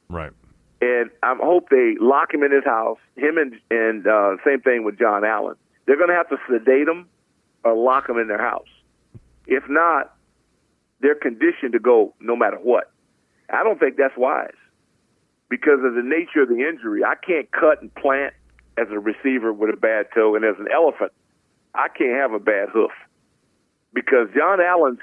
Right. 0.08 0.32
And 0.80 1.10
I 1.22 1.34
hope 1.40 1.68
they 1.70 1.94
lock 2.00 2.34
him 2.34 2.42
in 2.42 2.52
his 2.52 2.64
house, 2.64 2.98
him 3.16 3.38
and, 3.38 3.54
and 3.70 4.06
uh, 4.06 4.36
same 4.44 4.60
thing 4.60 4.84
with 4.84 4.98
Jon 4.98 5.24
Allen. 5.24 5.56
They're 5.86 5.96
going 5.96 6.10
to 6.10 6.14
have 6.14 6.28
to 6.30 6.36
sedate 6.48 6.88
him 6.88 7.06
or 7.64 7.74
lock 7.74 8.06
them 8.06 8.18
in 8.18 8.28
their 8.28 8.42
house. 8.42 8.68
If 9.46 9.64
not, 9.68 10.14
they're 11.00 11.14
conditioned 11.14 11.72
to 11.72 11.78
go 11.78 12.14
no 12.20 12.36
matter 12.36 12.56
what. 12.56 12.90
I 13.50 13.62
don't 13.62 13.78
think 13.78 13.96
that's 13.96 14.16
wise 14.16 14.50
because 15.48 15.80
of 15.84 15.94
the 15.94 16.02
nature 16.02 16.42
of 16.42 16.48
the 16.48 16.68
injury. 16.68 17.02
I 17.04 17.14
can't 17.14 17.50
cut 17.50 17.80
and 17.80 17.94
plant 17.94 18.34
as 18.76 18.88
a 18.90 18.98
receiver 18.98 19.52
with 19.52 19.70
a 19.72 19.76
bad 19.76 20.06
toe, 20.14 20.36
and 20.36 20.44
as 20.44 20.54
an 20.58 20.68
elephant, 20.72 21.12
I 21.74 21.88
can't 21.88 22.16
have 22.16 22.32
a 22.32 22.38
bad 22.38 22.68
hoof 22.68 22.90
because 23.92 24.28
Jon 24.36 24.60
Allen's 24.60 25.00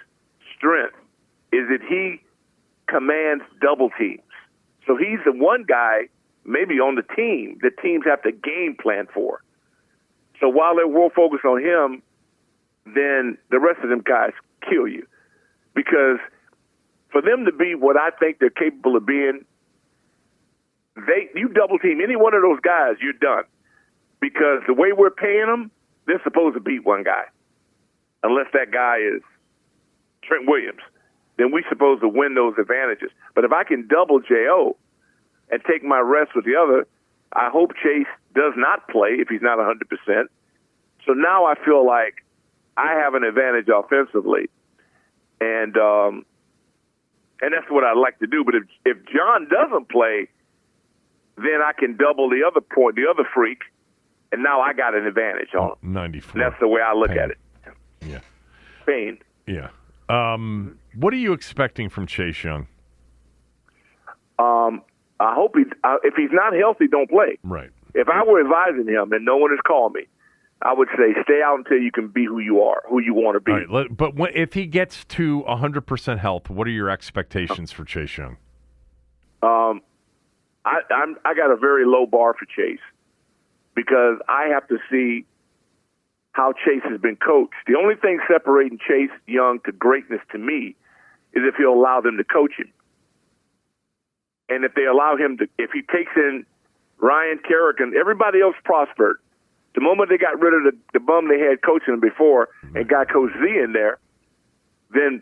strength 0.56 0.96
is 1.52 1.68
that 1.70 1.82
he 1.88 2.22
commands 2.88 3.44
double 3.62 3.90
teams. 3.98 4.22
So 4.86 4.96
he's 4.96 5.20
the 5.26 5.32
one 5.32 5.66
guy, 5.68 6.10
maybe 6.46 6.76
on 6.76 6.96
the 6.96 7.16
team, 7.16 7.58
that 7.62 7.78
teams 7.82 8.06
have 8.06 8.22
to 8.24 8.32
game 8.32 8.78
plan 8.80 9.08
for. 9.14 9.42
So 10.40 10.50
while 10.50 10.76
they're 10.76 10.90
more 10.90 11.10
focused 11.10 11.46
on 11.46 11.62
him, 11.62 12.04
then 12.86 13.38
the 13.50 13.60
rest 13.60 13.80
of 13.84 13.90
them 13.90 14.02
guys 14.02 14.32
kill 14.68 14.88
you. 14.88 15.06
Because 15.74 16.20
for 17.12 17.22
them 17.22 17.46
to 17.46 17.52
be 17.52 17.76
what 17.76 17.98
I 17.98 18.10
think 18.12 18.40
they're 18.40 18.50
capable 18.50 18.96
of 18.96 19.06
being, 19.06 19.46
they 20.96 21.30
you 21.36 21.50
double 21.50 21.80
team 21.80 22.00
any 22.02 22.16
one 22.16 22.34
of 22.34 22.42
those 22.42 22.60
guys, 22.62 22.96
you're 23.02 23.14
done. 23.14 23.44
Because 24.22 24.62
the 24.68 24.74
way 24.74 24.92
we're 24.92 25.12
paying 25.12 25.46
them, 25.48 25.72
they're 26.08 26.22
supposed 26.24 26.56
to 26.56 26.62
beat 26.62 26.86
one 26.86 27.04
guy, 27.04 27.24
unless 28.24 28.48
that 28.54 28.72
guy 28.72 28.98
is 28.98 29.22
Trent 30.24 30.48
Williams. 30.48 30.82
Then 31.38 31.52
we're 31.52 31.68
supposed 31.70 32.02
to 32.02 32.08
win 32.08 32.36
those 32.36 32.54
advantages. 32.58 33.12
But 33.34 33.44
if 33.44 33.52
I 33.52 33.64
can 33.64 33.88
double 33.88 34.20
Jo 34.20 34.78
and 35.52 35.62
take 35.70 35.84
my 35.84 36.00
rest 36.00 36.32
with 36.36 36.46
the 36.46 36.56
other, 36.56 36.88
I 37.34 37.50
hope 37.50 37.72
Chase 37.76 38.08
does 38.34 38.54
not 38.56 38.88
play 38.88 39.18
if 39.20 39.28
he's 39.28 39.42
not 39.42 39.58
100 39.58 39.88
percent 39.90 40.32
So 41.06 41.14
now 41.14 41.46
I 41.46 41.56
feel 41.56 41.86
like 41.86 42.25
I 42.78 42.94
have 43.04 43.14
an 43.14 43.24
advantage 43.24 43.68
offensively, 43.74 44.50
and 45.40 45.76
um, 45.78 46.26
and 47.42 47.54
that's 47.54 47.70
what 47.70 47.84
I'd 47.84 47.98
like 47.98 48.20
to 48.20 48.28
do. 48.28 48.44
But 48.44 48.56
if 48.56 48.64
if 48.86 48.98
Jon 49.06 49.48
doesn't 49.50 49.90
play, 49.90 50.28
then 51.38 51.62
I 51.66 51.72
can 51.78 51.96
double 51.98 52.30
the 52.30 52.42
other 52.46 52.62
point, 52.62 52.96
the 52.96 53.08
other 53.10 53.28
freak, 53.34 53.60
and 54.32 54.44
now 54.44 54.62
I 54.62 54.74
got 54.74 54.94
an 54.96 55.06
advantage 55.06 55.54
on 55.54 55.72
him. 55.82 55.94
94. 55.94 56.42
That's 56.42 56.60
the 56.60 56.68
way 56.68 56.82
I 56.82 56.94
look 56.94 57.10
Payne. 57.10 57.20
at 57.20 57.30
it. 57.32 57.38
Yeah. 58.06 58.20
Payne. 58.86 59.18
Yeah. 59.48 59.70
Um, 60.10 60.78
what 60.96 61.14
are 61.14 61.18
you 61.18 61.34
expecting 61.34 61.90
from 61.90 62.06
Chase 62.08 62.44
Young? 62.44 62.68
Um, 64.38 64.82
I 65.20 65.34
hope 65.34 65.56
he. 65.56 65.64
Uh, 65.84 65.96
if 66.04 66.14
he's 66.16 66.30
not 66.32 66.54
healthy, 66.54 66.88
don't 66.88 67.10
play. 67.10 67.38
Right. 67.44 67.70
If 67.94 68.10
I 68.10 68.24
were 68.26 68.42
advising 68.42 68.88
him 68.94 69.14
and 69.14 69.24
no 69.24 69.38
one 69.38 69.52
has 69.52 69.60
called 69.66 69.94
me, 69.94 70.02
I 70.62 70.74
would 70.74 70.88
say 70.98 71.14
stay 71.24 71.42
out 71.44 71.58
until 71.58 71.78
you 71.78 71.92
can 71.92 72.08
be 72.08 72.26
who 72.26 72.40
you 72.40 72.62
are, 72.62 72.84
who 72.90 73.02
you 73.02 73.14
want 73.14 73.36
to 73.36 73.40
be. 73.40 73.52
All 73.52 73.84
right. 73.84 73.98
But 73.98 74.36
if 74.36 74.54
he 74.54 74.66
gets 74.66 75.04
to 75.06 75.44
100% 75.48 76.20
health, 76.20 76.50
what 76.50 76.68
are 76.68 76.72
your 76.72 76.90
expectations 76.90 77.72
for 77.72 77.84
Chase 77.84 78.18
Young? 78.18 78.38
Um, 79.44 79.82
I, 80.66 80.80
I'm 80.92 81.18
I 81.24 81.36
got 81.36 81.52
a 81.52 81.56
very 81.56 81.86
low 81.86 82.08
bar 82.08 82.34
for 82.34 82.46
Chase 82.46 82.80
because 83.76 84.18
I 84.28 84.48
have 84.54 84.68
to 84.70 84.78
see 84.90 85.26
how 86.32 86.54
Chase 86.54 86.82
has 86.90 87.00
been 87.00 87.18
coached. 87.18 87.54
The 87.68 87.76
only 87.76 87.96
thing 87.96 88.20
separating 88.28 88.80
Chase 88.80 89.12
Young 89.28 89.60
to 89.66 89.72
greatness 89.72 90.22
to 90.32 90.38
me 90.38 90.76
is 91.34 91.44
if 91.46 91.56
he'll 91.56 91.74
allow 91.74 92.02
them 92.02 92.18
to 92.18 92.24
coach 92.24 92.54
him, 92.58 92.72
and 94.50 94.64
if 94.66 94.74
they 94.74 94.86
allow 94.86 95.16
him 95.18 95.38
to, 95.38 95.48
if 95.60 95.72
he 95.72 95.82
takes 95.82 96.12
in 96.16 96.46
Ryan 96.98 97.40
Kerrigan, 97.46 97.94
everybody 98.00 98.42
else 98.42 98.56
prospered. 98.64 99.18
The 99.76 99.82
moment 99.82 100.10
they 100.10 100.18
got 100.18 100.40
rid 100.40 100.54
of 100.54 100.64
the, 100.64 100.78
the 100.94 101.00
bum 101.00 101.28
they 101.28 101.40
had 101.40 101.62
coaching 101.62 101.94
them 101.94 102.00
before 102.00 102.50
and 102.74 102.88
got 102.88 103.12
Coach 103.12 103.32
Z 103.34 103.44
in 103.44 103.74
there, 103.74 104.00
then 104.92 105.22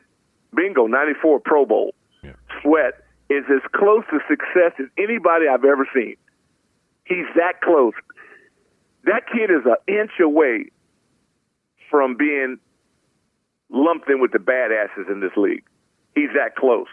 bingo, 0.56 0.86
94 0.86 1.40
Pro 1.40 1.66
Bowl. 1.66 1.94
Yeah. 2.24 2.34
Sweat 2.62 3.04
is 3.30 3.44
as 3.50 3.62
close 3.74 4.04
to 4.12 4.20
success 4.30 4.74
as 4.80 4.86
anybody 4.98 5.48
I've 5.48 5.66
ever 5.66 5.88
seen. 5.94 6.16
He's 7.06 7.26
that 7.36 7.62
close. 7.62 7.94
That 9.06 9.24
kid 9.32 9.50
is 9.50 9.66
an 9.66 9.76
inch 9.88 10.12
away 10.24 10.70
from 11.90 12.16
being 12.16 12.58
lumped 13.70 14.10
in 14.10 14.22
with 14.22 14.32
the 14.32 14.38
badasses 14.38 15.12
in 15.12 15.20
this 15.20 15.36
league. 15.36 15.64
He's 16.16 16.30
that 16.36 16.56
close. 16.56 16.88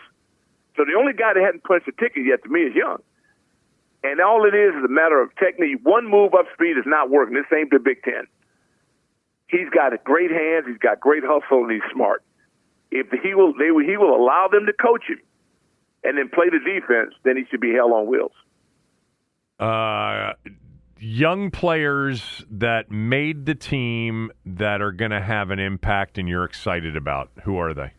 So 0.76 0.84
the 0.84 0.98
only 0.98 1.12
guy 1.12 1.34
that 1.34 1.42
hadn't 1.42 1.64
punched 1.64 1.88
a 1.88 1.92
ticket 1.92 2.24
yet 2.24 2.42
to 2.42 2.48
me 2.48 2.60
is 2.60 2.74
Young. 2.74 3.02
And 4.02 4.20
all 4.20 4.46
it 4.46 4.54
is 4.54 4.74
is 4.74 4.84
a 4.84 4.88
matter 4.88 5.20
of 5.20 5.30
technique. 5.36 5.80
One 5.82 6.08
move 6.08 6.32
up 6.34 6.46
speed 6.54 6.78
is 6.78 6.86
not 6.86 7.10
working. 7.10 7.34
This 7.34 7.44
ain't 7.56 7.70
the 7.70 7.78
Big 7.78 8.02
Ten. 8.02 8.24
He's 9.48 9.68
got 9.74 9.92
great 10.04 10.30
hands. 10.30 10.64
He's 10.66 10.78
got 10.78 11.00
great 11.00 11.22
hustle, 11.24 11.64
and 11.64 11.72
he's 11.72 11.82
smart. 11.92 12.22
If 12.90 13.08
he 13.22 13.34
will, 13.34 13.52
they, 13.58 13.70
will- 13.70 13.84
he 13.84 13.96
will 13.96 14.14
allow 14.16 14.48
them 14.50 14.66
to 14.66 14.72
coach 14.72 15.04
him, 15.08 15.20
and 16.02 16.16
then 16.16 16.28
play 16.28 16.46
the 16.48 16.58
defense. 16.58 17.14
Then 17.24 17.36
he 17.36 17.44
should 17.50 17.60
be 17.60 17.72
hell 17.74 17.92
on 17.92 18.06
wheels. 18.06 18.32
Uh, 19.58 20.32
young 20.98 21.50
players 21.50 22.44
that 22.50 22.90
made 22.90 23.44
the 23.44 23.54
team 23.54 24.30
that 24.46 24.80
are 24.80 24.92
going 24.92 25.10
to 25.10 25.20
have 25.20 25.50
an 25.50 25.58
impact 25.58 26.16
and 26.16 26.28
you're 26.28 26.44
excited 26.44 26.96
about. 26.96 27.30
Who 27.44 27.58
are 27.58 27.74
they? 27.74 27.92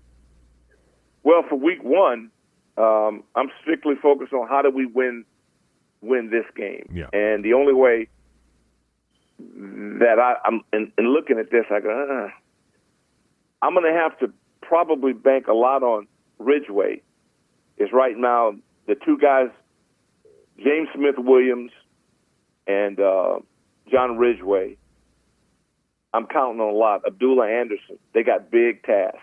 Well, 1.23 1.43
for 1.47 1.55
week 1.55 1.83
one, 1.83 2.31
um, 2.77 3.23
I'm 3.35 3.49
strictly 3.61 3.93
focused 4.01 4.33
on 4.33 4.47
how 4.47 4.63
do 4.63 4.71
we 4.71 4.87
win 4.87 5.25
win 6.01 6.29
this 6.29 6.45
game. 6.55 6.89
Yeah. 6.93 7.07
And 7.13 7.43
the 7.43 7.53
only 7.53 7.73
way 7.73 8.07
that 9.39 10.19
I, 10.19 10.35
I'm 10.45 10.61
in, 10.73 10.91
in 10.97 11.13
looking 11.13 11.39
at 11.39 11.51
this, 11.51 11.65
I 11.71 11.79
go, 11.79 11.89
uh, 11.89 12.29
I'm 13.65 13.73
going 13.73 13.91
to 13.91 13.99
have 13.99 14.17
to 14.19 14.33
probably 14.61 15.13
bank 15.13 15.47
a 15.47 15.53
lot 15.53 15.83
on 15.83 16.07
Ridgeway. 16.39 17.01
Is 17.77 17.89
right 17.93 18.15
now 18.15 18.53
the 18.87 18.95
two 18.95 19.17
guys, 19.17 19.47
James 20.57 20.87
Smith 20.93 21.15
Williams 21.17 21.71
and 22.67 22.99
uh, 22.99 23.39
John 23.89 24.17
Ridgeway. 24.17 24.77
I'm 26.13 26.27
counting 26.27 26.59
on 26.59 26.73
a 26.73 26.77
lot. 26.77 27.01
Abdullah 27.07 27.47
Anderson. 27.47 27.97
They 28.13 28.23
got 28.23 28.51
big 28.51 28.83
tasks 28.83 29.17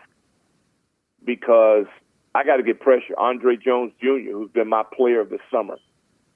because 1.25 1.87
I 2.35 2.45
got 2.45 2.57
to 2.57 2.63
get 2.63 2.81
pressure. 2.81 3.19
Andre 3.19 3.57
Jones 3.57 3.93
Jr., 4.01 4.33
who's 4.33 4.51
been 4.51 4.69
my 4.69 4.83
player 4.97 5.21
of 5.21 5.29
the 5.29 5.39
summer, 5.51 5.77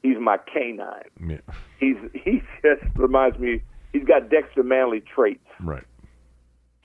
he's 0.02 0.18
my 0.18 0.38
canine. 0.38 1.10
Yeah. 1.24 1.38
He's 1.78 1.96
he 2.12 2.42
just 2.62 2.82
reminds 2.96 3.38
me. 3.38 3.62
He's 3.92 4.04
got 4.04 4.30
Dexter 4.30 4.62
Manley 4.62 5.00
traits. 5.00 5.46
Right. 5.60 5.84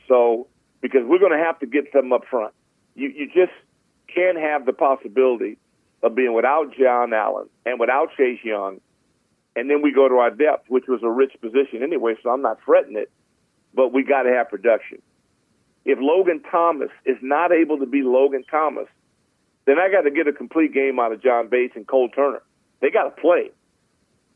So 0.07 0.47
because 0.81 1.01
we're 1.05 1.19
going 1.19 1.37
to 1.37 1.43
have 1.43 1.59
to 1.59 1.65
get 1.65 1.85
something 1.93 2.13
up 2.13 2.23
front, 2.29 2.53
you 2.95 3.09
you 3.09 3.27
just 3.27 3.53
can't 4.13 4.37
have 4.37 4.65
the 4.65 4.73
possibility 4.73 5.57
of 6.03 6.15
being 6.15 6.33
without 6.33 6.73
Jon 6.77 7.13
Allen 7.13 7.49
and 7.65 7.79
without 7.79 8.09
Chase 8.15 8.39
Young, 8.43 8.79
and 9.55 9.69
then 9.69 9.81
we 9.81 9.91
go 9.91 10.07
to 10.07 10.15
our 10.15 10.29
depth, 10.29 10.69
which 10.69 10.85
was 10.87 11.01
a 11.03 11.09
rich 11.09 11.33
position 11.41 11.81
anyway. 11.83 12.15
So 12.21 12.29
I'm 12.29 12.41
not 12.41 12.59
fretting 12.65 12.95
it, 12.97 13.09
but 13.73 13.93
we 13.93 14.03
got 14.03 14.23
to 14.23 14.29
have 14.29 14.49
production. 14.49 15.01
If 15.85 15.99
Logan 16.01 16.41
Thomas 16.51 16.89
is 17.05 17.17
not 17.21 17.51
able 17.51 17.79
to 17.79 17.85
be 17.85 18.03
Logan 18.03 18.43
Thomas, 18.49 18.87
then 19.65 19.79
I 19.79 19.89
got 19.89 20.01
to 20.01 20.11
get 20.11 20.27
a 20.27 20.33
complete 20.33 20.73
game 20.73 20.99
out 20.99 21.11
of 21.11 21.21
John 21.21 21.47
Bates 21.47 21.73
and 21.75 21.87
Cole 21.87 22.09
Turner. 22.09 22.41
They 22.81 22.89
got 22.89 23.15
to 23.15 23.21
play. 23.21 23.51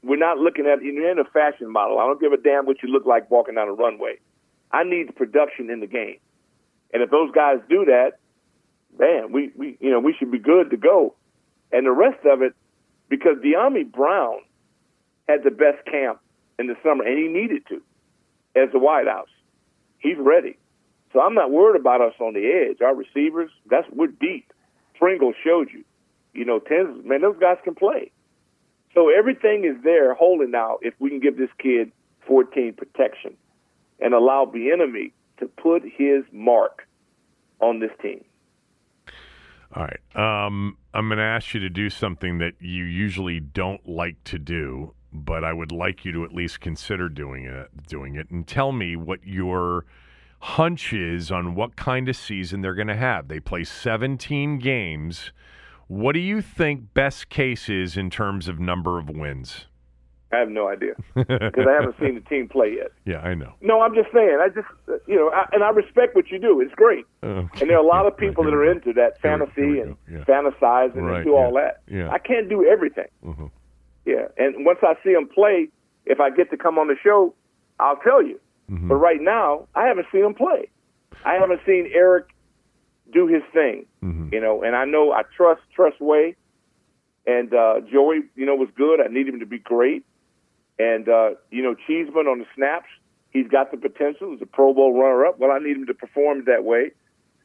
We're 0.03 0.17
not 0.17 0.37
looking 0.37 0.65
at 0.65 0.83
you're 0.83 1.11
in 1.11 1.19
a 1.19 1.25
fashion 1.25 1.71
model. 1.71 1.99
I 1.99 2.07
don't 2.07 2.19
give 2.19 2.33
a 2.33 2.37
damn 2.37 2.65
what 2.65 2.81
you 2.81 2.89
look 2.89 3.05
like 3.05 3.29
walking 3.29 3.55
down 3.55 3.67
a 3.67 3.73
runway. 3.73 4.15
I 4.71 4.83
need 4.83 5.15
production 5.15 5.69
in 5.69 5.79
the 5.79 5.87
game. 5.87 6.17
And 6.93 7.03
if 7.03 7.11
those 7.11 7.31
guys 7.31 7.57
do 7.69 7.85
that, 7.85 8.13
man, 8.97 9.31
we, 9.31 9.51
we 9.55 9.77
you 9.79 9.91
know 9.91 9.99
we 9.99 10.15
should 10.17 10.31
be 10.31 10.39
good 10.39 10.71
to 10.71 10.77
go. 10.77 11.15
And 11.71 11.85
the 11.85 11.91
rest 11.91 12.25
of 12.25 12.41
it, 12.41 12.53
because 13.09 13.37
Dyami 13.37 13.89
Brown 13.89 14.39
had 15.29 15.43
the 15.43 15.51
best 15.51 15.85
camp 15.85 16.19
in 16.57 16.67
the 16.67 16.75
summer, 16.83 17.03
and 17.03 17.17
he 17.17 17.27
needed 17.27 17.63
to 17.69 17.81
as 18.55 18.71
the 18.71 18.79
White 18.79 19.07
House. 19.07 19.29
He's 19.99 20.17
ready. 20.17 20.57
So 21.13 21.21
I'm 21.21 21.35
not 21.35 21.51
worried 21.51 21.79
about 21.79 22.01
us 22.01 22.13
on 22.19 22.33
the 22.33 22.45
edge. 22.45 22.81
Our 22.81 22.95
receivers, 22.95 23.51
that's 23.69 23.87
we're 23.91 24.07
deep. 24.07 24.51
Pringle 24.95 25.33
showed 25.43 25.69
you. 25.71 25.83
You 26.33 26.45
know, 26.45 26.59
tens 26.59 27.05
man, 27.05 27.21
those 27.21 27.37
guys 27.39 27.57
can 27.63 27.75
play. 27.75 28.11
So 28.93 29.09
everything 29.09 29.63
is 29.63 29.81
there 29.83 30.13
holding 30.13 30.53
out 30.55 30.79
if 30.81 30.93
we 30.99 31.09
can 31.09 31.19
give 31.19 31.37
this 31.37 31.49
kid 31.57 31.91
14 32.27 32.73
protection 32.73 33.35
and 33.99 34.13
allow 34.13 34.45
Bieniemy 34.45 35.11
to 35.39 35.47
put 35.47 35.83
his 35.83 36.23
mark 36.31 36.87
on 37.61 37.79
this 37.79 37.91
team. 38.01 38.23
All 39.73 39.83
right. 39.83 40.45
Um, 40.45 40.77
I'm 40.93 41.07
going 41.07 41.19
to 41.19 41.23
ask 41.23 41.53
you 41.53 41.61
to 41.61 41.69
do 41.69 41.89
something 41.89 42.39
that 42.39 42.53
you 42.59 42.83
usually 42.83 43.39
don't 43.39 43.87
like 43.87 44.21
to 44.25 44.37
do, 44.37 44.93
but 45.13 45.45
I 45.45 45.53
would 45.53 45.71
like 45.71 46.03
you 46.03 46.11
to 46.11 46.25
at 46.25 46.33
least 46.33 46.59
consider 46.59 47.07
doing 47.07 47.45
it. 47.45 47.69
Doing 47.87 48.15
it, 48.15 48.29
and 48.29 48.45
tell 48.45 48.73
me 48.73 48.97
what 48.97 49.25
your 49.25 49.85
hunch 50.39 50.91
is 50.91 51.31
on 51.31 51.55
what 51.55 51.75
kind 51.75 52.09
of 52.09 52.15
season 52.17 52.61
they're 52.61 52.75
going 52.75 52.87
to 52.87 52.95
have. 52.95 53.27
They 53.27 53.39
play 53.39 53.63
17 53.63 54.59
games. 54.59 55.31
What 55.91 56.13
do 56.13 56.19
you 56.19 56.41
think 56.41 56.93
best 56.93 57.27
case 57.27 57.67
is 57.67 57.97
in 57.97 58.09
terms 58.09 58.47
of 58.47 58.61
number 58.61 58.97
of 58.97 59.09
wins? 59.09 59.65
I 60.31 60.37
have 60.37 60.47
no 60.47 60.69
idea 60.69 60.93
because 61.15 61.65
I 61.67 61.73
haven't 61.73 61.95
seen 61.99 62.15
the 62.15 62.21
team 62.29 62.47
play 62.47 62.75
yet. 62.77 62.91
Yeah, 63.03 63.17
I 63.19 63.33
know. 63.33 63.51
No, 63.59 63.81
I'm 63.81 63.93
just 63.93 64.07
saying. 64.13 64.39
I 64.41 64.47
just, 64.47 64.67
you 65.05 65.17
know, 65.17 65.29
I, 65.31 65.47
and 65.51 65.61
I 65.65 65.69
respect 65.71 66.15
what 66.15 66.29
you 66.31 66.39
do. 66.39 66.61
It's 66.61 66.73
great. 66.75 67.03
Okay. 67.21 67.59
And 67.59 67.69
there 67.69 67.75
are 67.75 67.83
a 67.83 67.85
lot 67.85 68.05
of 68.05 68.15
people 68.23 68.45
that 68.45 68.53
are 68.53 68.71
into 68.71 68.93
that 68.93 69.19
fantasy 69.21 69.79
and. 69.81 69.97
Yeah. 70.09 70.19
fantasize 70.23 70.95
and 70.95 71.07
Right, 71.07 71.25
do 71.25 71.35
all 71.35 71.51
yeah, 71.55 71.61
that. 71.61 71.81
yeah. 71.93 72.09
I 72.09 72.19
can't 72.19 72.47
do 72.47 72.65
everything. 72.65 73.07
Mhm. 73.25 73.51
Yeah, 74.05 74.27
and 74.37 74.65
once 74.65 74.79
I 74.83 74.93
see 75.03 75.11
them 75.13 75.27
play, 75.27 75.67
if 76.05 76.21
I 76.21 76.29
get 76.29 76.49
to 76.51 76.57
come 76.57 76.79
on 76.79 76.87
the 76.87 76.95
show, 77.03 77.35
I'll 77.81 77.97
tell 77.97 78.23
you. 78.25 78.39
Mm-hmm. 78.71 78.87
But 78.87 78.95
right 78.95 79.19
now, 79.21 79.67
I 79.75 79.87
haven't 79.87 80.07
seen 80.13 80.21
them 80.21 80.35
play. 80.35 80.69
I 81.25 81.33
haven't 81.33 81.59
seen 81.65 81.91
Eric 81.93 82.27
do 83.11 83.27
his 83.27 83.43
thing. 83.53 83.85
Mhm. 84.03 84.31
You 84.33 84.39
know, 84.41 84.63
and 84.63 84.75
I 84.75 84.85
know 84.85 85.11
I 85.11 85.23
trust 85.35 85.61
Tress 85.75 85.93
Way, 85.99 86.35
and 87.27 87.53
uh, 87.53 87.81
Joey, 87.91 88.21
you 88.35 88.45
know, 88.45 88.55
was 88.55 88.69
good. 88.75 88.99
I 89.01 89.07
need 89.07 89.27
him 89.27 89.39
to 89.39 89.45
be 89.45 89.59
great. 89.59 90.05
And 90.79 91.07
uh, 91.07 91.31
you 91.51 91.61
know, 91.61 91.75
Cheeseman 91.87 92.27
on 92.27 92.39
the 92.39 92.45
snaps, 92.55 92.87
he's 93.29 93.47
got 93.47 93.71
the 93.71 93.77
potential. 93.77 94.31
He's 94.31 94.41
a 94.41 94.45
Pro 94.45 94.73
Bowl 94.73 94.99
runner-up. 94.99 95.37
Well, 95.39 95.51
I 95.51 95.59
need 95.59 95.75
him 95.77 95.85
to 95.87 95.93
perform 95.93 96.45
that 96.45 96.63
way. 96.63 96.91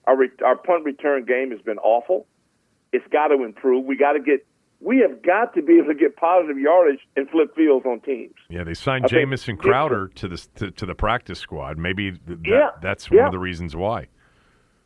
Our 0.06 0.16
re- 0.16 0.30
our 0.44 0.56
punt 0.56 0.84
return 0.84 1.24
game 1.24 1.50
has 1.50 1.60
been 1.60 1.78
awful. 1.78 2.26
It's 2.92 3.06
got 3.12 3.28
to 3.28 3.42
improve. 3.44 3.84
We 3.84 3.96
got 3.96 4.12
to 4.12 4.20
get. 4.20 4.46
We 4.80 4.98
have 4.98 5.22
got 5.22 5.54
to 5.54 5.62
be 5.62 5.78
able 5.78 5.88
to 5.88 5.94
get 5.94 6.16
positive 6.16 6.58
yardage 6.58 7.00
and 7.16 7.28
flip 7.30 7.54
fields 7.56 7.86
on 7.86 8.00
teams. 8.00 8.34
Yeah, 8.50 8.62
they 8.62 8.74
signed 8.74 9.06
I 9.06 9.08
Jamison 9.08 9.56
Crowder 9.56 10.08
to 10.16 10.28
the 10.28 10.36
to, 10.56 10.70
to 10.70 10.86
the 10.86 10.94
practice 10.94 11.38
squad. 11.40 11.78
Maybe 11.78 12.12
th- 12.12 12.20
that, 12.26 12.38
Yeah, 12.44 12.68
that's 12.82 13.10
one 13.10 13.18
yeah. 13.18 13.26
of 13.26 13.32
the 13.32 13.38
reasons 13.38 13.74
why. 13.74 14.08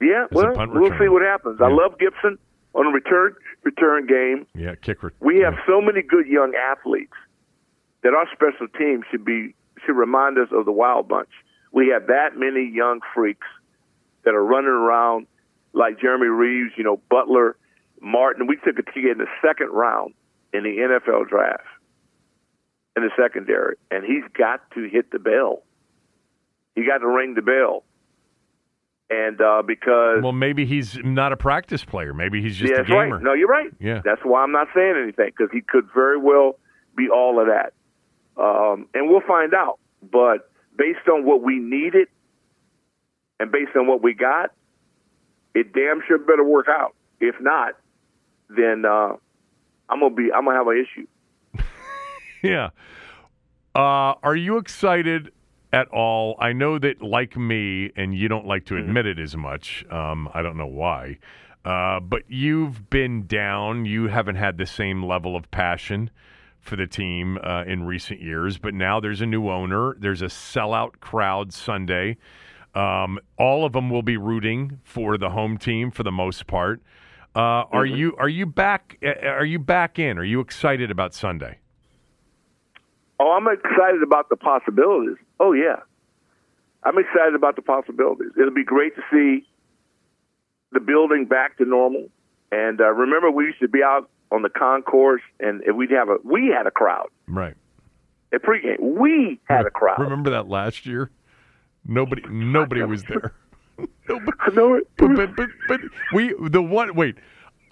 Yeah, 0.01 0.26
well, 0.32 0.55
we'll 0.68 0.98
see 0.98 1.09
what 1.09 1.22
happens. 1.22 1.61
I 1.61 1.68
love 1.68 1.98
Gibson 1.98 2.38
on 2.74 2.86
a 2.86 2.90
return 2.90 3.34
return 3.62 4.07
game. 4.07 4.46
Yeah, 4.55 4.74
kicker. 4.74 5.12
We 5.20 5.40
have 5.40 5.55
so 5.66 5.80
many 5.80 6.03
good 6.03 6.26
young 6.26 6.55
athletes 6.55 7.12
that 8.03 8.14
our 8.14 8.26
special 8.32 8.66
team 8.78 9.03
should 9.11 9.24
be 9.24 9.55
should 9.84 9.96
remind 9.96 10.38
us 10.38 10.48
of 10.53 10.64
the 10.64 10.72
Wild 10.72 11.09
Bunch. 11.09 11.28
we 11.72 11.88
have 11.88 12.07
that 12.07 12.36
many 12.36 12.70
young 12.72 13.01
freaks 13.14 13.46
that 14.24 14.34
are 14.34 14.44
running 14.44 14.70
around 14.70 15.26
like 15.72 16.01
Jeremy 16.01 16.26
Reaves, 16.26 16.72
you 16.76 16.84
know, 16.84 17.01
Butler, 17.11 17.57
Martin. 18.01 18.46
We 18.46 18.57
took 18.57 18.78
a 18.78 18.82
ticket 18.82 19.12
in 19.12 19.18
the 19.18 19.28
second 19.42 19.70
round 19.70 20.14
in 20.53 20.64
the 20.64 20.76
NFL 20.76 21.28
draft 21.28 21.64
in 22.96 23.05
the 23.05 23.11
secondary, 23.16 23.76
and 23.90 24.05
he's 24.05 24.24
got 24.36 24.61
to 24.72 24.88
hit 24.88 25.11
the 25.11 25.18
bell. 25.18 25.62
He 26.74 26.84
got 26.84 26.98
to 26.98 27.07
ring 27.07 27.34
the 27.34 27.42
bell. 27.42 27.84
And 29.11 29.40
uh, 29.40 29.62
because 29.66 30.22
well, 30.22 30.32
maybe 30.32 30.64
he's 30.64 30.96
not 31.02 31.32
a 31.32 31.36
practice 31.36 31.84
player. 31.84 32.14
Maybe 32.14 32.40
he's 32.40 32.56
just 32.56 32.70
yeah, 32.70 32.76
a 32.76 32.78
that's 32.82 32.90
right. 32.90 33.06
gamer. 33.06 33.18
No, 33.18 33.32
you're 33.32 33.48
right. 33.48 33.70
Yeah. 33.80 34.02
That's 34.04 34.20
why 34.22 34.42
I'm 34.42 34.52
not 34.52 34.68
saying 34.74 34.94
anything 35.02 35.30
because 35.36 35.48
he 35.52 35.62
could 35.62 35.88
very 35.92 36.16
well 36.16 36.58
be 36.96 37.08
all 37.08 37.40
of 37.40 37.48
that. 37.48 37.72
Um, 38.40 38.86
and 38.94 39.11
we'll 39.11 39.20
find 39.26 39.52
out. 39.52 39.80
But 40.00 40.48
based 40.78 41.08
on 41.12 41.26
what 41.26 41.42
we 41.42 41.58
needed 41.58 42.06
and 43.40 43.50
based 43.50 43.74
on 43.76 43.88
what 43.88 44.00
we 44.00 44.14
got, 44.14 44.52
it 45.54 45.72
damn 45.72 46.02
sure 46.06 46.18
better 46.18 46.44
work 46.44 46.66
out. 46.68 46.94
If 47.18 47.34
not, 47.40 47.74
then 48.48 48.84
uh, 48.84 49.16
I'm 49.88 50.00
gonna 50.00 50.14
be 50.14 50.30
I'm 50.32 50.44
gonna 50.44 50.56
have 50.56 50.68
an 50.68 50.84
issue. 50.86 51.06
Yeah. 52.42 52.70
Uh, 53.74 54.14
are 54.22 54.34
you 54.34 54.56
excited 54.56 55.30
at 55.72 55.88
all? 55.88 56.36
I 56.40 56.52
know 56.52 56.78
that, 56.78 57.00
like 57.02 57.36
me, 57.36 57.92
and 57.96 58.14
you 58.14 58.28
don't 58.28 58.46
like 58.46 58.64
to 58.66 58.74
Mm-hmm. 58.74 58.88
admit 58.88 59.06
it 59.06 59.18
as 59.18 59.36
much. 59.36 59.84
Um, 59.90 60.28
I 60.34 60.42
don't 60.42 60.56
know 60.56 60.66
why. 60.66 61.18
Uh, 61.64 62.00
but 62.00 62.22
you've 62.28 62.88
been 62.90 63.26
down. 63.26 63.84
You 63.84 64.08
haven't 64.08 64.36
had 64.36 64.56
the 64.58 64.66
same 64.66 65.02
level 65.04 65.36
of 65.36 65.50
passion 65.50 66.10
for 66.60 66.76
the 66.76 66.86
team 66.86 67.38
uh, 67.42 67.64
in 67.66 67.84
recent 67.84 68.20
years. 68.20 68.58
But 68.58 68.74
now 68.74 68.98
there's 69.00 69.20
a 69.20 69.26
new 69.26 69.48
owner. 69.48 69.94
There's 69.98 70.22
a 70.22 70.26
sellout 70.26 71.00
crowd 71.00 71.52
Sunday. 71.52 72.16
Um, 72.74 73.18
all 73.38 73.64
of 73.64 73.72
them 73.72 73.90
will 73.90 74.02
be 74.02 74.16
rooting 74.16 74.80
for 74.84 75.16
the 75.18 75.30
home 75.30 75.56
team 75.58 75.90
for 75.90 76.02
the 76.02 76.12
most 76.12 76.46
part. 76.46 76.82
Uh, 77.34 77.38
are 77.40 77.84
Mm-hmm. 77.84 77.96
you 77.96 78.16
are 78.18 78.28
you 78.28 78.44
back? 78.44 78.98
Are 79.22 79.44
you 79.44 79.58
back 79.60 79.98
in? 80.00 80.18
Are 80.18 80.24
you 80.24 80.40
excited 80.40 80.90
about 80.90 81.14
Sunday? 81.14 81.59
Oh, 83.22 83.32
I'm 83.32 83.46
excited 83.48 84.02
about 84.02 84.30
the 84.30 84.36
possibilities. 84.36 85.16
Oh 85.38 85.52
yeah, 85.52 85.76
I'm 86.84 86.96
excited 86.98 87.34
about 87.34 87.54
the 87.56 87.62
possibilities. 87.62 88.32
It'll 88.40 88.54
be 88.54 88.64
great 88.64 88.96
to 88.96 89.02
see 89.12 89.46
the 90.72 90.80
building 90.80 91.26
back 91.26 91.58
to 91.58 91.64
normal. 91.66 92.08
And 92.50 92.80
uh, 92.80 92.88
remember, 92.90 93.30
we 93.30 93.44
used 93.44 93.60
to 93.60 93.68
be 93.68 93.82
out 93.82 94.08
on 94.32 94.40
the 94.42 94.48
concourse, 94.48 95.22
and 95.38 95.60
if 95.66 95.76
we'd 95.76 95.90
have 95.90 96.08
a 96.08 96.16
we 96.24 96.48
had 96.56 96.66
a 96.66 96.70
crowd 96.70 97.08
Right. 97.28 97.54
at 98.32 98.42
pregame. 98.42 98.80
We 98.80 99.38
had 99.44 99.66
a 99.66 99.70
crowd. 99.70 99.98
Remember 100.00 100.30
that 100.30 100.48
last 100.48 100.86
year? 100.86 101.10
Nobody, 101.86 102.22
nobody 102.30 102.82
was 102.84 103.02
there. 103.04 103.34
nobody, 104.08 104.32
know 104.54 104.74
it. 104.74 104.88
but, 104.96 105.14
but, 105.14 105.36
but, 105.36 105.48
but 105.68 105.80
we 106.14 106.34
the 106.48 106.62
one. 106.62 106.94
Wait, 106.94 107.16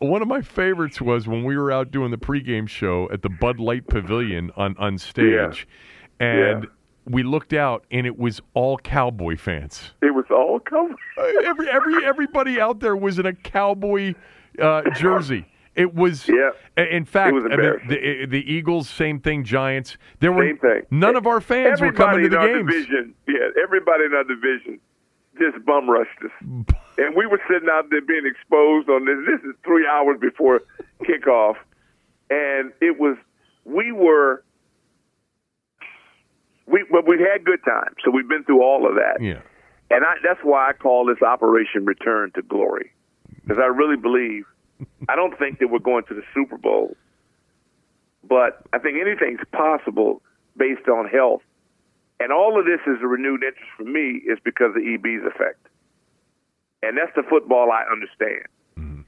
one 0.00 0.22
of 0.22 0.28
my 0.28 0.40
favorites 0.40 1.00
was 1.00 1.26
when 1.26 1.44
we 1.44 1.56
were 1.56 1.70
out 1.72 1.90
doing 1.90 2.10
the 2.10 2.18
pregame 2.18 2.68
show 2.68 3.08
at 3.12 3.22
the 3.22 3.28
Bud 3.28 3.58
Light 3.58 3.86
Pavilion 3.86 4.50
on 4.56 4.76
on 4.78 4.98
stage, 4.98 5.66
and 6.20 6.64
Yeah. 6.64 6.68
we 7.04 7.22
looked 7.22 7.52
out 7.52 7.84
and 7.90 8.06
it 8.06 8.18
was 8.18 8.40
all 8.54 8.78
cowboy 8.78 9.36
fans. 9.36 9.92
It 10.02 10.14
was 10.14 10.26
all 10.30 10.60
cowboy. 10.60 10.94
Every 11.44 11.68
every 11.68 12.04
everybody 12.04 12.60
out 12.60 12.80
there 12.80 12.96
was 12.96 13.18
in 13.18 13.26
a 13.26 13.32
cowboy 13.34 14.14
uh, 14.60 14.82
jersey. 14.96 15.46
It 15.74 15.94
was, 15.94 16.28
Yeah. 16.28 16.50
In 16.76 17.04
fact, 17.04 17.36
I 17.36 17.56
mean, 17.56 17.80
the, 17.88 18.26
the 18.26 18.52
Eagles, 18.52 18.88
same 18.90 19.20
thing. 19.20 19.44
Giants, 19.44 19.96
there 20.18 20.32
were 20.32 20.48
Same 20.48 20.58
thing. 20.58 20.82
none 20.90 21.14
of 21.14 21.24
our 21.28 21.40
fans 21.40 21.80
were 21.80 21.92
coming 21.92 22.24
to 22.24 22.28
the 22.28 22.36
games. 22.36 22.66
division, 22.66 23.14
yeah, 23.28 23.62
everybody 23.62 24.04
in 24.06 24.12
our 24.12 24.24
division 24.24 24.80
just 25.38 25.64
bum 25.64 25.88
rushed 25.88 26.18
us, 26.24 26.30
and 26.98 27.14
we 27.16 27.26
were 27.26 27.40
sitting 27.50 27.68
out 27.70 27.84
there 27.90 28.00
being 28.02 28.26
exposed 28.26 28.88
on 28.88 29.04
this. 29.04 29.16
This 29.26 29.50
is 29.50 29.56
three 29.64 29.86
hours 29.86 30.18
before 30.20 30.60
kickoff, 31.02 31.54
and 32.30 32.72
it 32.80 32.98
was 32.98 33.16
we 33.64 33.92
were 33.92 34.42
we 36.66 36.84
but 36.90 37.06
we 37.06 37.18
had 37.20 37.44
good 37.44 37.60
times, 37.64 37.96
so 38.04 38.10
we've 38.10 38.28
been 38.28 38.44
through 38.44 38.62
all 38.62 38.86
of 38.88 38.94
that, 38.96 39.22
Yeah. 39.22 39.40
and 39.90 40.04
I, 40.04 40.14
that's 40.22 40.40
why 40.42 40.68
I 40.68 40.72
call 40.72 41.06
this 41.06 41.22
Operation 41.22 41.84
Return 41.84 42.30
to 42.34 42.42
Glory, 42.42 42.92
because 43.42 43.58
I 43.58 43.66
really 43.66 43.96
believe. 43.96 44.44
I 45.08 45.16
don't 45.16 45.36
think 45.36 45.58
that 45.58 45.68
we're 45.68 45.80
going 45.80 46.04
to 46.04 46.14
the 46.14 46.22
Super 46.32 46.56
Bowl, 46.56 46.96
but 48.22 48.62
I 48.72 48.78
think 48.78 48.96
anything's 49.00 49.40
possible 49.50 50.22
based 50.56 50.86
on 50.88 51.06
health. 51.08 51.42
And 52.20 52.32
all 52.32 52.58
of 52.58 52.66
this 52.66 52.80
is 52.86 53.00
a 53.02 53.06
renewed 53.06 53.42
interest 53.44 53.70
for 53.76 53.84
me 53.84 54.20
is 54.26 54.38
because 54.44 54.74
of 54.74 54.82
EB's 54.82 55.24
effect. 55.26 55.66
And 56.82 56.96
that's 56.98 57.14
the 57.14 57.22
football 57.28 57.70
I 57.70 57.84
understand. 57.90 58.46
Mm-hmm. 58.78 59.02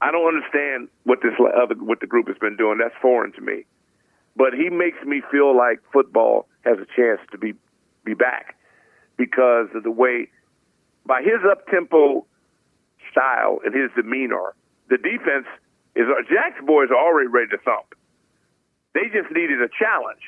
I 0.00 0.10
don't 0.10 0.28
understand 0.28 0.88
what 1.04 1.20
this 1.22 1.32
other 1.40 1.74
what 1.76 2.00
the 2.00 2.06
group 2.06 2.28
has 2.28 2.36
been 2.38 2.56
doing. 2.56 2.78
That's 2.78 2.94
foreign 3.00 3.32
to 3.32 3.40
me. 3.40 3.64
But 4.36 4.54
he 4.54 4.70
makes 4.70 5.02
me 5.04 5.22
feel 5.30 5.56
like 5.56 5.80
football 5.92 6.46
has 6.64 6.78
a 6.78 6.86
chance 6.96 7.20
to 7.32 7.38
be 7.38 7.54
be 8.04 8.14
back 8.14 8.56
because 9.16 9.68
of 9.74 9.82
the 9.82 9.90
way 9.90 10.28
by 11.06 11.22
his 11.22 11.40
up 11.50 11.66
tempo 11.68 12.26
style 13.10 13.60
and 13.64 13.74
his 13.74 13.90
demeanor, 13.96 14.54
the 14.88 14.96
defense 14.96 15.46
is 15.94 16.06
Jack's 16.28 16.64
boys 16.64 16.88
are 16.90 16.96
already 16.96 17.28
ready 17.28 17.48
to 17.48 17.58
thump. 17.58 17.94
They 18.94 19.08
just 19.12 19.32
needed 19.32 19.60
a 19.60 19.68
challenge 19.68 20.24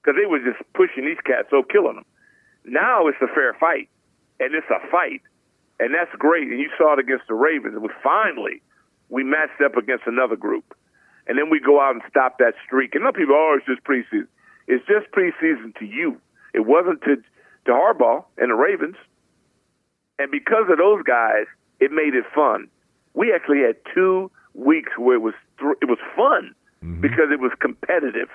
because 0.00 0.18
they 0.20 0.26
were 0.26 0.40
just 0.40 0.60
pushing 0.74 1.04
these 1.04 1.20
cats, 1.24 1.48
so 1.50 1.62
killing 1.62 1.96
them. 1.96 2.08
Now 2.64 3.06
it's 3.06 3.20
a 3.20 3.28
fair 3.28 3.54
fight, 3.54 3.88
and 4.38 4.54
it's 4.54 4.66
a 4.70 4.80
fight, 4.90 5.22
and 5.78 5.94
that's 5.94 6.14
great. 6.18 6.48
And 6.48 6.58
you 6.58 6.70
saw 6.76 6.94
it 6.94 6.98
against 6.98 7.28
the 7.28 7.34
Ravens. 7.34 7.74
And 7.74 7.82
we 7.82 7.90
finally 8.02 8.62
we 9.08 9.24
matched 9.24 9.60
up 9.64 9.76
against 9.76 10.06
another 10.06 10.36
group, 10.36 10.74
and 11.26 11.38
then 11.38 11.50
we 11.50 11.60
go 11.60 11.80
out 11.80 11.94
and 11.94 12.02
stop 12.08 12.38
that 12.38 12.54
streak. 12.64 12.94
And 12.94 13.04
some 13.04 13.12
people, 13.12 13.34
oh, 13.34 13.56
it's 13.58 13.66
just 13.66 13.84
preseason. 13.84 14.28
It's 14.66 14.84
just 14.86 15.10
preseason 15.12 15.76
to 15.78 15.84
you. 15.84 16.20
It 16.54 16.66
wasn't 16.66 17.02
to 17.02 17.16
to 17.66 17.72
Harbaugh 17.72 18.24
and 18.38 18.50
the 18.50 18.54
Ravens. 18.54 18.96
And 20.18 20.30
because 20.30 20.64
of 20.70 20.78
those 20.78 21.02
guys, 21.02 21.46
it 21.80 21.90
made 21.92 22.14
it 22.14 22.24
fun. 22.34 22.68
We 23.14 23.32
actually 23.32 23.60
had 23.60 23.76
two 23.94 24.30
weeks 24.54 24.92
where 24.98 25.16
it 25.16 25.22
was 25.22 25.34
th- 25.58 25.76
it 25.82 25.86
was 25.86 25.98
fun 26.14 26.54
mm-hmm. 26.84 27.00
because 27.00 27.30
it 27.32 27.40
was 27.40 27.52
competitive. 27.60 28.28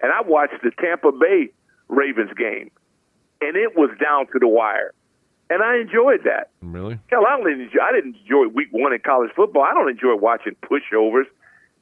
And 0.00 0.12
I 0.12 0.20
watched 0.22 0.62
the 0.62 0.70
Tampa 0.78 1.12
Bay 1.12 1.50
Ravens 1.88 2.30
game, 2.36 2.70
and 3.40 3.56
it 3.56 3.76
was 3.76 3.90
down 4.02 4.26
to 4.32 4.38
the 4.38 4.48
wire, 4.48 4.92
and 5.50 5.62
I 5.62 5.76
enjoyed 5.78 6.24
that. 6.24 6.50
Really? 6.60 6.98
Hell, 7.10 7.24
I 7.26 7.36
don't 7.36 7.50
enjoy, 7.50 7.80
I 7.82 7.92
didn't 7.92 8.16
enjoy 8.22 8.48
Week 8.48 8.68
One 8.72 8.92
in 8.92 9.00
college 9.00 9.30
football. 9.34 9.62
I 9.62 9.72
don't 9.74 9.88
enjoy 9.88 10.16
watching 10.16 10.54
pushovers, 10.62 11.24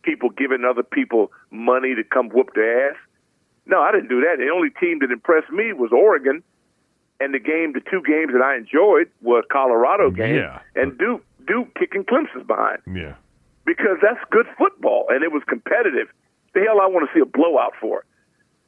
people 0.02 0.30
giving 0.30 0.64
other 0.64 0.82
people 0.82 1.32
money 1.50 1.94
to 1.94 2.04
come 2.04 2.28
whoop 2.28 2.50
their 2.54 2.90
ass. 2.90 2.96
No, 3.66 3.80
I 3.80 3.90
didn't 3.92 4.08
do 4.08 4.20
that. 4.20 4.36
The 4.38 4.50
only 4.54 4.70
team 4.70 4.98
that 5.00 5.10
impressed 5.10 5.50
me 5.50 5.72
was 5.72 5.90
Oregon, 5.92 6.42
and 7.20 7.32
the 7.34 7.38
game, 7.38 7.72
the 7.72 7.80
two 7.80 8.02
games 8.06 8.32
that 8.32 8.42
I 8.42 8.56
enjoyed 8.56 9.08
was 9.22 9.44
Colorado 9.50 10.10
game 10.10 10.36
Yeah. 10.36 10.60
and 10.76 10.96
Duke. 10.98 11.24
Duke 11.46 11.74
kicking 11.78 12.04
Clemson's 12.04 12.46
behind 12.46 12.78
Yeah. 12.86 13.14
because 13.66 13.98
that's 14.00 14.18
good 14.30 14.46
football 14.56 15.06
and 15.10 15.22
it 15.22 15.30
was 15.30 15.42
competitive. 15.44 16.08
The 16.54 16.60
hell 16.60 16.80
I 16.80 16.86
want 16.86 17.08
to 17.08 17.14
see 17.14 17.20
a 17.20 17.26
blowout 17.26 17.74
for. 17.80 18.04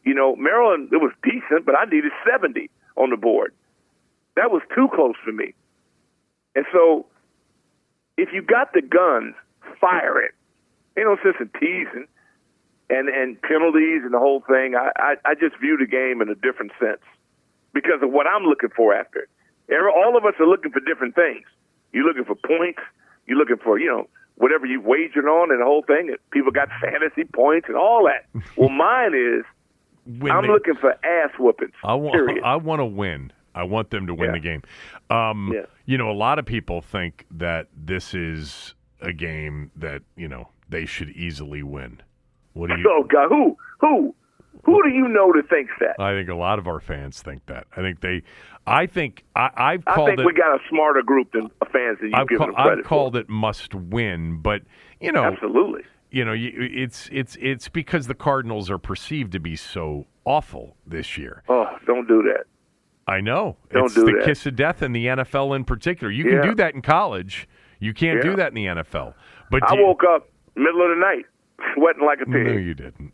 You 0.05 0.15
know, 0.15 0.37
Maryland 0.37 0.91
it 0.93 0.99
was 0.99 1.13
decent, 1.23 1.65
but 1.65 1.77
I 1.77 1.85
needed 1.85 2.13
70 2.29 2.71
on 2.97 3.11
the 3.11 3.17
board. 3.17 3.55
That 4.37 4.51
was 4.51 4.63
too 4.75 4.89
close 4.95 5.15
for 5.25 5.33
me. 5.33 5.55
And 6.55 6.65
so 6.73 7.07
if 8.17 8.31
you 8.33 8.43
got 8.43 8.73
the 8.73 8.83
guns, 8.83 9.35
fire 9.81 10.21
it. 10.21 10.33
Ain't 10.99 11.07
no 11.07 11.17
sense 11.23 11.37
in 11.41 11.51
teasing 11.61 12.07
and 12.89 13.09
and 13.09 13.41
penalties 13.43 14.03
and 14.05 14.15
the 14.15 14.19
whole 14.19 14.43
thing. 14.47 14.75
I, 14.75 14.91
I, 14.97 15.15
I 15.25 15.35
just 15.35 15.59
view 15.61 15.77
the 15.77 15.87
game 15.87 16.23
in 16.23 16.29
a 16.29 16.35
different 16.35 16.73
sense 16.81 17.03
because 17.75 18.01
of 18.03 18.11
what 18.11 18.27
I'm 18.27 18.45
looking 18.45 18.71
for 18.75 18.95
after 18.95 19.21
it. 19.21 19.29
All 19.71 20.17
of 20.17 20.25
us 20.25 20.35
are 20.41 20.47
looking 20.47 20.73
for 20.73 20.81
different 20.81 21.15
things. 21.15 21.45
You're 21.93 22.05
looking 22.05 22.25
for 22.25 22.35
points. 22.35 22.81
You're 23.27 23.39
looking 23.39 23.59
for, 23.63 23.79
you 23.79 23.89
know, 23.89 24.09
whatever 24.37 24.67
you 24.67 24.81
wagered 24.81 25.27
on 25.27 25.51
and 25.51 25.61
the 25.61 25.65
whole 25.65 25.83
thing. 25.83 26.15
People 26.31 26.53
got 26.53 26.69
fantasy 26.81 27.25
points 27.25 27.69
and 27.69 27.77
all 27.77 28.07
that. 28.07 28.27
well, 28.57 28.69
mine 28.87 29.15
is 29.15 29.45
I'm 30.31 30.45
looking 30.45 30.75
for 30.81 30.93
ass 31.05 31.31
whoopings. 31.39 31.73
I 31.85 31.95
want. 31.95 32.15
period. 32.15 32.43
I 32.45 32.57
want 32.57 32.81
to 32.81 32.85
win. 32.87 33.33
I 33.55 33.65
want 33.65 33.91
them 33.91 34.07
to 34.07 34.15
win 34.15 34.29
Yeah. 34.29 34.33
the 34.33 34.41
game. 34.41 34.63
Um, 35.11 35.51
Yeah. 35.55 35.63
You 35.87 35.99
know, 35.99 36.11
a 36.11 36.15
lot 36.15 36.39
of 36.39 36.45
people 36.47 36.81
think 36.81 37.27
that 37.31 37.69
this 37.77 38.13
is 38.15 38.75
a 39.01 39.13
game 39.13 39.71
that 39.77 40.03
you 40.17 40.29
know 40.29 40.49
they 40.69 40.85
should 40.87 41.11
easily 41.11 41.63
win. 41.63 42.01
What 42.55 42.69
do 42.71 42.77
you? 42.77 42.85
oh 42.91 43.05
God, 43.05 43.29
who 43.29 43.57
who 43.81 44.15
who 44.67 44.83
do 44.83 44.91
you 44.91 45.09
know 45.09 45.33
that 45.35 45.49
thinks 45.49 45.73
that? 45.81 45.95
I 45.99 46.13
think 46.13 46.29
a 46.29 46.35
lot 46.35 46.59
of 46.59 46.67
our 46.67 46.81
fans 46.81 47.23
think 47.23 47.47
that. 47.47 47.67
I 47.77 47.81
think 47.81 48.01
they. 48.01 48.23
I 48.67 48.87
think 48.87 49.25
I, 49.37 49.49
I've 49.57 49.85
I 49.87 49.95
think 50.05 50.19
it. 50.21 50.27
we 50.27 50.33
got 50.33 50.55
a 50.57 50.59
smarter 50.69 51.01
group 51.03 51.33
than 51.33 51.49
fans 51.73 51.99
than 52.01 52.09
you 52.11 52.15
I've, 52.17 52.29
give 52.29 52.39
ca- 52.39 52.47
them 52.47 52.55
credit 52.57 52.79
I've 52.81 52.85
called 52.85 53.17
it 53.17 53.29
must 53.29 53.75
win, 53.75 54.41
but 54.43 54.63
you 55.01 55.13
know. 55.13 55.23
Absolutely. 55.25 55.83
you 56.11 56.25
know, 56.25 56.33
you, 56.33 56.53
it's 56.57 57.09
it's 57.13 57.37
it's 57.41 57.69
because 57.69 58.09
the 58.09 58.15
Cardinals 58.15 58.69
are 58.69 58.79
perceived 58.79 59.33
to 59.33 59.39
be 59.41 59.55
so 59.57 60.07
awful 60.25 60.77
this 60.87 61.17
year. 61.17 61.43
Oh, 61.49 61.69
don't 61.87 62.09
do 62.09 62.23
that. 62.25 62.45
I 63.07 63.21
know. 63.21 63.57
Don't 63.71 63.85
it's 63.85 63.95
do 63.95 64.05
the 64.05 64.13
that. 64.19 64.25
kiss 64.25 64.45
of 64.47 64.57
death 64.57 64.83
in 64.83 64.91
the 64.93 65.07
NFL 65.07 65.55
in 65.55 65.65
particular. 65.65 66.13
You 66.13 66.25
can 66.25 66.33
Yeah. 66.33 66.43
do 66.43 66.55
that 66.57 66.75
in 66.75 66.83
college. 66.83 67.49
You 67.79 67.95
can't 67.95 68.21
do 68.21 68.35
that 68.35 68.49
in 68.49 68.55
the 68.55 68.67
NFL. 68.67 69.15
But 69.49 69.63
I 69.71 69.75
do 69.77 69.81
you- 69.81 69.87
woke 69.87 70.03
up 70.03 70.29
middle 70.57 70.83
of 70.83 70.89
the 70.89 70.97
night, 70.97 71.25
sweating 71.75 72.05
like 72.05 72.21
a 72.21 72.25
pig, 72.27 72.47
No, 72.47 72.53
you 72.55 72.75
didn't. 72.75 73.13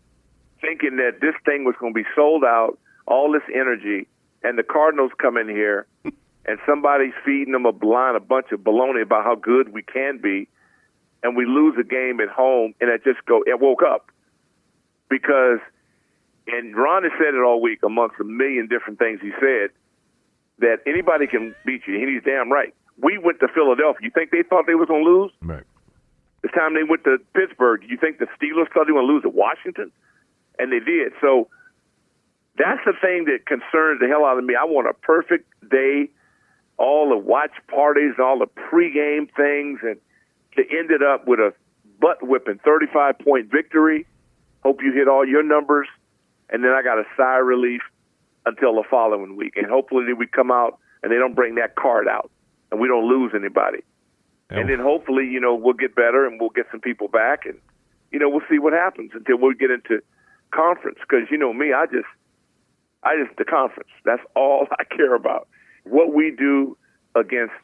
Thinking 0.62 0.96
that 0.96 1.20
this 1.20 1.34
thing 1.44 1.64
was 1.64 1.74
going 1.78 1.92
to 1.92 2.00
be 2.00 2.08
sold 2.16 2.44
out, 2.44 2.78
all 3.06 3.32
this 3.32 3.42
energy, 3.54 4.08
and 4.42 4.56
the 4.58 4.62
Cardinals 4.62 5.10
come 5.20 5.36
in 5.36 5.48
here, 5.48 5.86
and 6.04 6.58
somebody's 6.66 7.12
feeding 7.24 7.52
them 7.52 7.66
a 7.66 7.72
blind, 7.72 8.16
a 8.16 8.20
bunch 8.20 8.46
of 8.52 8.60
baloney 8.60 9.02
about 9.02 9.24
how 9.24 9.34
good 9.34 9.74
we 9.74 9.82
can 9.82 10.18
be, 10.18 10.48
and 11.22 11.36
we 11.36 11.44
lose 11.44 11.76
a 11.78 11.84
game 11.84 12.20
at 12.20 12.28
home, 12.28 12.74
and 12.80 12.90
I 12.90 12.96
just 12.96 13.24
go, 13.26 13.44
I 13.46 13.54
woke 13.54 13.82
up 13.82 14.10
because, 15.10 15.58
and 16.46 16.74
Ron 16.74 17.02
has 17.02 17.12
said 17.18 17.34
it 17.34 17.42
all 17.44 17.60
week 17.60 17.80
amongst 17.84 18.18
a 18.18 18.24
million 18.24 18.66
different 18.66 18.98
things 18.98 19.20
he 19.20 19.30
said, 19.38 19.70
that 20.58 20.78
anybody 20.86 21.26
can 21.26 21.54
beat 21.66 21.82
you, 21.86 21.98
and 21.98 22.08
he's 22.08 22.22
damn 22.24 22.50
right. 22.50 22.74
We 23.02 23.18
went 23.18 23.40
to 23.40 23.48
Philadelphia. 23.48 24.00
You 24.02 24.10
think 24.10 24.30
they 24.30 24.42
thought 24.42 24.66
they 24.66 24.74
was 24.74 24.88
going 24.88 25.04
to 25.04 25.10
lose? 25.10 25.32
Right. 25.42 25.64
The 26.42 26.48
time 26.48 26.74
they 26.74 26.82
went 26.82 27.04
to 27.04 27.18
Pittsburgh, 27.34 27.82
you 27.86 27.96
think 27.96 28.18
the 28.18 28.26
Steelers 28.38 28.70
thought 28.72 28.86
they 28.86 28.92
were 28.92 29.00
going 29.00 29.08
to 29.08 29.12
lose 29.14 29.22
to 29.22 29.28
Washington? 29.28 29.92
And 30.62 30.70
they 30.70 30.78
did. 30.78 31.12
So 31.20 31.48
that's 32.56 32.80
the 32.86 32.92
thing 33.00 33.24
that 33.24 33.46
concerns 33.46 34.00
the 34.00 34.06
hell 34.06 34.24
out 34.24 34.38
of 34.38 34.44
me. 34.44 34.54
I 34.54 34.64
want 34.64 34.86
a 34.88 34.94
perfect 34.94 35.50
day, 35.68 36.08
all 36.78 37.08
the 37.08 37.16
watch 37.16 37.52
parties, 37.66 38.14
all 38.18 38.38
the 38.38 38.46
pregame 38.46 39.28
things, 39.34 39.80
and 39.82 39.98
to 40.56 40.62
end 40.78 40.90
it 40.90 41.02
up 41.02 41.26
with 41.26 41.40
a 41.40 41.52
butt 42.00 42.22
whipping 42.22 42.60
35 42.64 43.18
point 43.18 43.50
victory. 43.50 44.06
Hope 44.62 44.82
you 44.82 44.92
hit 44.92 45.08
all 45.08 45.26
your 45.26 45.42
numbers. 45.42 45.88
And 46.50 46.62
then 46.62 46.70
I 46.70 46.82
got 46.82 46.98
a 46.98 47.04
sigh 47.16 47.40
of 47.40 47.46
relief 47.46 47.80
until 48.46 48.74
the 48.74 48.84
following 48.88 49.34
week. 49.36 49.54
And 49.56 49.66
hopefully 49.66 50.12
we 50.12 50.26
come 50.26 50.50
out 50.50 50.78
and 51.02 51.10
they 51.10 51.16
don't 51.16 51.34
bring 51.34 51.56
that 51.56 51.74
card 51.74 52.06
out 52.06 52.30
and 52.70 52.80
we 52.80 52.86
don't 52.86 53.08
lose 53.08 53.32
anybody. 53.34 53.82
And 54.60 54.68
then 54.68 54.80
hopefully, 54.80 55.26
you 55.26 55.40
know, 55.40 55.54
we'll 55.54 55.72
get 55.72 55.94
better 55.96 56.26
and 56.26 56.38
we'll 56.38 56.50
get 56.50 56.66
some 56.70 56.80
people 56.80 57.08
back 57.08 57.46
and, 57.46 57.58
you 58.10 58.18
know, 58.18 58.28
we'll 58.28 58.46
see 58.50 58.58
what 58.58 58.74
happens 58.74 59.12
until 59.14 59.38
we 59.38 59.54
get 59.54 59.70
into 59.70 60.02
conference. 60.52 60.98
Because, 61.00 61.28
you 61.30 61.38
know, 61.38 61.52
me, 61.52 61.72
I 61.72 61.86
just, 61.86 62.06
I 63.02 63.16
just, 63.22 63.36
the 63.38 63.44
conference. 63.44 63.90
That's 64.04 64.22
all 64.36 64.66
I 64.78 64.84
care 64.84 65.14
about. 65.14 65.48
What 65.84 66.14
we 66.14 66.34
do 66.36 66.76
against 67.16 67.54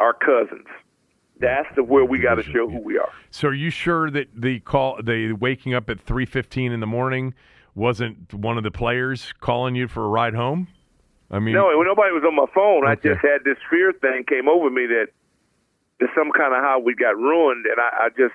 our 0.00 0.12
cousins. 0.12 0.66
That's 1.38 1.68
the 1.74 1.82
where 1.82 2.04
we 2.04 2.18
got 2.18 2.34
to 2.34 2.42
show 2.42 2.68
who 2.68 2.80
we 2.80 2.98
are. 2.98 3.08
So 3.30 3.48
are 3.48 3.54
you 3.54 3.70
sure 3.70 4.10
that 4.10 4.28
the 4.34 4.60
call, 4.60 5.00
the 5.02 5.32
waking 5.32 5.72
up 5.72 5.88
at 5.88 5.98
three 5.98 6.26
fifteen 6.26 6.70
in 6.70 6.80
the 6.80 6.86
morning, 6.86 7.32
wasn't 7.74 8.34
one 8.34 8.58
of 8.58 8.62
the 8.62 8.70
players 8.70 9.32
calling 9.40 9.74
you 9.74 9.88
for 9.88 10.04
a 10.04 10.08
ride 10.08 10.34
home? 10.34 10.68
I 11.30 11.38
mean, 11.38 11.54
No, 11.54 11.70
nobody 11.82 12.12
was 12.12 12.24
on 12.26 12.34
my 12.34 12.46
phone, 12.54 12.86
I 12.86 12.96
just 12.96 13.24
had 13.24 13.44
this 13.44 13.56
fear 13.70 13.92
thing 13.92 14.24
came 14.28 14.48
over 14.48 14.68
me 14.68 14.86
that 14.86 15.08
there's 15.98 16.10
some 16.14 16.32
kind 16.32 16.54
of 16.54 16.60
how 16.62 16.80
we 16.80 16.94
got 16.94 17.16
ruined, 17.16 17.66
and 17.66 17.80
I, 17.80 18.06
I 18.06 18.08
just 18.10 18.34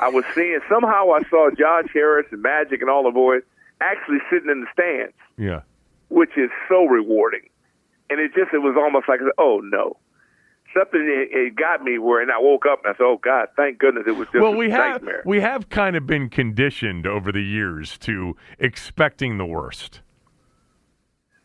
I 0.00 0.08
was 0.08 0.24
seeing 0.34 0.58
somehow 0.68 1.12
I 1.12 1.22
saw 1.30 1.50
Josh 1.50 1.88
Harris 1.92 2.26
and 2.30 2.42
Magic 2.42 2.80
and 2.80 2.90
all 2.90 3.04
the 3.04 3.10
boys 3.10 3.42
actually 3.80 4.18
sitting 4.30 4.50
in 4.50 4.60
the 4.62 4.66
stands, 4.72 5.14
yeah. 5.38 5.60
which 6.08 6.30
is 6.36 6.50
so 6.68 6.84
rewarding, 6.84 7.48
and 8.10 8.20
it 8.20 8.34
just 8.34 8.52
it 8.52 8.58
was 8.58 8.76
almost 8.78 9.08
like 9.08 9.20
oh 9.38 9.60
no. 9.62 9.96
Something 10.76 11.02
it, 11.02 11.36
it 11.36 11.56
got 11.56 11.84
me 11.84 11.98
where, 11.98 12.20
and 12.20 12.32
I 12.32 12.40
woke 12.40 12.64
up 12.66 12.80
and 12.84 12.92
I 12.92 12.96
said, 12.98 13.04
"Oh 13.04 13.20
God, 13.22 13.46
thank 13.56 13.78
goodness 13.78 14.04
it 14.08 14.16
was 14.16 14.26
just 14.32 14.42
Well, 14.42 14.54
a 14.54 14.56
we 14.56 14.70
have 14.70 15.02
nightmare." 15.02 15.22
we 15.24 15.40
have 15.40 15.68
kind 15.68 15.94
of 15.94 16.04
been 16.04 16.28
conditioned 16.28 17.06
over 17.06 17.30
the 17.30 17.42
years 17.42 17.96
to 17.98 18.36
expecting 18.58 19.38
the 19.38 19.46
worst. 19.46 20.00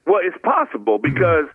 Well, 0.08 0.22
it's 0.24 0.38
possible 0.43 0.97
because 0.97 1.45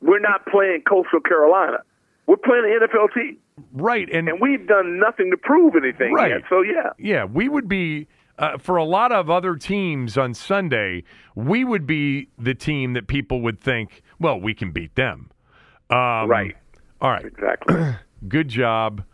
we're 0.00 0.20
not 0.20 0.46
playing 0.46 0.82
Coastal 0.88 1.18
Carolina. 1.20 1.78
We're 2.26 2.36
playing 2.36 2.64
an 2.64 2.88
NFL 2.88 3.14
team, 3.14 3.36
Right, 3.72 4.08
and, 4.12 4.28
and 4.28 4.40
we've 4.40 4.66
done 4.66 4.98
nothing 4.98 5.30
to 5.30 5.36
prove 5.36 5.74
anything 5.76 6.12
Right. 6.12 6.30
yet. 6.30 6.42
So 6.48 6.62
yeah, 6.62 6.90
yeah, 6.98 7.24
we 7.24 7.48
would 7.48 7.68
be 7.68 8.08
uh, 8.38 8.58
for 8.58 8.76
a 8.76 8.84
lot 8.84 9.12
of 9.12 9.30
other 9.30 9.54
teams 9.56 10.18
on 10.18 10.34
Sunday. 10.34 11.04
We 11.34 11.64
would 11.64 11.86
be 11.86 12.28
the 12.38 12.54
team 12.54 12.92
that 12.94 13.06
people 13.06 13.40
would 13.42 13.60
think, 13.60 14.02
well, 14.18 14.38
we 14.40 14.54
can 14.54 14.72
beat 14.72 14.94
them. 14.96 15.30
Um, 15.90 16.28
Right. 16.28 16.54
All 17.00 17.10
right. 17.10 17.24
exactly. 17.24 17.76
Good 18.28 18.48
job. 18.48 19.04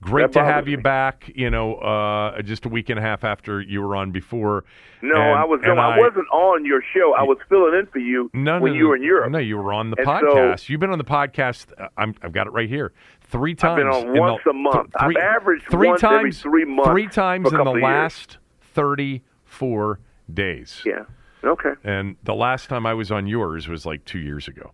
Great 0.00 0.30
to 0.32 0.44
have 0.44 0.68
you 0.68 0.76
me. 0.76 0.82
back. 0.82 1.30
You 1.34 1.50
know, 1.50 1.74
uh, 1.76 2.40
just 2.42 2.64
a 2.64 2.68
week 2.68 2.88
and 2.88 2.98
a 2.98 3.02
half 3.02 3.24
after 3.24 3.60
you 3.60 3.82
were 3.82 3.96
on 3.96 4.12
before. 4.12 4.64
No, 5.02 5.16
And- 5.16 5.38
I 5.38 5.44
was 5.44 5.60
no, 5.64 5.72
and 5.72 5.80
I, 5.80 5.98
wasn't 5.98 6.28
on 6.30 6.64
your 6.64 6.82
show. 6.94 7.14
I 7.18 7.22
was 7.24 7.36
filling 7.48 7.74
in 7.78 7.86
for 7.86 7.98
you 7.98 8.30
No, 8.32 8.60
when 8.60 8.72
no, 8.72 8.78
you 8.78 8.88
were 8.88 8.96
in 8.96 9.02
Europe. 9.02 9.30
No, 9.32 9.38
you 9.38 9.56
were 9.58 9.72
on 9.72 9.90
the 9.90 9.96
And 9.98 10.06
so- 10.06 10.12
podcast. 10.12 10.68
You've 10.68 10.80
been 10.80 10.90
on 10.90 10.98
the 10.98 11.04
podcast. 11.04 11.72
uh, 11.80 11.88
I'm, 11.96 12.14
I've 12.22 12.32
got 12.32 12.46
it 12.46 12.50
right 12.52 12.68
here. 12.68 12.92
Three 13.22 13.54
times. 13.56 13.78
been 13.82 13.88
on 13.88 14.06
in 14.08 14.12
the- 14.14 14.20
once 14.20 14.40
a 14.48 14.52
month. 14.52 14.90
I've 14.96 15.16
averaged 15.16 15.64
three 15.68 15.88
once 15.88 16.00
times, 16.00 16.14
every 16.20 16.32
three 16.32 16.64
months 16.64 16.90
Three 16.90 17.06
times 17.08 17.48
in 17.48 17.52
the 17.52 17.58
couple 17.58 17.72
of 17.72 17.78
years. 17.78 17.84
last 17.84 18.38
34 18.60 20.00
days. 20.32 20.82
Yeah. 20.84 21.04
Okay. 21.44 21.72
And 21.84 22.16
the 22.24 22.34
last 22.34 22.68
time 22.68 22.86
I 22.86 22.94
was 22.94 23.10
on 23.12 23.26
yours 23.26 23.68
was 23.68 23.86
like 23.86 24.04
two 24.04 24.18
years 24.18 24.48
ago. 24.48 24.72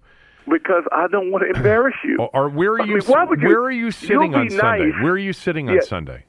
Because 0.48 0.84
I 0.92 1.06
don't 1.08 1.30
want 1.30 1.44
to 1.50 1.56
embarrass 1.56 1.94
you. 2.04 2.18
Or, 2.34 2.48
where 2.50 2.72
are 2.72 2.82
I 2.82 2.84
you? 2.84 2.94
mean, 2.96 3.02
why 3.06 3.24
would 3.24 3.40
you- 3.40 3.48
where 3.48 3.62
are 3.62 3.70
you 3.70 3.90
sitting 3.90 4.34
on 4.34 4.48
be 4.48 4.50
Sunday? 4.50 4.90
Where 5.02 5.12
are 5.12 5.18
you 5.18 5.32
sitting 5.32 5.68
on 5.70 5.76
Yeah. 5.76 5.80
Sunday? 5.80 6.24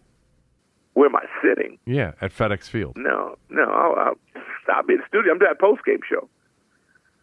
Where 0.94 1.08
am 1.10 1.16
I 1.18 1.26
sitting? 1.42 1.78
Yeah, 1.86 2.14
at 2.22 2.32
FedEx 2.32 2.70
Field. 2.70 2.94
No, 2.96 3.36
no. 3.50 3.64
I'll, 3.64 3.96
I'll, 3.96 4.16
I'll 4.74 4.84
be 4.84 4.94
in 4.94 5.00
the 5.00 5.06
studio. 5.10 5.34
I'm 5.34 5.40
doing 5.40 5.52
a 5.52 5.56
post 5.62 5.84
game 5.86 6.00
show. 6.10 6.30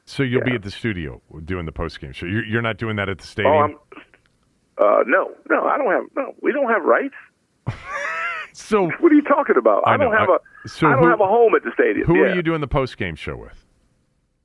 So 0.05 0.23
you'll 0.23 0.45
be 0.45 0.55
at 0.55 0.63
the 0.63 0.71
studio 0.71 1.23
doing 1.47 1.65
the 1.65 1.73
post 1.73 1.99
game 2.01 2.13
show. 2.13 2.27
You're, 2.27 2.45
you're 2.45 2.61
not 2.63 2.77
doing 2.77 2.97
that 2.97 3.09
at 3.09 3.19
the 3.19 3.27
stadium. 3.27 3.55
Oh, 3.55 3.59
I'm. 3.61 3.77
Uh, 4.79 5.05
no, 5.07 5.31
no. 5.49 5.65
I 5.65 5.79
don't 5.79 5.91
have. 5.91 6.05
No, 6.15 6.35
we 6.43 6.53
don't 6.53 6.69
have 6.69 6.83
rights. 6.85 7.15
so 8.53 8.91
What 9.01 9.13
are 9.13 9.15
you 9.15 9.23
talking 9.23 9.57
about? 9.57 9.85
I 9.87 9.95
I, 9.95 9.97
don't 9.97 10.11
know. 10.13 10.19
have 10.19 10.29
I- 10.29 10.37
a. 10.65 10.69
so 10.69 10.87
I 10.89 10.91
don't 10.93 11.05
who- 11.05 11.09
have 11.09 11.21
a 11.21 11.27
home 11.27 11.55
at 11.55 11.63
the 11.65 11.71
stadium. 11.73 12.07
who 12.07 12.17
yeah. 12.17 12.25
are 12.33 12.35
you 12.35 12.43
doing 12.43 12.61
the 12.61 12.67
post 12.69 12.99
game 12.99 13.15
show 13.15 13.37
with? 13.37 13.65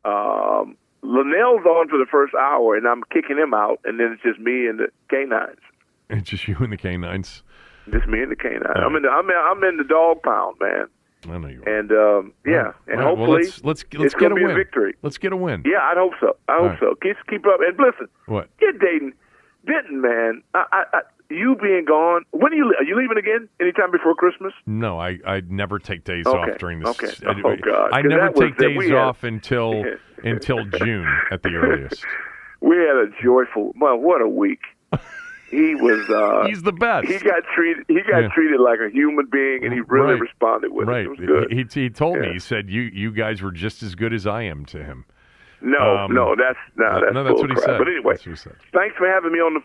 Um, 0.06 0.78
Linnell's 1.08 1.66
on 1.66 1.88
for 1.88 1.98
the 1.98 2.06
first 2.12 2.34
hour, 2.36 2.76
and 2.76 2.86
I'm 2.86 3.02
kicking 3.12 3.38
him 3.38 3.54
out, 3.54 3.80
and 3.86 4.00
then 4.00 4.12
it's 4.12 4.24
just 4.24 4.40
me 4.40 4.68
and 4.68 4.80
the 4.80 4.88
canines. 5.10 5.60
It's 6.10 6.30
just 6.30 6.48
you 6.48 6.56
and 6.62 6.72
the 6.72 6.78
canines. 6.78 7.44
Just 7.92 8.08
me 8.08 8.22
and 8.22 8.32
the 8.32 8.38
canines. 8.38 8.64
All 8.74 8.82
I'm 8.82 8.96
in 8.96 9.02
the 9.02 9.10
I'm 9.10 9.30
in, 9.30 9.36
I'm 9.36 9.62
in 9.66 9.76
the 9.76 9.84
dog 9.84 10.24
pound, 10.24 10.56
man. 10.58 10.88
I 11.28 11.38
know 11.38 11.50
you 11.50 11.64
are. 11.64 11.80
And 11.80 11.92
um, 11.92 12.34
yeah, 12.46 12.56
right. 12.56 12.74
and 12.88 13.00
right, 13.00 13.06
well, 13.08 13.16
hopefully 13.18 13.44
let's 13.44 13.64
let's 13.66 13.84
let's 13.92 14.14
it's 14.14 14.16
get 14.16 14.32
a 14.32 14.36
win. 14.36 14.52
a 14.52 14.54
victory. 14.54 14.96
Let's 15.02 15.18
get 15.18 15.34
a 15.34 15.36
win. 15.36 15.64
Yeah, 15.66 15.80
I 15.82 15.96
hope 15.98 16.14
so. 16.22 16.38
I 16.48 16.60
hope 16.62 16.80
so. 16.80 16.96
Keep 17.02 17.18
keep 17.30 17.46
up 17.46 17.60
and 17.60 17.78
listen. 17.78 18.08
What? 18.28 18.48
Get 18.58 18.80
Dayton, 18.80 19.12
Denton, 19.66 20.00
man. 20.00 20.44
I, 20.54 20.64
I, 20.72 20.84
I, 20.94 21.02
you 21.30 21.56
being 21.62 21.86
gone. 21.86 22.24
When 22.32 22.52
are 22.54 22.56
you 22.56 22.74
are 22.80 22.84
you 22.84 22.96
leaving 22.98 23.18
again? 23.18 23.50
Anytime 23.60 23.92
before 23.92 24.16
Christmas? 24.16 24.54
No, 24.66 25.00
I 25.00 25.20
I 25.26 25.42
never 25.48 25.80
take 25.80 26.04
days 26.04 26.26
Okay, 26.26 26.52
off 26.52 26.58
during 26.58 26.80
this. 26.80 26.90
okay. 26.90 27.12
I, 27.28 27.34
Oh, 27.44 27.56
God, 27.64 27.90
I 27.94 28.02
never 28.02 28.32
take 28.32 28.58
days 28.58 28.84
had- 28.86 28.94
off 28.94 29.24
until 29.24 29.84
until 30.24 30.66
June 30.66 31.08
at 31.32 31.44
the 31.44 31.50
earliest. 31.56 32.06
We 32.60 32.76
had 32.76 32.96
a 32.98 33.06
joyful. 33.22 33.74
Well, 33.80 33.98
what 33.98 34.20
a 34.20 34.28
week. 34.28 34.62
He 35.52 35.76
was. 35.76 36.10
Uh, 36.10 36.48
He's 36.48 36.64
the 36.64 36.72
best. 36.72 37.08
he 37.08 37.20
got 37.20 37.44
treated. 37.56 37.86
He 37.88 38.02
got 38.02 38.22
Yeah. 38.24 38.28
treated 38.30 38.60
like 38.60 38.80
a 38.80 38.90
human 38.90 39.28
being, 39.32 39.64
and 39.64 39.72
he 39.72 39.82
really 39.82 40.14
Right. 40.14 40.22
responded 40.22 40.72
with 40.74 40.88
right. 40.88 41.02
it. 41.02 41.06
It 41.06 41.10
was 41.10 41.20
good. 41.20 41.52
He, 41.52 41.58
he, 41.72 41.82
he 41.84 41.90
told 41.92 42.18
me. 42.20 42.34
He 42.34 42.40
said 42.40 42.68
you 42.68 42.82
you 42.82 43.12
guys 43.12 43.44
were 43.44 43.52
just 43.52 43.84
as 43.84 43.94
good 43.94 44.12
as 44.12 44.26
I 44.26 44.42
am 44.42 44.66
to 44.66 44.84
him. 44.84 45.06
no, 45.62 45.98
um, 45.98 46.14
no, 46.16 46.36
that's 46.36 46.58
no, 46.78 47.00
that's 47.00 47.14
no, 47.14 47.24
that's 47.24 47.40
what 47.40 47.50
he 47.52 47.56
said. 47.58 47.78
But 47.78 47.88
anyway, 47.88 48.18
he 48.18 48.36
said. 48.36 48.56
thanks 48.74 48.96
for 48.98 49.08
having 49.08 49.32
me 49.32 49.38
on 49.40 49.54
the 49.54 49.62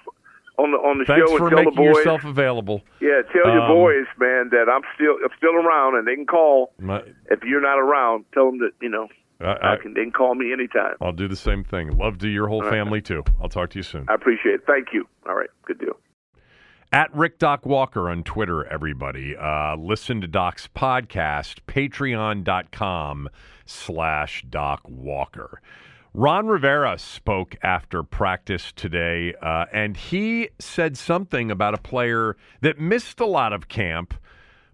on 0.58 0.70
the 0.72 0.78
on 0.78 0.98
the 0.98 1.04
Thanks 1.04 1.30
show 1.30 1.38
for 1.38 1.48
and 1.48 1.56
tell 1.56 1.64
making 1.64 1.74
the 1.84 1.90
boys. 1.92 1.96
yourself 1.98 2.24
available. 2.24 2.82
Yeah, 3.00 3.22
tell 3.32 3.50
your 3.52 3.62
Um, 3.62 3.68
boys, 3.68 4.06
man, 4.18 4.50
that 4.50 4.68
I'm 4.68 4.82
still 4.94 5.16
I'm 5.24 5.30
still 5.36 5.54
around, 5.54 5.96
and 5.96 6.06
they 6.06 6.14
can 6.14 6.26
call 6.26 6.72
My- 6.78 7.02
if 7.30 7.42
you're 7.44 7.60
not 7.62 7.78
around. 7.78 8.24
Tell 8.34 8.46
them 8.46 8.58
that 8.58 8.72
you 8.80 8.88
know 8.88 9.08
I, 9.40 9.72
I 9.72 9.76
can. 9.76 9.94
They 9.94 10.02
can 10.02 10.12
call 10.12 10.34
me 10.34 10.52
anytime. 10.52 10.94
I'll 11.00 11.12
do 11.12 11.26
the 11.26 11.36
same 11.36 11.64
thing. 11.64 11.96
Love 11.96 12.18
to 12.18 12.28
your 12.28 12.48
whole 12.48 12.62
family 12.62 13.00
too. 13.00 13.24
I'll 13.40 13.48
talk 13.48 13.70
to 13.70 13.78
you 13.78 13.82
soon. 13.82 14.04
I 14.08 14.14
appreciate 14.14 14.54
it. 14.56 14.60
Thank 14.66 14.88
you. 14.92 15.06
All 15.28 15.34
right, 15.34 15.50
good 15.66 15.78
deal. 15.78 15.98
At 16.92 17.12
Rick 17.16 17.38
Doc 17.38 17.64
Walker 17.64 18.10
on 18.10 18.22
Twitter, 18.22 18.66
everybody. 18.66 19.34
Uh, 19.34 19.74
listen 19.76 20.20
to 20.20 20.26
Doc's 20.28 20.68
podcast, 20.68 21.60
patreon.com 21.66 23.28
slash 23.64 24.44
Doc 24.48 24.82
Walker. 24.86 25.60
Ron 26.14 26.46
Rivera 26.46 26.98
spoke 26.98 27.56
after 27.62 28.02
practice 28.02 28.70
today, 28.72 29.32
uh, 29.40 29.64
and 29.72 29.96
he 29.96 30.50
said 30.58 30.98
something 30.98 31.50
about 31.50 31.72
a 31.72 31.78
player 31.78 32.36
that 32.60 32.78
missed 32.78 33.18
a 33.18 33.24
lot 33.24 33.54
of 33.54 33.68
camp, 33.68 34.12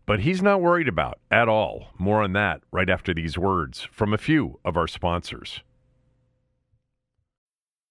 but 0.04 0.18
he's 0.20 0.42
not 0.42 0.60
worried 0.60 0.88
about 0.88 1.20
at 1.30 1.48
all. 1.48 1.90
More 1.96 2.24
on 2.24 2.32
that 2.32 2.62
right 2.72 2.90
after 2.90 3.14
these 3.14 3.38
words 3.38 3.86
from 3.92 4.12
a 4.12 4.18
few 4.18 4.58
of 4.64 4.76
our 4.76 4.88
sponsors. 4.88 5.62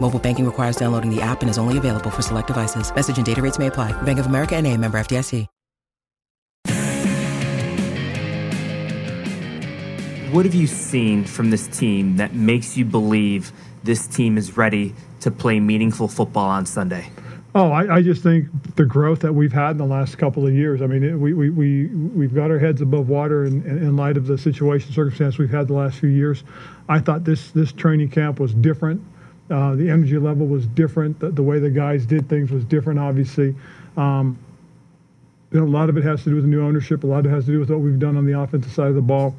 Mobile 0.00 0.18
banking 0.18 0.46
requires 0.46 0.76
downloading 0.76 1.14
the 1.14 1.20
app 1.20 1.42
and 1.42 1.50
is 1.50 1.58
only 1.58 1.76
available 1.76 2.10
for 2.10 2.22
select 2.22 2.46
devices. 2.46 2.94
Message 2.94 3.18
and 3.18 3.26
data 3.26 3.42
rates 3.42 3.58
may 3.58 3.66
apply. 3.66 3.92
Bank 4.02 4.18
of 4.18 4.26
America 4.26 4.56
and 4.56 4.66
a 4.66 4.74
member 4.74 4.98
FDIC. 4.98 5.46
What 10.30 10.44
have 10.44 10.54
you 10.54 10.66
seen 10.66 11.24
from 11.24 11.48
this 11.48 11.66
team 11.68 12.18
that 12.18 12.34
makes 12.34 12.76
you 12.76 12.84
believe 12.84 13.50
this 13.82 14.06
team 14.06 14.36
is 14.36 14.58
ready 14.58 14.94
to 15.20 15.30
play 15.30 15.58
meaningful 15.58 16.06
football 16.06 16.50
on 16.50 16.66
Sunday? 16.66 17.10
Oh, 17.54 17.70
I, 17.70 17.96
I, 17.96 18.02
just 18.02 18.22
think 18.22 18.46
the 18.76 18.84
growth 18.84 19.20
that 19.20 19.32
we've 19.32 19.54
had 19.54 19.70
in 19.70 19.78
the 19.78 19.86
last 19.86 20.18
couple 20.18 20.46
of 20.46 20.52
years. 20.52 20.82
I 20.82 20.86
mean, 20.86 21.02
it, 21.02 21.14
we, 21.14 21.32
we, 21.32 21.48
we, 21.48 21.86
we've 21.86 22.34
got 22.34 22.50
our 22.50 22.58
heads 22.58 22.82
above 22.82 23.08
water 23.08 23.46
in, 23.46 23.64
in 23.64 23.96
light 23.96 24.18
of 24.18 24.26
the 24.26 24.36
situation, 24.36 24.92
circumstance 24.92 25.38
we've 25.38 25.48
had 25.48 25.66
the 25.66 25.72
last 25.72 25.98
few 25.98 26.10
years. 26.10 26.44
I 26.90 26.98
thought 26.98 27.24
this, 27.24 27.50
this 27.52 27.72
training 27.72 28.10
camp 28.10 28.38
was 28.38 28.52
different. 28.52 29.02
Uh, 29.50 29.74
the 29.74 29.88
energy 29.88 30.18
level 30.18 30.46
was 30.46 30.66
different. 30.66 31.18
The, 31.20 31.30
the, 31.30 31.42
way 31.42 31.58
the 31.58 31.70
guys 31.70 32.04
did 32.04 32.28
things 32.28 32.50
was 32.50 32.64
different, 32.64 32.98
obviously. 32.98 33.54
Um, 33.96 34.38
you 35.50 35.60
know, 35.60 35.66
a 35.66 35.68
lot 35.68 35.88
of 35.88 35.96
it 35.96 36.04
has 36.04 36.22
to 36.24 36.30
do 36.30 36.34
with 36.34 36.44
the 36.44 36.50
new 36.50 36.62
ownership. 36.62 37.04
A 37.04 37.06
lot 37.06 37.20
of 37.20 37.26
it 37.26 37.30
has 37.30 37.46
to 37.46 37.52
do 37.52 37.60
with 37.60 37.70
what 37.70 37.80
we've 37.80 37.98
done 37.98 38.16
on 38.16 38.26
the 38.26 38.38
offensive 38.38 38.72
side 38.72 38.88
of 38.88 38.94
the 38.94 39.00
ball, 39.00 39.34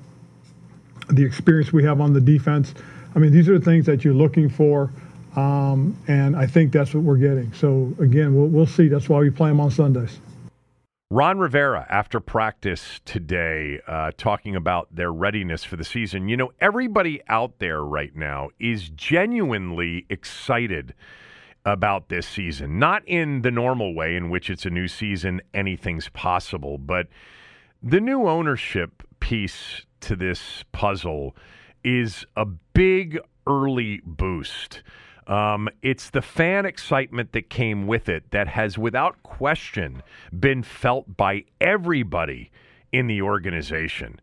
the 1.09 1.23
experience 1.23 1.71
we 1.71 1.83
have 1.83 2.01
on 2.01 2.13
the 2.13 2.21
defense. 2.21 2.73
I 3.15 3.19
mean, 3.19 3.31
these 3.31 3.47
are 3.49 3.59
the 3.59 3.65
things 3.65 3.85
that 3.85 4.03
you're 4.03 4.13
looking 4.13 4.49
for. 4.49 4.91
Um, 5.35 5.95
and 6.07 6.35
I 6.35 6.47
think 6.47 6.71
that's 6.71 6.93
what 6.93 7.03
we're 7.03 7.17
getting. 7.17 7.53
So 7.53 7.93
again, 7.99 8.35
we'll, 8.35 8.47
we'll 8.47 8.67
see. 8.67 8.87
That's 8.87 9.07
why 9.07 9.19
we 9.19 9.29
play 9.29 9.49
them 9.49 9.59
on 9.59 9.69
Sundays. 9.69 10.19
Ron 11.11 11.39
Rivera, 11.39 11.87
after 11.89 12.19
practice 12.19 13.01
today, 13.03 13.79
uh, 13.87 14.11
talking 14.15 14.55
about 14.55 14.95
their 14.95 15.11
readiness 15.11 15.63
for 15.63 15.75
the 15.75 15.83
season. 15.83 16.29
You 16.29 16.37
know, 16.37 16.51
everybody 16.61 17.19
out 17.27 17.57
there 17.57 17.83
right 17.83 18.15
now 18.15 18.49
is 18.59 18.89
genuinely 18.89 20.05
excited 20.11 20.93
about 21.65 22.09
this 22.09 22.27
season. 22.27 22.77
Not 22.77 23.01
in 23.07 23.41
the 23.41 23.49
normal 23.49 23.95
way 23.95 24.15
in 24.15 24.29
which 24.29 24.51
it's 24.51 24.67
a 24.67 24.69
new 24.69 24.87
season, 24.87 25.41
anything's 25.51 26.09
possible, 26.09 26.77
but 26.77 27.07
the 27.81 27.99
new 27.99 28.27
ownership 28.27 29.01
piece 29.19 29.87
to 30.01 30.15
this 30.15 30.63
puzzle 30.73 31.35
is 31.83 32.23
a 32.35 32.45
big 32.45 33.17
early 33.47 33.99
boost. 34.05 34.83
Um, 35.29 35.69
it's 35.83 36.09
the 36.09 36.23
fan 36.23 36.65
excitement 36.65 37.33
that 37.33 37.51
came 37.51 37.85
with 37.85 38.09
it 38.09 38.31
that 38.31 38.47
has, 38.47 38.79
without 38.79 39.21
question, 39.21 40.01
been 40.37 40.63
felt 40.63 41.15
by 41.15 41.45
everybody 41.61 42.51
in 42.91 43.05
the 43.05 43.21
organization. 43.21 44.19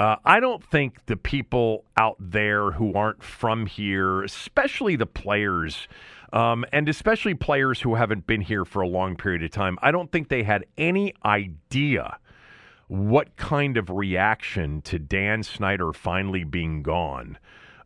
Uh, 0.00 0.16
I 0.24 0.40
don't 0.40 0.64
think 0.64 1.06
the 1.06 1.16
people 1.16 1.84
out 1.96 2.16
there 2.18 2.72
who 2.72 2.92
aren't 2.92 3.22
from 3.22 3.66
here, 3.66 4.24
especially 4.24 4.96
the 4.96 5.06
players, 5.06 5.86
um, 6.32 6.64
and 6.72 6.88
especially 6.88 7.34
players 7.34 7.80
who 7.80 7.94
haven't 7.94 8.26
been 8.26 8.40
here 8.40 8.64
for 8.64 8.82
a 8.82 8.88
long 8.88 9.14
period 9.14 9.44
of 9.44 9.52
time, 9.52 9.78
I 9.80 9.92
don't 9.92 10.10
think 10.10 10.28
they 10.28 10.42
had 10.42 10.64
any 10.76 11.14
idea 11.24 12.18
what 12.88 13.36
kind 13.36 13.76
of 13.76 13.90
reaction 13.90 14.82
to 14.82 14.98
Dan 14.98 15.44
Snyder 15.44 15.92
finally 15.92 16.42
being 16.42 16.82
gone 16.82 17.38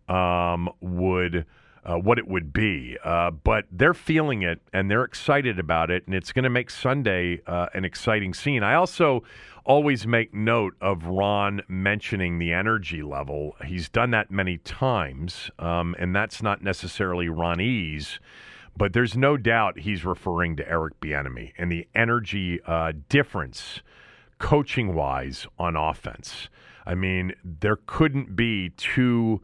um, 0.09 0.71
would 0.81 1.45
uh, 1.87 1.97
what 1.97 2.19
it 2.19 2.27
would 2.27 2.53
be. 2.53 2.99
Uh, 3.05 3.31
but 3.31 3.65
they're 3.71 3.95
feeling 3.95 4.43
it 4.43 4.61
and 4.73 4.91
they're 4.91 5.05
excited 5.05 5.59
about 5.59 5.91
it, 5.91 6.05
and 6.07 6.15
it's 6.15 6.33
going 6.33 6.43
to 6.43 6.51
make 6.51 6.69
Sunday 6.69 7.41
uh, 7.47 7.69
an 7.75 7.85
exciting 7.85 8.35
scene. 8.35 8.63
I 8.63 8.75
also 8.75 9.23
always 9.65 10.07
make 10.07 10.35
note 10.35 10.75
of 10.81 11.07
Ron 11.07 11.63
mentioning 11.69 12.39
the 12.39 12.53
energy 12.53 13.03
level. 13.03 13.57
He's 13.65 13.89
done 13.89 14.11
that 14.11 14.31
many 14.31 14.59
times, 14.59 15.51
um, 15.59 15.95
and 15.99 16.15
that's 16.15 16.43
not 16.43 16.63
necessarily 16.63 17.29
Ronnie's. 17.29 18.19
But 18.77 18.93
there's 18.93 19.17
no 19.17 19.39
doubt 19.39 19.79
he's 19.79 20.05
referring 20.05 20.57
to 20.57 20.69
Eric 20.69 21.01
Bieniemy 21.01 21.53
and 21.57 21.73
the 21.73 21.89
energy 21.95 22.61
uh, 22.67 22.93
difference, 23.09 23.81
coaching 24.39 24.95
wise, 24.95 25.47
on 25.59 25.77
offense. 25.77 26.51
I 26.85 26.95
mean, 26.95 27.33
there 27.43 27.79
couldn't 27.87 28.37
be 28.37 28.71
two 28.77 29.41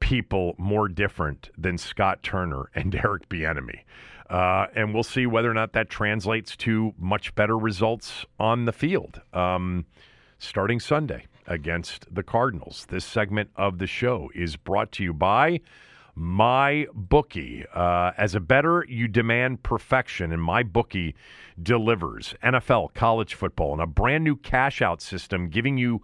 people 0.00 0.54
more 0.58 0.88
different 0.88 1.50
than 1.56 1.78
Scott 1.78 2.22
Turner 2.22 2.70
and 2.74 2.94
Eric 2.94 3.28
Bieniemy. 3.28 3.80
Uh, 4.28 4.66
and 4.74 4.92
we'll 4.92 5.04
see 5.04 5.26
whether 5.26 5.50
or 5.50 5.54
not 5.54 5.72
that 5.72 5.88
translates 5.88 6.56
to 6.56 6.92
much 6.98 7.34
bettor 7.36 7.56
results 7.56 8.26
on 8.40 8.64
the 8.64 8.72
field 8.72 9.20
um, 9.32 9.86
starting 10.38 10.80
Sunday 10.80 11.26
against 11.46 12.12
the 12.12 12.24
Cardinals. 12.24 12.86
This 12.88 13.04
segment 13.04 13.50
of 13.54 13.78
the 13.78 13.86
show 13.86 14.30
is 14.34 14.56
brought 14.56 14.90
to 14.92 15.04
you 15.04 15.14
by 15.14 15.60
MyBookie. 16.18 17.66
Uh, 17.72 18.12
as 18.16 18.34
a 18.34 18.40
better, 18.40 18.84
you 18.88 19.06
demand 19.06 19.62
perfection, 19.62 20.32
and 20.32 20.42
MyBookie 20.42 21.14
delivers 21.62 22.34
NFL, 22.42 22.94
college 22.94 23.34
football, 23.34 23.74
and 23.74 23.82
a 23.82 23.86
brand 23.86 24.24
new 24.24 24.36
cash 24.36 24.82
out 24.82 25.00
system 25.00 25.48
giving 25.48 25.78
you 25.78 26.02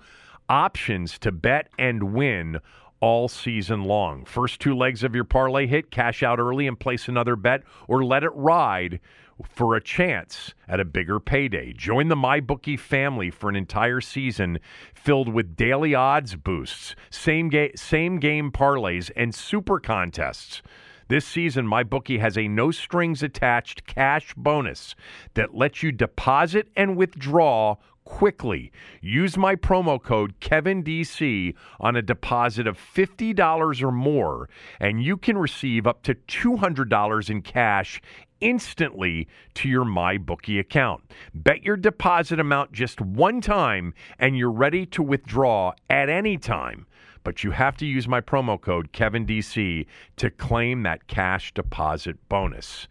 options 0.48 1.18
to 1.18 1.32
bet 1.32 1.68
and 1.78 2.14
win 2.14 2.58
all 3.02 3.28
season 3.28 3.82
long. 3.82 4.24
First 4.24 4.60
two 4.60 4.74
legs 4.74 5.02
of 5.02 5.14
your 5.14 5.24
parlay 5.24 5.66
hit, 5.66 5.90
cash 5.90 6.22
out 6.22 6.38
early 6.38 6.68
and 6.68 6.78
place 6.78 7.08
another 7.08 7.34
bet, 7.34 7.64
or 7.88 8.04
let 8.04 8.22
it 8.22 8.30
ride 8.34 9.00
for 9.44 9.74
a 9.74 9.82
chance 9.82 10.54
at 10.68 10.78
a 10.78 10.84
bigger 10.84 11.18
payday. 11.18 11.72
Join 11.72 12.06
the 12.06 12.14
MyBookie 12.14 12.78
family 12.78 13.28
for 13.28 13.50
an 13.50 13.56
entire 13.56 14.00
season 14.00 14.60
filled 14.94 15.28
with 15.28 15.56
daily 15.56 15.96
odds 15.96 16.36
boosts, 16.36 16.94
same, 17.10 17.48
ga- 17.48 17.74
same 17.74 18.20
game 18.20 18.52
parlays, 18.52 19.10
and 19.16 19.34
super 19.34 19.80
contests. 19.80 20.62
This 21.08 21.26
season, 21.26 21.66
MyBookie 21.66 22.20
has 22.20 22.38
a 22.38 22.46
no 22.46 22.70
strings 22.70 23.22
attached 23.22 23.84
cash 23.84 24.32
bonus 24.34 24.94
that 25.34 25.54
lets 25.54 25.82
you 25.82 25.90
deposit 25.90 26.68
and 26.76 26.96
withdraw 26.96 27.76
quickly. 28.04 28.72
Use 29.00 29.36
my 29.36 29.56
promo 29.56 30.02
code 30.02 30.38
KevinDC 30.40 31.54
on 31.80 31.96
a 31.96 32.02
deposit 32.02 32.66
of 32.66 32.78
$50 32.78 33.82
or 33.82 33.92
more, 33.92 34.48
and 34.80 35.02
you 35.02 35.16
can 35.16 35.38
receive 35.38 35.86
up 35.86 36.02
to 36.02 36.14
$200 36.14 37.30
in 37.30 37.42
cash 37.42 38.00
instantly 38.40 39.28
to 39.54 39.68
your 39.68 39.84
MyBookie 39.84 40.58
account. 40.58 41.02
Bet 41.32 41.62
your 41.62 41.76
deposit 41.76 42.40
amount 42.40 42.72
just 42.72 43.00
one 43.00 43.40
time, 43.40 43.94
and 44.18 44.36
you're 44.36 44.50
ready 44.50 44.84
to 44.86 45.02
withdraw 45.02 45.72
at 45.88 46.08
any 46.08 46.36
time. 46.36 46.86
But 47.24 47.44
you 47.44 47.52
have 47.52 47.76
to 47.76 47.86
use 47.86 48.08
my 48.08 48.20
promo 48.20 48.60
code 48.60 48.92
KevinDC 48.92 49.86
to 50.16 50.30
claim 50.30 50.82
that 50.82 51.06
cash 51.06 51.54
deposit 51.54 52.16
bonus. 52.28 52.88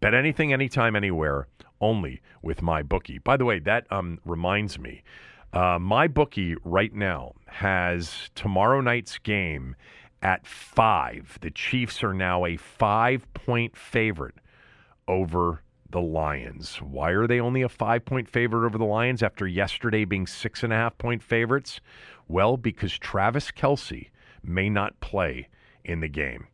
Bet 0.00 0.14
anything, 0.14 0.52
anytime, 0.52 0.96
anywhere 0.96 1.46
only 1.82 2.22
with 2.40 2.60
MyBookie. 2.60 3.22
By 3.22 3.36
the 3.36 3.44
way, 3.44 3.58
that 3.58 3.86
um, 3.90 4.18
reminds 4.24 4.78
me. 4.78 5.02
Uh, 5.52 5.78
MyBookie 5.78 6.56
right 6.64 6.94
now 6.94 7.34
has 7.46 8.30
tomorrow 8.34 8.80
night's 8.80 9.18
game 9.18 9.76
at 10.22 10.46
five. 10.46 11.36
The 11.42 11.50
Chiefs 11.50 12.02
are 12.02 12.14
now 12.14 12.46
a 12.46 12.56
five 12.56 13.30
point 13.34 13.76
favorite 13.76 14.36
over 15.06 15.62
the 15.90 16.00
Lions. 16.00 16.76
Why 16.76 17.10
are 17.10 17.26
they 17.26 17.40
only 17.40 17.60
a 17.60 17.68
five 17.68 18.06
point 18.06 18.28
favorite 18.28 18.66
over 18.66 18.78
the 18.78 18.84
Lions 18.84 19.22
after 19.22 19.46
yesterday 19.46 20.06
being 20.06 20.26
six 20.26 20.62
and 20.62 20.72
a 20.72 20.76
half 20.76 20.96
point 20.96 21.22
favorites? 21.22 21.80
Well, 22.28 22.56
because 22.56 22.96
Travis 22.96 23.50
Kelce 23.50 24.08
may 24.42 24.70
not 24.70 24.98
play 25.00 25.48
in 25.84 26.00
the 26.00 26.08
game. 26.08 26.46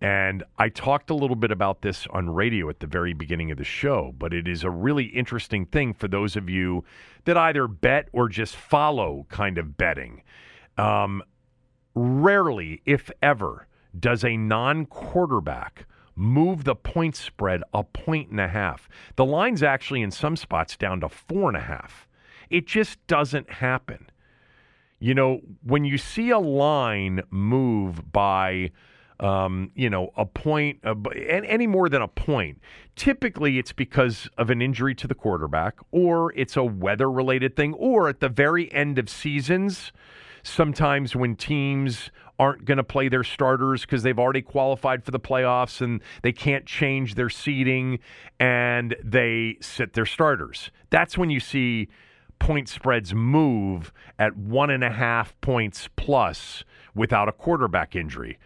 And 0.00 0.44
I 0.58 0.68
talked 0.68 1.08
a 1.08 1.14
little 1.14 1.36
bit 1.36 1.50
about 1.50 1.80
this 1.80 2.06
on 2.10 2.28
radio 2.28 2.68
at 2.68 2.80
the 2.80 2.86
very 2.86 3.14
beginning 3.14 3.50
of 3.50 3.56
the 3.56 3.64
show, 3.64 4.14
but 4.18 4.34
it 4.34 4.46
is 4.46 4.62
a 4.62 4.70
really 4.70 5.04
interesting 5.04 5.64
thing 5.64 5.94
for 5.94 6.06
those 6.06 6.36
of 6.36 6.50
you 6.50 6.84
that 7.24 7.36
either 7.36 7.66
bet 7.66 8.08
or 8.12 8.28
just 8.28 8.56
follow 8.56 9.26
kind 9.30 9.56
of 9.56 9.78
betting. 9.78 10.22
Um, 10.76 11.22
rarely, 11.94 12.82
if 12.84 13.10
ever, 13.22 13.66
does 13.98 14.22
a 14.22 14.36
non 14.36 14.84
quarterback 14.84 15.86
move 16.14 16.64
the 16.64 16.74
point 16.74 17.16
spread 17.16 17.62
a 17.72 17.82
point 17.82 18.30
and 18.30 18.40
a 18.40 18.48
half. 18.48 18.88
The 19.16 19.24
line's 19.24 19.62
actually 19.62 20.02
in 20.02 20.10
some 20.10 20.36
spots 20.36 20.76
down 20.76 21.00
to 21.00 21.08
four 21.08 21.48
and 21.48 21.56
a 21.56 21.60
half. 21.60 22.06
It 22.50 22.66
just 22.66 23.04
doesn't 23.06 23.50
happen. 23.50 24.10
You 24.98 25.14
know, 25.14 25.40
when 25.62 25.84
you 25.84 25.98
see 25.98 26.30
a 26.30 26.38
line 26.38 27.22
move 27.30 28.12
by 28.12 28.70
um, 29.20 29.70
you 29.74 29.88
know, 29.88 30.10
a 30.16 30.26
point, 30.26 30.80
uh, 30.84 30.94
any 31.14 31.66
more 31.66 31.88
than 31.88 32.02
a 32.02 32.08
point. 32.08 32.58
Typically, 32.96 33.58
it's 33.58 33.72
because 33.72 34.28
of 34.38 34.50
an 34.50 34.60
injury 34.60 34.94
to 34.94 35.06
the 35.06 35.14
quarterback, 35.14 35.78
or 35.90 36.32
it's 36.34 36.56
a 36.56 36.64
weather 36.64 37.10
related 37.10 37.56
thing, 37.56 37.74
or 37.74 38.08
at 38.08 38.20
the 38.20 38.28
very 38.28 38.72
end 38.72 38.98
of 38.98 39.08
seasons, 39.08 39.92
sometimes 40.42 41.16
when 41.16 41.36
teams 41.36 42.10
aren't 42.38 42.64
going 42.64 42.76
to 42.76 42.84
play 42.84 43.08
their 43.08 43.24
starters 43.24 43.82
because 43.82 44.02
they've 44.02 44.18
already 44.18 44.42
qualified 44.42 45.04
for 45.04 45.10
the 45.10 45.20
playoffs 45.20 45.80
and 45.80 46.02
they 46.22 46.32
can't 46.32 46.66
change 46.66 47.14
their 47.14 47.30
seeding 47.30 47.98
and 48.38 48.94
they 49.02 49.56
sit 49.60 49.94
their 49.94 50.06
starters. 50.06 50.70
That's 50.90 51.16
when 51.16 51.30
you 51.30 51.40
see 51.40 51.88
point 52.38 52.68
spreads 52.68 53.14
move 53.14 53.92
at 54.18 54.36
one 54.36 54.70
and 54.70 54.84
a 54.84 54.90
half 54.90 55.38
points 55.40 55.88
plus 55.96 56.64
without 56.94 57.28
a 57.28 57.32
quarterback 57.32 57.96
injury. 57.96 58.38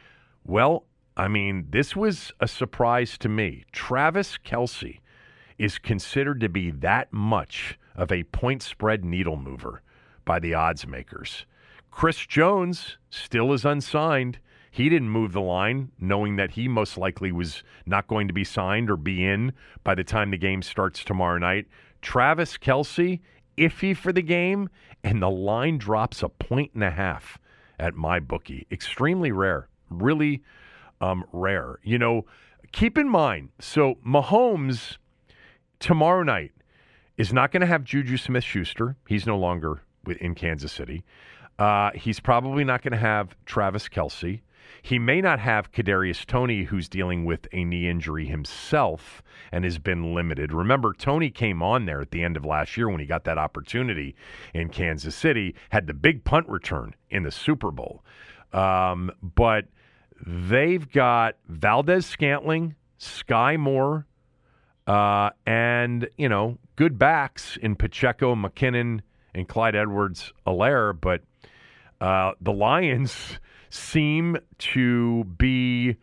Well, 0.44 0.84
I 1.16 1.28
mean, 1.28 1.66
this 1.70 1.94
was 1.94 2.32
a 2.40 2.48
surprise 2.48 3.18
to 3.18 3.28
me. 3.28 3.64
Travis 3.72 4.38
Kelce 4.38 5.00
is 5.58 5.78
considered 5.78 6.40
to 6.40 6.48
be 6.48 6.70
that 6.70 7.12
much 7.12 7.78
of 7.94 8.10
a 8.10 8.24
point 8.24 8.62
spread 8.62 9.04
needle 9.04 9.36
mover 9.36 9.82
by 10.24 10.38
the 10.38 10.54
odds 10.54 10.86
makers. 10.86 11.44
Chris 11.90 12.24
Jones 12.24 12.96
still 13.10 13.52
is 13.52 13.64
unsigned. 13.64 14.38
He 14.70 14.88
didn't 14.88 15.10
move 15.10 15.32
the 15.32 15.40
line, 15.40 15.90
knowing 15.98 16.36
that 16.36 16.52
he 16.52 16.68
most 16.68 16.96
likely 16.96 17.32
was 17.32 17.62
not 17.84 18.06
going 18.06 18.28
to 18.28 18.32
be 18.32 18.44
signed 18.44 18.88
or 18.88 18.96
be 18.96 19.24
in 19.24 19.52
by 19.82 19.94
the 19.94 20.04
time 20.04 20.30
the 20.30 20.38
game 20.38 20.62
starts 20.62 21.04
tomorrow 21.04 21.38
night. 21.38 21.66
Travis 22.00 22.56
Kelce, 22.56 23.20
iffy 23.58 23.96
for 23.96 24.12
the 24.12 24.22
game, 24.22 24.70
and 25.02 25.20
the 25.20 25.30
line 25.30 25.76
drops 25.76 26.22
a 26.22 26.28
point 26.28 26.70
and 26.74 26.84
a 26.84 26.90
half 26.90 27.38
at 27.78 27.94
MyBookie. 27.94 28.66
Extremely 28.70 29.32
rare 29.32 29.68
really 29.90 30.42
um, 31.00 31.24
rare. 31.32 31.78
You 31.82 31.98
know, 31.98 32.26
keep 32.72 32.96
in 32.96 33.08
mind, 33.08 33.50
so 33.58 33.96
Mahomes 34.06 34.96
tomorrow 35.78 36.22
night 36.22 36.52
is 37.16 37.32
not 37.32 37.52
going 37.52 37.60
to 37.60 37.66
have 37.66 37.84
Juju 37.84 38.16
Smith 38.16 38.44
Schuster. 38.44 38.96
He's 39.06 39.26
no 39.26 39.36
longer 39.36 39.82
in 40.20 40.34
Kansas 40.34 40.72
City. 40.72 41.04
Uh, 41.58 41.90
he's 41.94 42.20
probably 42.20 42.64
not 42.64 42.82
going 42.82 42.92
to 42.92 42.98
have 42.98 43.36
Travis 43.44 43.88
Kelce. 43.88 44.40
He 44.82 44.98
may 44.98 45.20
not 45.20 45.38
have 45.40 45.72
Kadarius 45.72 46.24
Toney, 46.24 46.64
who's 46.64 46.88
dealing 46.88 47.26
with 47.26 47.46
a 47.52 47.64
knee 47.64 47.88
injury 47.88 48.26
himself 48.26 49.22
and 49.52 49.64
has 49.64 49.78
been 49.78 50.14
limited. 50.14 50.52
Remember, 50.52 50.94
Toney 50.94 51.30
came 51.30 51.62
on 51.62 51.84
there 51.84 52.00
at 52.00 52.12
the 52.12 52.22
end 52.22 52.36
of 52.36 52.44
last 52.46 52.76
year 52.76 52.88
when 52.88 53.00
he 53.00 53.06
got 53.06 53.24
that 53.24 53.36
opportunity 53.36 54.14
in 54.54 54.70
Kansas 54.70 55.14
City, 55.14 55.54
had 55.68 55.86
the 55.86 55.92
big 55.92 56.24
punt 56.24 56.48
return 56.48 56.94
in 57.10 57.24
the 57.24 57.30
Super 57.30 57.70
Bowl. 57.70 58.02
Um, 58.52 59.10
but 59.22 59.66
They've 60.26 60.90
got 60.90 61.36
Valdes 61.48 62.06
Scantling, 62.06 62.74
Sky 62.98 63.56
Moore, 63.56 64.06
uh, 64.86 65.30
and, 65.46 66.08
you 66.18 66.28
know, 66.28 66.58
good 66.76 66.98
backs 66.98 67.56
in 67.62 67.76
Pacheco, 67.76 68.34
McKinnon, 68.34 69.00
and 69.34 69.48
Clyde 69.48 69.76
Edwards 69.76 70.32
Helaire. 70.46 70.98
But 70.98 71.22
uh, 72.00 72.32
the 72.40 72.52
Lions 72.52 73.38
seem 73.70 74.36
to 74.58 75.24
be, 75.24 75.96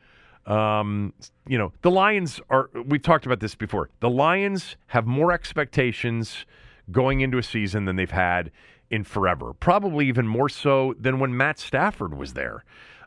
um, 0.45 1.13
you 1.47 1.57
know, 1.57 1.73
the 1.81 1.91
Lions 1.91 2.39
are, 2.49 2.69
we've 2.85 3.01
talked 3.01 3.25
about 3.25 3.39
this 3.39 3.55
before. 3.55 3.89
The 3.99 4.09
Lions 4.09 4.77
have 4.87 5.05
more 5.05 5.31
expectations 5.31 6.45
going 6.89 7.21
into 7.21 7.37
a 7.37 7.43
season 7.43 7.85
than 7.85 7.97
they've 7.97 8.09
had 8.09 8.51
in 8.89 9.03
forever. 9.03 9.53
Probably 9.53 10.07
even 10.07 10.27
more 10.27 10.49
so 10.49 10.95
than 10.97 11.19
when 11.19 11.35
Matt 11.35 11.59
Stafford 11.59 12.17
was 12.17 12.33
there. 12.33 12.63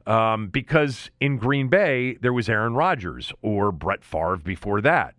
Um, 0.06 0.48
because 0.48 1.10
in 1.20 1.36
Green 1.36 1.68
Bay, 1.68 2.16
there 2.20 2.32
was 2.32 2.48
Aaron 2.48 2.74
Rodgers 2.74 3.32
or 3.42 3.70
Brett 3.70 4.04
Favre 4.04 4.36
before 4.36 4.80
that. 4.80 5.14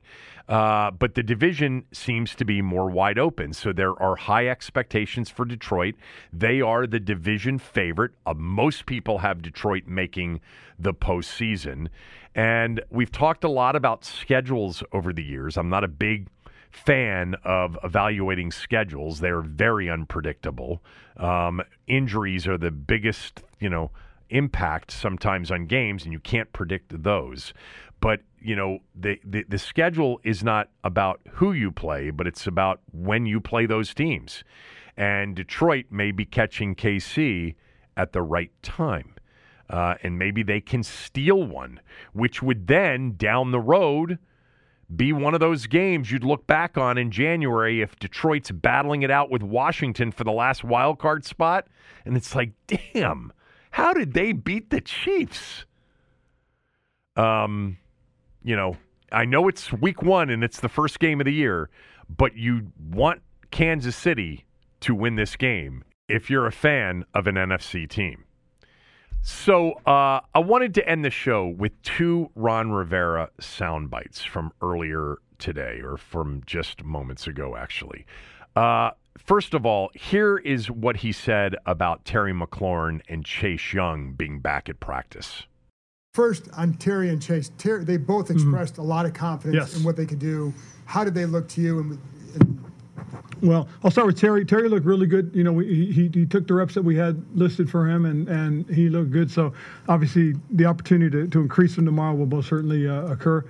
Uh, 0.49 0.91
but 0.91 1.15
the 1.15 1.23
division 1.23 1.85
seems 1.93 2.35
to 2.35 2.43
be 2.43 2.61
more 2.61 2.89
wide 2.89 3.17
open. 3.17 3.53
So 3.53 3.71
there 3.71 3.93
are 4.01 4.15
high 4.15 4.47
expectations 4.47 5.29
for 5.29 5.45
Detroit. 5.45 5.95
They 6.33 6.59
are 6.59 6.85
the 6.85 6.99
division 6.99 7.57
favorite. 7.57 8.11
Uh, 8.25 8.33
most 8.35 8.85
people 8.85 9.19
have 9.19 9.41
Detroit 9.41 9.83
making 9.87 10.41
the 10.77 10.93
postseason. 10.93 11.87
And 12.35 12.81
we've 12.89 13.11
talked 13.11 13.43
a 13.43 13.49
lot 13.49 13.75
about 13.75 14.03
schedules 14.03 14.83
over 14.91 15.13
the 15.13 15.23
years. 15.23 15.57
I'm 15.57 15.69
not 15.69 15.83
a 15.83 15.87
big 15.87 16.27
fan 16.71 17.35
of 17.43 17.77
evaluating 17.83 18.51
schedules, 18.51 19.19
they're 19.19 19.41
very 19.41 19.89
unpredictable. 19.89 20.81
Um, 21.17 21.61
injuries 21.87 22.47
are 22.47 22.57
the 22.57 22.71
biggest, 22.71 23.43
you 23.59 23.69
know, 23.69 23.91
impact 24.31 24.91
sometimes 24.91 25.51
on 25.51 25.65
games, 25.65 26.03
and 26.03 26.13
you 26.13 26.19
can't 26.19 26.51
predict 26.53 27.03
those. 27.03 27.53
But 27.99 28.21
you 28.39 28.55
know, 28.55 28.79
the, 28.95 29.19
the 29.23 29.45
the 29.47 29.59
schedule 29.59 30.19
is 30.23 30.43
not 30.43 30.69
about 30.83 31.21
who 31.33 31.53
you 31.53 31.71
play, 31.71 32.09
but 32.09 32.27
it's 32.27 32.47
about 32.47 32.81
when 32.91 33.25
you 33.25 33.39
play 33.39 33.65
those 33.65 33.93
teams. 33.93 34.43
And 34.97 35.35
Detroit 35.35 35.85
may 35.89 36.11
be 36.11 36.25
catching 36.25 36.75
KC 36.75 37.55
at 37.95 38.13
the 38.13 38.21
right 38.21 38.51
time. 38.61 39.15
Uh, 39.69 39.95
and 40.03 40.19
maybe 40.19 40.43
they 40.43 40.59
can 40.59 40.83
steal 40.83 41.43
one, 41.43 41.79
which 42.11 42.43
would 42.43 42.67
then 42.67 43.13
down 43.15 43.51
the 43.51 43.59
road 43.59 44.19
be 44.93 45.13
one 45.13 45.33
of 45.33 45.39
those 45.39 45.67
games 45.67 46.11
you'd 46.11 46.23
look 46.23 46.45
back 46.47 46.77
on 46.77 46.97
in 46.97 47.11
January 47.11 47.81
if 47.81 47.97
Detroit's 47.97 48.51
battling 48.51 49.03
it 49.03 49.11
out 49.11 49.31
with 49.31 49.41
Washington 49.41 50.11
for 50.11 50.23
the 50.23 50.31
last 50.31 50.63
wild 50.63 50.99
card 50.99 51.23
spot. 51.23 51.67
And 52.05 52.17
it's 52.17 52.35
like, 52.35 52.51
damn, 52.67 53.31
how 53.71 53.93
did 53.93 54.13
they 54.13 54.31
beat 54.31 54.69
the 54.69 54.81
Chiefs? 54.81 55.65
Um, 57.15 57.77
you 58.43 58.55
know, 58.55 58.77
I 59.11 59.25
know 59.25 59.47
it's 59.47 59.73
week 59.73 60.01
one 60.01 60.29
and 60.29 60.43
it's 60.43 60.59
the 60.59 60.69
first 60.69 60.99
game 60.99 61.19
of 61.19 61.25
the 61.25 61.33
year, 61.33 61.69
but 62.15 62.35
you 62.37 62.71
want 62.91 63.21
Kansas 63.51 63.95
City 63.95 64.45
to 64.81 64.95
win 64.95 65.15
this 65.15 65.35
game 65.35 65.83
if 66.07 66.29
you're 66.29 66.47
a 66.47 66.51
fan 66.51 67.05
of 67.13 67.27
an 67.27 67.35
NFC 67.35 67.89
team. 67.89 68.25
So 69.21 69.73
uh, 69.85 70.21
I 70.33 70.39
wanted 70.39 70.73
to 70.75 70.89
end 70.89 71.05
the 71.05 71.11
show 71.11 71.47
with 71.47 71.79
two 71.83 72.31
Ron 72.35 72.71
Rivera 72.71 73.29
sound 73.39 73.89
bites 73.89 74.23
from 74.23 74.51
earlier 74.61 75.17
today, 75.37 75.79
or 75.83 75.97
from 75.97 76.41
just 76.45 76.83
moments 76.83 77.27
ago, 77.27 77.55
actually. 77.55 78.05
Uh, 78.55 78.91
First 79.17 79.53
of 79.53 79.65
all, 79.65 79.91
here 79.93 80.37
is 80.37 80.69
what 80.69 80.97
he 80.97 81.11
said 81.11 81.55
about 81.65 82.05
Terry 82.05 82.33
McLaurin 82.33 83.01
and 83.07 83.23
Chase 83.23 83.73
Young 83.73 84.13
being 84.13 84.39
back 84.39 84.69
at 84.69 84.79
practice. 84.79 85.43
First, 86.13 86.49
on 86.53 86.73
Terry 86.73 87.09
and 87.09 87.21
Chase, 87.21 87.51
Terry, 87.57 87.85
they 87.85 87.97
both 87.97 88.25
mm-hmm. 88.25 88.33
expressed 88.33 88.73
mm-hmm. 88.73 88.81
a 88.81 88.85
lot 88.85 89.05
of 89.05 89.13
confidence 89.13 89.71
yes. 89.71 89.77
in 89.77 89.83
what 89.83 89.95
they 89.95 90.05
could 90.05 90.19
do. 90.19 90.53
How 90.85 91.03
did 91.03 91.13
they 91.13 91.25
look 91.25 91.47
to 91.49 91.61
you? 91.61 91.79
And, 91.79 91.99
and 92.35 92.71
well, 93.41 93.67
I'll 93.83 93.91
start 93.91 94.07
with 94.07 94.19
Terry. 94.19 94.43
Terry 94.45 94.67
looked 94.67 94.85
really 94.85 95.07
good. 95.07 95.31
You 95.33 95.43
know, 95.43 95.53
we, 95.53 95.91
he, 95.91 96.09
he 96.13 96.25
took 96.25 96.47
the 96.47 96.53
reps 96.53 96.73
that 96.73 96.83
we 96.83 96.95
had 96.95 97.23
listed 97.35 97.69
for 97.69 97.89
him, 97.89 98.05
and, 98.05 98.27
and 98.27 98.69
he 98.69 98.89
looked 98.89 99.11
good. 99.11 99.31
So, 99.31 99.53
obviously, 99.87 100.33
the 100.49 100.65
opportunity 100.65 101.09
to, 101.11 101.27
to 101.27 101.39
increase 101.39 101.77
him 101.77 101.85
tomorrow 101.85 102.13
will 102.13 102.25
most 102.25 102.49
certainly 102.49 102.87
uh, 102.87 103.05
occur. 103.05 103.45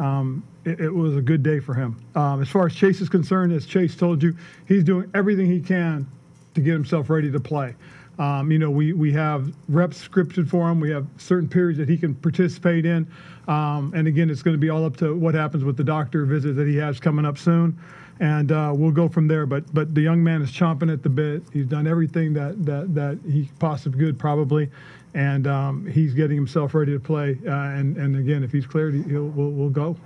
Um, 0.00 0.42
it, 0.64 0.80
it, 0.80 0.94
was 0.94 1.14
a 1.14 1.20
good 1.20 1.42
day 1.42 1.60
for 1.60 1.74
him. 1.74 2.02
Um, 2.14 2.40
as 2.40 2.48
far 2.48 2.66
as 2.66 2.74
Chase 2.74 3.02
is 3.02 3.10
concerned, 3.10 3.52
as 3.52 3.66
Chase 3.66 3.94
told 3.94 4.22
you, 4.22 4.34
he's 4.66 4.82
doing 4.82 5.10
everything 5.14 5.46
he 5.46 5.60
can 5.60 6.06
to 6.54 6.60
get 6.62 6.72
himself 6.72 7.10
ready 7.10 7.30
to 7.30 7.38
play. 7.38 7.74
Um, 8.18 8.50
you 8.50 8.58
know, 8.58 8.70
we, 8.70 8.94
we 8.94 9.12
have 9.12 9.52
reps 9.68 10.06
scripted 10.06 10.48
for 10.48 10.70
him. 10.70 10.80
We 10.80 10.90
have 10.90 11.06
certain 11.18 11.48
periods 11.48 11.78
that 11.78 11.88
he 11.88 11.98
can 11.98 12.14
participate 12.14 12.86
in. 12.86 13.06
Um, 13.46 13.92
and 13.94 14.08
again, 14.08 14.30
it's 14.30 14.42
going 14.42 14.54
to 14.54 14.60
be 14.60 14.70
all 14.70 14.84
up 14.84 14.96
to 14.98 15.14
what 15.14 15.34
happens 15.34 15.64
with 15.64 15.76
the 15.76 15.84
doctor 15.84 16.24
visit 16.24 16.54
that 16.56 16.66
he 16.66 16.76
has 16.76 16.98
coming 16.98 17.26
up 17.26 17.36
soon. 17.36 17.78
And 18.20 18.52
uh, 18.52 18.72
we'll 18.74 18.90
go 18.90 19.08
from 19.08 19.28
there. 19.28 19.46
But 19.46 19.72
but 19.72 19.94
the 19.94 20.02
young 20.02 20.22
man 20.22 20.42
is 20.42 20.50
chomping 20.50 20.92
at 20.92 21.02
the 21.02 21.08
bit. 21.08 21.42
He's 21.54 21.64
done 21.64 21.86
everything 21.86 22.34
that 22.34 22.66
that 22.66 22.94
that 22.94 23.18
he 23.24 23.50
possibly 23.58 23.98
could, 23.98 24.18
probably, 24.18 24.70
and 25.14 25.46
um, 25.46 25.86
he's 25.86 26.14
getting 26.14 26.36
himself 26.36 26.74
ready 26.74 26.92
to 26.92 27.00
play. 27.00 27.38
Uh, 27.46 27.50
and 27.50 27.96
and 27.96 28.16
again, 28.16 28.42
if 28.42 28.52
he's 28.52 28.66
cleared, 28.66 28.94
he'll 28.94 29.26
we'll, 29.26 29.50
we'll 29.50 29.70
go. 29.70 29.96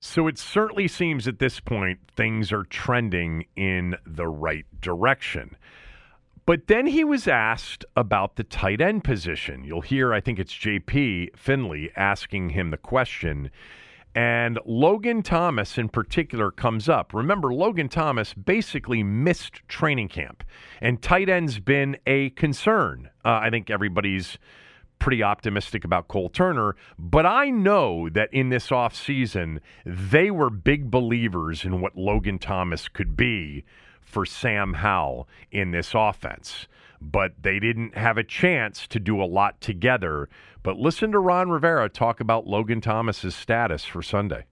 So 0.00 0.28
it 0.28 0.38
certainly 0.38 0.86
seems 0.86 1.26
at 1.26 1.40
this 1.40 1.58
point 1.58 1.98
things 2.14 2.52
are 2.52 2.64
trending 2.64 3.46
in 3.56 3.96
the 4.06 4.28
right 4.28 4.64
direction. 4.80 5.56
But 6.46 6.68
then 6.68 6.86
he 6.86 7.04
was 7.04 7.28
asked 7.28 7.84
about 7.96 8.36
the 8.36 8.44
tight 8.44 8.80
end 8.80 9.04
position. 9.04 9.64
You'll 9.64 9.82
hear, 9.82 10.14
I 10.14 10.20
think 10.20 10.38
it's 10.38 10.54
JP 10.54 11.36
Finlay 11.36 11.90
asking 11.94 12.50
him 12.50 12.70
the 12.70 12.78
question. 12.78 13.50
And 14.14 14.58
Logan 14.64 15.22
Thomas, 15.22 15.78
in 15.78 15.88
particular, 15.88 16.50
comes 16.50 16.88
up. 16.88 17.14
Remember, 17.14 17.52
Logan 17.52 17.88
Thomas 17.88 18.34
basically 18.34 19.02
missed 19.02 19.62
training 19.68 20.08
camp, 20.08 20.42
and 20.80 21.00
tight 21.00 21.28
end's 21.28 21.60
been 21.60 21.96
a 22.06 22.30
concern. 22.30 23.10
Uh, 23.24 23.40
I 23.42 23.50
think 23.50 23.70
everybody's 23.70 24.38
pretty 24.98 25.22
optimistic 25.22 25.84
about 25.84 26.08
Cole 26.08 26.28
Turner, 26.28 26.74
but 26.98 27.24
I 27.24 27.50
know 27.50 28.08
that 28.08 28.32
in 28.32 28.48
this 28.48 28.68
offseason, 28.68 29.60
they 29.86 30.30
were 30.30 30.50
big 30.50 30.90
believers 30.90 31.64
in 31.64 31.80
what 31.80 31.96
Logan 31.96 32.38
Thomas 32.38 32.88
could 32.88 33.16
be 33.16 33.64
for 34.00 34.26
Sam 34.26 34.74
Howell 34.74 35.28
in 35.52 35.70
this 35.70 35.92
offense. 35.94 36.66
But 37.00 37.34
they 37.42 37.58
didn't 37.58 37.96
have 37.96 38.18
a 38.18 38.24
chance 38.24 38.86
to 38.88 38.98
do 38.98 39.22
a 39.22 39.24
lot 39.24 39.60
together. 39.60 40.28
But 40.62 40.76
listen 40.78 41.12
to 41.12 41.18
Ron 41.18 41.50
Rivera 41.50 41.88
talk 41.88 42.20
about 42.20 42.46
Logan 42.46 42.80
Thomas's 42.80 43.34
status 43.34 43.84
for 43.84 44.02
Sunday. 44.02 44.44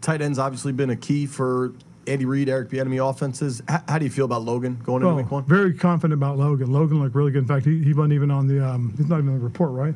Tight 0.00 0.20
end's 0.20 0.38
obviously 0.38 0.72
been 0.72 0.90
a 0.90 0.96
key 0.96 1.26
for 1.26 1.72
Andy 2.06 2.24
Reid, 2.24 2.48
Eric 2.48 2.70
Bieniemy 2.70 3.08
offenses. 3.08 3.62
H- 3.70 3.80
how 3.88 3.98
do 3.98 4.04
you 4.04 4.10
feel 4.10 4.24
about 4.24 4.42
Logan 4.42 4.78
going 4.84 5.02
into 5.02 5.14
week 5.14 5.30
one? 5.30 5.44
Very 5.44 5.72
confident 5.72 6.12
about 6.18 6.36
Logan. 6.36 6.72
Logan 6.72 7.00
looked 7.00 7.14
really 7.14 7.30
good. 7.30 7.42
In 7.42 7.48
fact, 7.48 7.64
he, 7.64 7.82
he 7.82 7.94
wasn't 7.94 8.12
even 8.12 8.30
on 8.30 8.46
the 8.46 8.64
um, 8.64 8.92
he's 8.96 9.08
not 9.08 9.18
even 9.18 9.30
on 9.30 9.38
the 9.38 9.44
report, 9.44 9.70
right? 9.72 9.94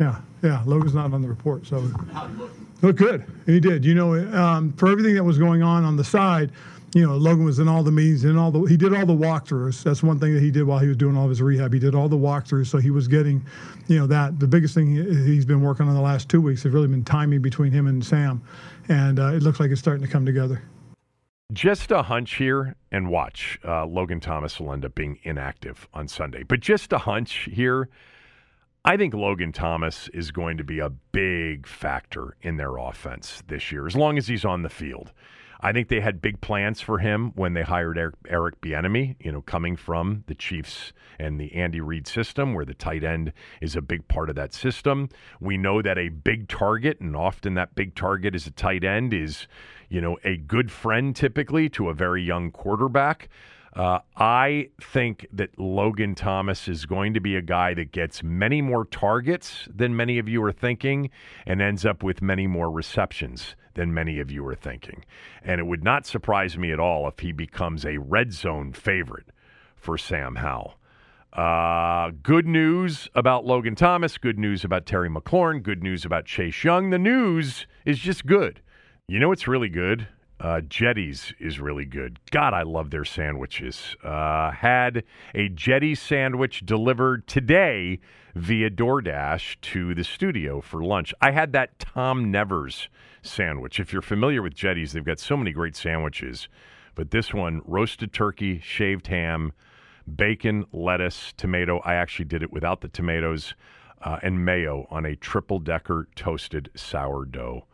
Yeah, 0.00 0.20
yeah. 0.42 0.62
Logan's 0.64 0.94
not 0.94 1.12
on 1.12 1.22
the 1.22 1.28
report, 1.28 1.66
so 1.66 1.86
look 2.82 2.96
good. 2.96 3.24
He 3.46 3.60
did. 3.60 3.84
You 3.84 3.94
know, 3.94 4.14
um, 4.36 4.72
for 4.72 4.88
everything 4.88 5.14
that 5.14 5.24
was 5.24 5.38
going 5.38 5.62
on 5.62 5.84
on 5.84 5.96
the 5.96 6.04
side, 6.04 6.50
you 6.94 7.04
know, 7.04 7.16
Logan 7.16 7.44
was 7.44 7.58
in 7.58 7.66
all 7.66 7.82
the 7.82 7.90
meetings 7.90 8.22
and 8.22 8.38
all 8.38 8.52
the 8.52 8.60
he 8.62 8.76
did 8.76 8.94
all 8.94 9.04
the 9.04 9.12
walkthroughs. 9.12 9.82
That's 9.82 10.02
one 10.02 10.20
thing 10.20 10.32
that 10.32 10.40
he 10.40 10.52
did 10.52 10.62
while 10.62 10.78
he 10.78 10.86
was 10.86 10.96
doing 10.96 11.16
all 11.16 11.24
of 11.24 11.30
his 11.30 11.42
rehab. 11.42 11.72
He 11.72 11.80
did 11.80 11.92
all 11.92 12.08
the 12.08 12.16
walkthroughs, 12.16 12.68
so 12.68 12.78
he 12.78 12.90
was 12.90 13.08
getting, 13.08 13.44
you 13.88 13.98
know, 13.98 14.06
that 14.06 14.38
the 14.38 14.46
biggest 14.46 14.74
thing 14.74 14.94
he's 14.94 15.44
been 15.44 15.60
working 15.60 15.88
on 15.88 15.94
the 15.94 16.00
last 16.00 16.28
two 16.28 16.40
weeks 16.40 16.62
has 16.62 16.72
really 16.72 16.86
been 16.86 17.04
timing 17.04 17.42
between 17.42 17.72
him 17.72 17.88
and 17.88 18.04
Sam, 18.04 18.42
and 18.88 19.18
uh, 19.18 19.32
it 19.32 19.42
looks 19.42 19.58
like 19.58 19.72
it's 19.72 19.80
starting 19.80 20.06
to 20.06 20.10
come 20.10 20.24
together. 20.24 20.62
Just 21.52 21.90
a 21.90 22.02
hunch 22.02 22.36
here, 22.36 22.76
and 22.92 23.10
watch. 23.10 23.58
Uh, 23.64 23.84
Logan 23.86 24.20
Thomas 24.20 24.60
will 24.60 24.72
end 24.72 24.84
up 24.84 24.94
being 24.94 25.18
inactive 25.24 25.88
on 25.92 26.06
Sunday. 26.06 26.44
But 26.44 26.60
just 26.60 26.92
a 26.92 26.98
hunch 26.98 27.48
here. 27.52 27.88
I 28.84 28.96
think 28.96 29.14
Logan 29.14 29.52
Thomas 29.52 30.08
is 30.14 30.30
going 30.30 30.58
to 30.58 30.64
be 30.64 30.78
a 30.78 30.90
big 30.90 31.66
factor 31.66 32.36
in 32.42 32.56
their 32.56 32.76
offense 32.76 33.42
this 33.48 33.72
year, 33.72 33.86
as 33.86 33.96
long 33.96 34.16
as 34.16 34.28
he's 34.28 34.44
on 34.44 34.62
the 34.62 34.68
field. 34.68 35.12
I 35.64 35.72
think 35.72 35.88
they 35.88 36.00
had 36.00 36.20
big 36.20 36.42
plans 36.42 36.82
for 36.82 36.98
him 36.98 37.32
when 37.36 37.54
they 37.54 37.62
hired 37.62 37.96
Eric, 37.96 38.16
Eric 38.28 38.60
Bieniemy, 38.60 39.16
you 39.18 39.32
know, 39.32 39.40
coming 39.40 39.76
from 39.76 40.22
the 40.26 40.34
Chiefs 40.34 40.92
and 41.18 41.40
the 41.40 41.54
Andy 41.54 41.80
Reid 41.80 42.06
system, 42.06 42.52
where 42.52 42.66
the 42.66 42.74
tight 42.74 43.02
end 43.02 43.32
is 43.62 43.74
a 43.74 43.80
big 43.80 44.06
part 44.06 44.28
of 44.28 44.36
that 44.36 44.52
system. 44.52 45.08
We 45.40 45.56
know 45.56 45.80
that 45.80 45.96
a 45.96 46.10
big 46.10 46.48
target, 46.48 47.00
and 47.00 47.16
often 47.16 47.54
that 47.54 47.74
big 47.74 47.94
target 47.94 48.34
is 48.34 48.46
a 48.46 48.50
tight 48.50 48.84
end, 48.84 49.14
is, 49.14 49.48
you 49.88 50.02
know, 50.02 50.18
a 50.22 50.36
good 50.36 50.70
friend 50.70 51.16
typically 51.16 51.70
to 51.70 51.88
a 51.88 51.94
very 51.94 52.22
young 52.22 52.50
quarterback. 52.50 53.30
Uh, 53.72 54.00
I 54.18 54.68
think 54.82 55.26
that 55.32 55.58
Logan 55.58 56.14
Thomas 56.14 56.68
is 56.68 56.84
going 56.84 57.14
to 57.14 57.20
be 57.20 57.36
a 57.36 57.42
guy 57.42 57.72
that 57.72 57.90
gets 57.90 58.22
many 58.22 58.60
more 58.60 58.84
targets 58.84 59.66
than 59.74 59.96
many 59.96 60.18
of 60.18 60.28
you 60.28 60.44
are 60.44 60.52
thinking 60.52 61.08
and 61.46 61.62
ends 61.62 61.86
up 61.86 62.02
with 62.02 62.20
many 62.20 62.46
more 62.46 62.70
receptions 62.70 63.56
than 63.74 63.94
many 63.94 64.20
of 64.20 64.30
you 64.30 64.46
are 64.46 64.54
thinking. 64.54 65.04
And 65.42 65.60
it 65.60 65.64
would 65.64 65.84
not 65.84 66.06
surprise 66.06 66.56
me 66.56 66.72
at 66.72 66.80
all 66.80 67.06
if 67.08 67.18
he 67.20 67.32
becomes 67.32 67.84
a 67.84 67.98
red 67.98 68.32
zone 68.32 68.72
favorite 68.72 69.26
for 69.76 69.98
Sam 69.98 70.36
Howell. 70.36 70.74
Uh, 71.32 72.12
good 72.22 72.46
news 72.46 73.08
about 73.14 73.44
Logan 73.44 73.74
Thomas, 73.74 74.18
good 74.18 74.38
news 74.38 74.64
about 74.64 74.86
Terry 74.86 75.10
McLaurin, 75.10 75.62
good 75.62 75.82
news 75.82 76.04
about 76.04 76.26
Chase 76.26 76.62
Young. 76.62 76.90
The 76.90 76.98
news 76.98 77.66
is 77.84 77.98
just 77.98 78.24
good. 78.24 78.60
You 79.08 79.18
know 79.18 79.28
what's 79.28 79.48
really 79.48 79.68
good? 79.68 80.06
Uh, 80.40 80.60
Jetties 80.60 81.32
is 81.40 81.60
really 81.60 81.84
good. 81.84 82.18
God, 82.30 82.54
I 82.54 82.62
love 82.62 82.90
their 82.90 83.04
sandwiches. 83.04 83.96
Uh, 84.02 84.50
had 84.50 85.04
a 85.34 85.48
Jetty 85.48 85.94
sandwich 85.94 86.64
delivered 86.64 87.26
today 87.26 88.00
via 88.34 88.70
DoorDash 88.70 89.56
to 89.60 89.94
the 89.94 90.04
studio 90.04 90.60
for 90.60 90.84
lunch. 90.84 91.14
I 91.20 91.30
had 91.30 91.52
that 91.52 91.78
Tom 91.78 92.30
Nevers 92.30 92.88
sandwich. 93.24 93.80
If 93.80 93.92
you're 93.92 94.02
familiar 94.02 94.42
with 94.42 94.54
Jetties, 94.54 94.92
they've 94.92 95.04
got 95.04 95.18
so 95.18 95.36
many 95.36 95.52
great 95.52 95.76
sandwiches. 95.76 96.48
But 96.94 97.10
this 97.10 97.34
one 97.34 97.60
roasted 97.64 98.12
turkey, 98.12 98.60
shaved 98.60 99.08
ham, 99.08 99.52
bacon, 100.12 100.66
lettuce, 100.72 101.32
tomato. 101.36 101.80
I 101.84 101.94
actually 101.94 102.26
did 102.26 102.42
it 102.42 102.52
without 102.52 102.80
the 102.80 102.88
tomatoes 102.88 103.54
uh, 104.02 104.18
and 104.22 104.44
mayo 104.44 104.86
on 104.90 105.06
a 105.06 105.16
triple 105.16 105.58
decker 105.58 106.08
toasted 106.14 106.70
sourdough 106.74 107.66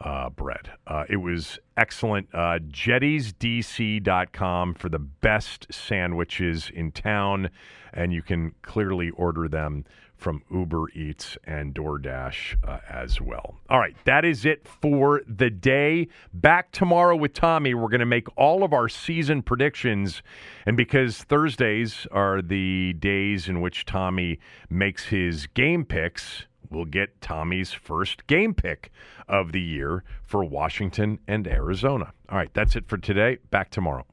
uh, 0.00 0.30
bread. 0.30 0.70
Uh, 0.86 1.04
it 1.08 1.16
was 1.16 1.58
excellent. 1.76 2.28
Uh, 2.34 2.58
jettiesdc.com 2.68 4.74
for 4.74 4.88
the 4.88 4.98
best 4.98 5.66
sandwiches 5.70 6.70
in 6.74 6.90
town, 6.90 7.50
and 7.92 8.12
you 8.12 8.22
can 8.22 8.52
clearly 8.62 9.10
order 9.10 9.48
them 9.48 9.84
from 10.22 10.42
Uber 10.50 10.88
Eats 10.94 11.36
and 11.44 11.74
DoorDash 11.74 12.56
uh, 12.66 12.78
as 12.88 13.20
well. 13.20 13.56
All 13.68 13.80
right, 13.80 13.96
that 14.04 14.24
is 14.24 14.44
it 14.44 14.66
for 14.68 15.20
the 15.26 15.50
day. 15.50 16.06
Back 16.32 16.70
tomorrow 16.70 17.16
with 17.16 17.34
Tommy. 17.34 17.74
We're 17.74 17.88
going 17.88 18.00
to 18.00 18.06
make 18.06 18.28
all 18.38 18.62
of 18.62 18.72
our 18.72 18.88
season 18.88 19.42
predictions. 19.42 20.22
And 20.64 20.76
because 20.76 21.18
Thursdays 21.24 22.06
are 22.12 22.40
the 22.40 22.94
days 22.94 23.48
in 23.48 23.60
which 23.60 23.84
Tommy 23.84 24.38
makes 24.70 25.06
his 25.06 25.48
game 25.48 25.84
picks, 25.84 26.46
we'll 26.70 26.84
get 26.84 27.20
Tommy's 27.20 27.72
first 27.72 28.26
game 28.28 28.54
pick 28.54 28.92
of 29.26 29.50
the 29.50 29.60
year 29.60 30.04
for 30.22 30.44
Washington 30.44 31.18
and 31.26 31.48
Arizona. 31.48 32.12
All 32.28 32.38
right, 32.38 32.54
that's 32.54 32.76
it 32.76 32.86
for 32.86 32.96
today. 32.96 33.38
Back 33.50 33.70
tomorrow. 33.70 34.06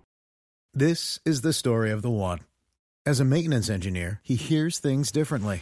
This 0.73 1.19
is 1.23 1.41
the 1.41 1.53
story 1.53 1.91
of 1.91 2.01
the 2.01 2.09
one. 2.09 2.39
As 3.05 3.19
a 3.19 3.25
maintenance 3.25 3.69
engineer, 3.69 4.21
he 4.23 4.35
hears 4.35 4.79
things 4.79 5.11
differently. 5.11 5.61